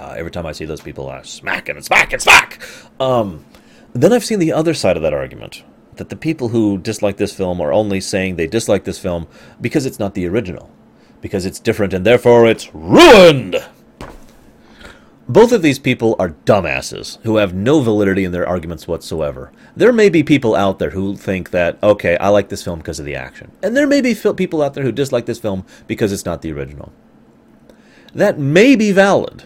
Uh, 0.00 0.14
every 0.16 0.30
time 0.30 0.46
I 0.46 0.52
see 0.52 0.64
those 0.64 0.80
people, 0.80 1.08
I 1.08 1.22
smack 1.22 1.68
and 1.68 1.84
smack 1.84 2.12
and 2.12 2.22
smack. 2.22 2.62
Um, 3.00 3.44
then 3.92 4.12
I've 4.12 4.24
seen 4.24 4.38
the 4.38 4.52
other 4.52 4.74
side 4.74 4.96
of 4.96 5.02
that 5.02 5.14
argument 5.14 5.62
that 5.96 6.08
the 6.08 6.16
people 6.16 6.48
who 6.48 6.78
dislike 6.78 7.16
this 7.16 7.34
film 7.34 7.60
are 7.60 7.72
only 7.72 8.00
saying 8.00 8.36
they 8.36 8.46
dislike 8.46 8.84
this 8.84 8.98
film 8.98 9.26
because 9.60 9.84
it's 9.84 9.98
not 9.98 10.14
the 10.14 10.26
original, 10.26 10.70
because 11.20 11.44
it's 11.44 11.58
different 11.58 11.92
and 11.92 12.06
therefore 12.06 12.46
it's 12.46 12.72
ruined. 12.72 13.56
Both 15.28 15.52
of 15.52 15.60
these 15.60 15.78
people 15.78 16.16
are 16.18 16.30
dumbasses 16.30 17.18
who 17.22 17.36
have 17.36 17.52
no 17.52 17.80
validity 17.80 18.24
in 18.24 18.32
their 18.32 18.48
arguments 18.48 18.88
whatsoever. 18.88 19.52
There 19.76 19.92
may 19.92 20.08
be 20.08 20.22
people 20.22 20.54
out 20.54 20.78
there 20.78 20.90
who 20.90 21.16
think 21.16 21.50
that, 21.50 21.76
okay, 21.82 22.16
I 22.16 22.28
like 22.28 22.48
this 22.48 22.64
film 22.64 22.78
because 22.78 22.98
of 22.98 23.04
the 23.04 23.16
action. 23.16 23.50
And 23.62 23.76
there 23.76 23.86
may 23.86 24.00
be 24.00 24.14
people 24.14 24.62
out 24.62 24.72
there 24.72 24.84
who 24.84 24.92
dislike 24.92 25.26
this 25.26 25.38
film 25.38 25.66
because 25.86 26.12
it's 26.12 26.24
not 26.24 26.40
the 26.40 26.52
original 26.52 26.92
that 28.14 28.38
may 28.38 28.76
be 28.76 28.92
valid. 28.92 29.44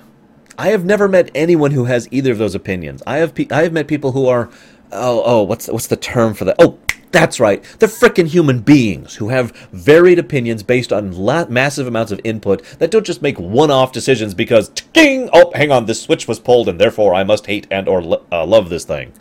I 0.59 0.69
have 0.69 0.85
never 0.85 1.09
met 1.09 1.31
anyone 1.35 1.73
who 1.73 1.87
has 1.87 2.09
either 2.11 2.33
of 2.33 2.39
those 2.39 2.55
opinions. 2.55 3.03
I 3.07 3.17
have 3.19 3.35
pe- 3.35 3.49
I 3.51 3.63
have 3.63 3.73
met 3.73 3.89
people 3.89 4.13
who 4.13 4.27
are 4.29 4.49
oh 4.93 5.23
oh 5.25 5.43
what's 5.43 5.69
what's 5.69 5.87
the 5.87 5.97
term 5.97 6.35
for 6.35 6.45
that? 6.45 6.57
Oh, 6.59 6.79
that's 7.11 7.39
right. 7.41 7.63
They're 7.79 7.89
frickin' 7.89 8.29
human 8.29 8.61
beings 8.61 9.17
who 9.17 9.29
have 9.31 9.51
varied 9.73 10.19
opinions 10.19 10.63
based 10.63 10.93
on 10.93 11.13
la- 11.13 11.47
massive 11.47 11.87
amounts 11.87 12.13
of 12.13 12.21
input 12.25 12.63
that 12.79 12.91
don't 12.91 13.05
just 13.05 13.21
make 13.23 13.39
one-off 13.39 13.93
decisions 13.93 14.33
because 14.35 14.69
ding 14.93 15.29
oh 15.33 15.53
hang 15.55 15.71
on 15.73 15.87
this 15.87 16.01
switch 16.03 16.27
was 16.29 16.39
pulled 16.39 16.69
and 16.69 16.81
therefore 16.81 17.15
I 17.15 17.25
must 17.25 17.47
hate 17.47 17.67
and 17.71 17.89
or 17.89 18.03
lo- 18.03 18.25
uh, 18.33 18.47
love 18.47 18.69
this 18.71 18.85
thing. 18.85 19.13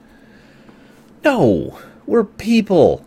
No, 1.24 1.80
we're 2.06 2.24
people. 2.24 3.06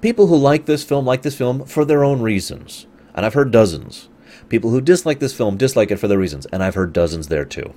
People 0.00 0.26
who 0.26 0.36
like 0.36 0.66
this 0.66 0.84
film 0.84 1.04
like 1.06 1.22
this 1.22 1.36
film 1.36 1.64
for 1.64 1.84
their 1.84 2.02
own 2.04 2.20
reasons. 2.22 2.86
and 3.14 3.24
I've 3.26 3.34
heard 3.34 3.50
dozens. 3.50 4.08
People 4.52 4.68
who 4.68 4.82
dislike 4.82 5.18
this 5.18 5.32
film 5.32 5.56
dislike 5.56 5.90
it 5.90 5.96
for 5.96 6.08
their 6.08 6.18
reasons, 6.18 6.44
and 6.52 6.62
I've 6.62 6.74
heard 6.74 6.92
dozens 6.92 7.28
there 7.28 7.46
too. 7.46 7.72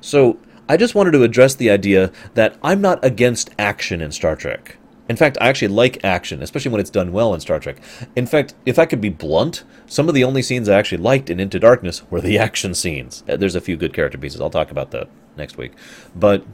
So, 0.00 0.38
I 0.66 0.78
just 0.78 0.94
wanted 0.94 1.10
to 1.10 1.22
address 1.22 1.54
the 1.54 1.68
idea 1.68 2.10
that 2.32 2.56
I'm 2.62 2.80
not 2.80 3.04
against 3.04 3.50
action 3.58 4.00
in 4.00 4.10
Star 4.10 4.34
Trek. 4.34 4.78
In 5.10 5.16
fact, 5.16 5.36
I 5.38 5.50
actually 5.50 5.68
like 5.68 6.02
action, 6.02 6.42
especially 6.42 6.70
when 6.70 6.80
it's 6.80 6.88
done 6.88 7.12
well 7.12 7.34
in 7.34 7.40
Star 7.40 7.58
Trek. 7.58 7.76
In 8.16 8.24
fact, 8.24 8.54
if 8.64 8.78
I 8.78 8.86
could 8.86 9.02
be 9.02 9.10
blunt, 9.10 9.64
some 9.84 10.08
of 10.08 10.14
the 10.14 10.24
only 10.24 10.40
scenes 10.40 10.66
I 10.66 10.78
actually 10.78 11.02
liked 11.02 11.28
in 11.28 11.38
Into 11.38 11.60
Darkness 11.60 12.10
were 12.10 12.22
the 12.22 12.38
action 12.48 12.72
scenes. 12.72 13.22
Uh, 13.28 13.36
there's 13.36 13.54
a 13.54 13.60
few 13.60 13.76
good 13.76 13.92
character 13.92 14.16
pieces. 14.16 14.40
I'll 14.40 14.48
talk 14.48 14.70
about 14.70 14.92
that 14.92 15.10
next 15.36 15.58
week. 15.58 15.72
But 16.16 16.46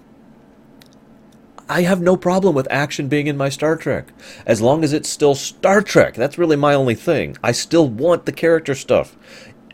I 1.69 1.83
have 1.83 2.01
no 2.01 2.16
problem 2.16 2.55
with 2.55 2.66
action 2.71 3.09
being 3.09 3.27
in 3.27 3.37
my 3.37 3.51
Star 3.51 3.77
Trek. 3.77 4.12
As 4.47 4.62
long 4.62 4.83
as 4.83 4.93
it's 4.93 5.09
still 5.09 5.35
Star 5.35 5.83
Trek. 5.83 6.14
That's 6.14 6.39
really 6.39 6.57
my 6.57 6.75
only 6.75 6.95
thing. 6.95 7.37
I 7.43 7.53
still 7.53 7.89
want 7.89 8.25
the 8.25 8.33
character 8.33 8.75
stuff. 8.75 9.16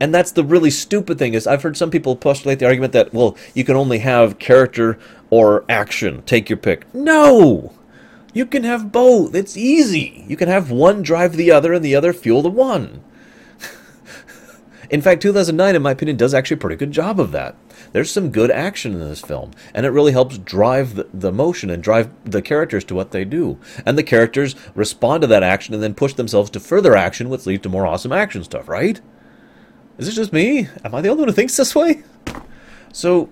And 0.01 0.12
that's 0.12 0.32
the 0.32 0.42
really 0.42 0.70
stupid 0.70 1.18
thing 1.18 1.34
is 1.34 1.47
I've 1.47 1.62
heard 1.62 1.76
some 1.76 1.90
people 1.90 2.16
postulate 2.16 2.59
the 2.59 2.66
argument 2.66 2.92
that, 2.95 3.14
well, 3.14 3.36
you 3.55 3.62
can 3.62 3.76
only 3.76 4.01
have 4.01 4.40
character 4.40 4.99
or 5.30 5.64
action. 5.68 6.22
Take 6.22 6.51
your 6.51 6.57
pick. 6.57 6.92
No! 6.92 7.72
You 8.32 8.45
can 8.45 8.64
have 8.64 8.90
both. 8.90 9.34
It's 9.36 9.57
easy. 9.57 10.24
You 10.26 10.36
can 10.36 10.49
have 10.49 10.72
one 10.72 11.03
drive 11.03 11.36
the 11.36 11.53
other 11.53 11.72
and 11.72 11.84
the 11.84 11.95
other 11.95 12.12
fuel 12.12 12.42
the 12.42 12.51
one. 12.51 13.05
in 14.90 15.01
fact, 15.01 15.22
2009, 15.22 15.76
in 15.76 15.82
my 15.82 15.92
opinion, 15.92 16.16
does 16.16 16.34
actually 16.34 16.57
a 16.57 16.61
pretty 16.61 16.76
good 16.76 16.90
job 16.90 17.20
of 17.20 17.30
that. 17.30 17.55
There's 17.95 18.11
some 18.11 18.30
good 18.30 18.51
action 18.51 18.92
in 18.92 18.99
this 18.99 19.20
film, 19.20 19.53
and 19.72 19.86
it 19.86 19.90
really 19.90 20.11
helps 20.11 20.36
drive 20.36 20.97
the, 20.97 21.07
the 21.14 21.30
motion 21.30 21.70
and 21.70 21.80
drive 21.80 22.11
the 22.24 22.42
characters 22.42 22.82
to 22.86 22.95
what 22.97 23.12
they 23.12 23.24
do. 23.24 23.57
And 23.86 23.97
the 23.97 24.03
characters 24.03 24.57
respond 24.74 25.20
to 25.20 25.28
that 25.28 25.45
action 25.45 25.74
and 25.74 25.82
then 25.82 25.95
push 25.95 26.12
themselves 26.14 26.51
to 26.51 26.61
further 26.61 26.97
action, 26.97 27.28
which 27.28 27.47
leads 27.47 27.62
to 27.62 27.68
more 27.68 27.86
awesome 27.86 28.11
action 28.11 28.42
stuff, 28.42 28.68
right? 28.68 29.01
Is 29.97 30.07
this 30.07 30.16
just 30.16 30.32
me? 30.32 30.66
Am 30.84 30.92
I 30.92 31.03
the 31.03 31.09
only 31.09 31.20
one 31.20 31.28
who 31.28 31.34
thinks 31.34 31.57
this 31.57 31.76
way? 31.76 32.03
So, 32.92 33.28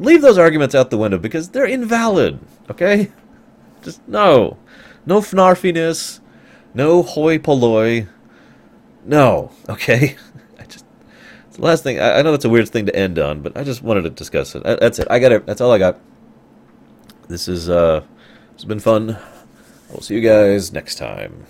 leave 0.00 0.22
those 0.22 0.38
arguments 0.38 0.74
out 0.74 0.90
the 0.90 0.98
window 0.98 1.18
because 1.18 1.50
they're 1.50 1.64
invalid, 1.64 2.40
okay? 2.68 3.12
Just 3.80 4.00
no. 4.08 4.58
No 5.06 5.20
fnarfiness. 5.20 6.18
No 6.74 7.04
hoi 7.04 7.38
polloi. 7.38 8.08
No, 9.04 9.52
okay? 9.68 10.16
the 11.60 11.66
last 11.66 11.82
thing 11.82 12.00
I, 12.00 12.18
I, 12.18 12.22
know 12.22 12.30
that's 12.30 12.46
a 12.46 12.48
weird 12.48 12.70
thing 12.70 12.86
to 12.86 12.96
end 12.96 13.18
on, 13.18 13.42
but 13.42 13.56
I 13.56 13.64
just 13.64 13.82
wanted 13.82 14.02
to 14.02 14.10
discuss 14.10 14.54
it. 14.54 14.62
That's 14.64 14.98
it. 14.98 15.06
I 15.10 15.18
got 15.18 15.32
it. 15.32 15.44
That's 15.44 15.60
all 15.60 15.70
I 15.70 15.78
got. 15.78 16.00
This 17.28 17.48
is 17.48 17.68
uh, 17.68 18.02
it's 18.54 18.64
been 18.64 18.80
fun. 18.80 19.18
We'll 19.90 20.00
see 20.00 20.14
you 20.14 20.22
guys 20.22 20.72
next 20.72 20.96
time. 20.96 21.46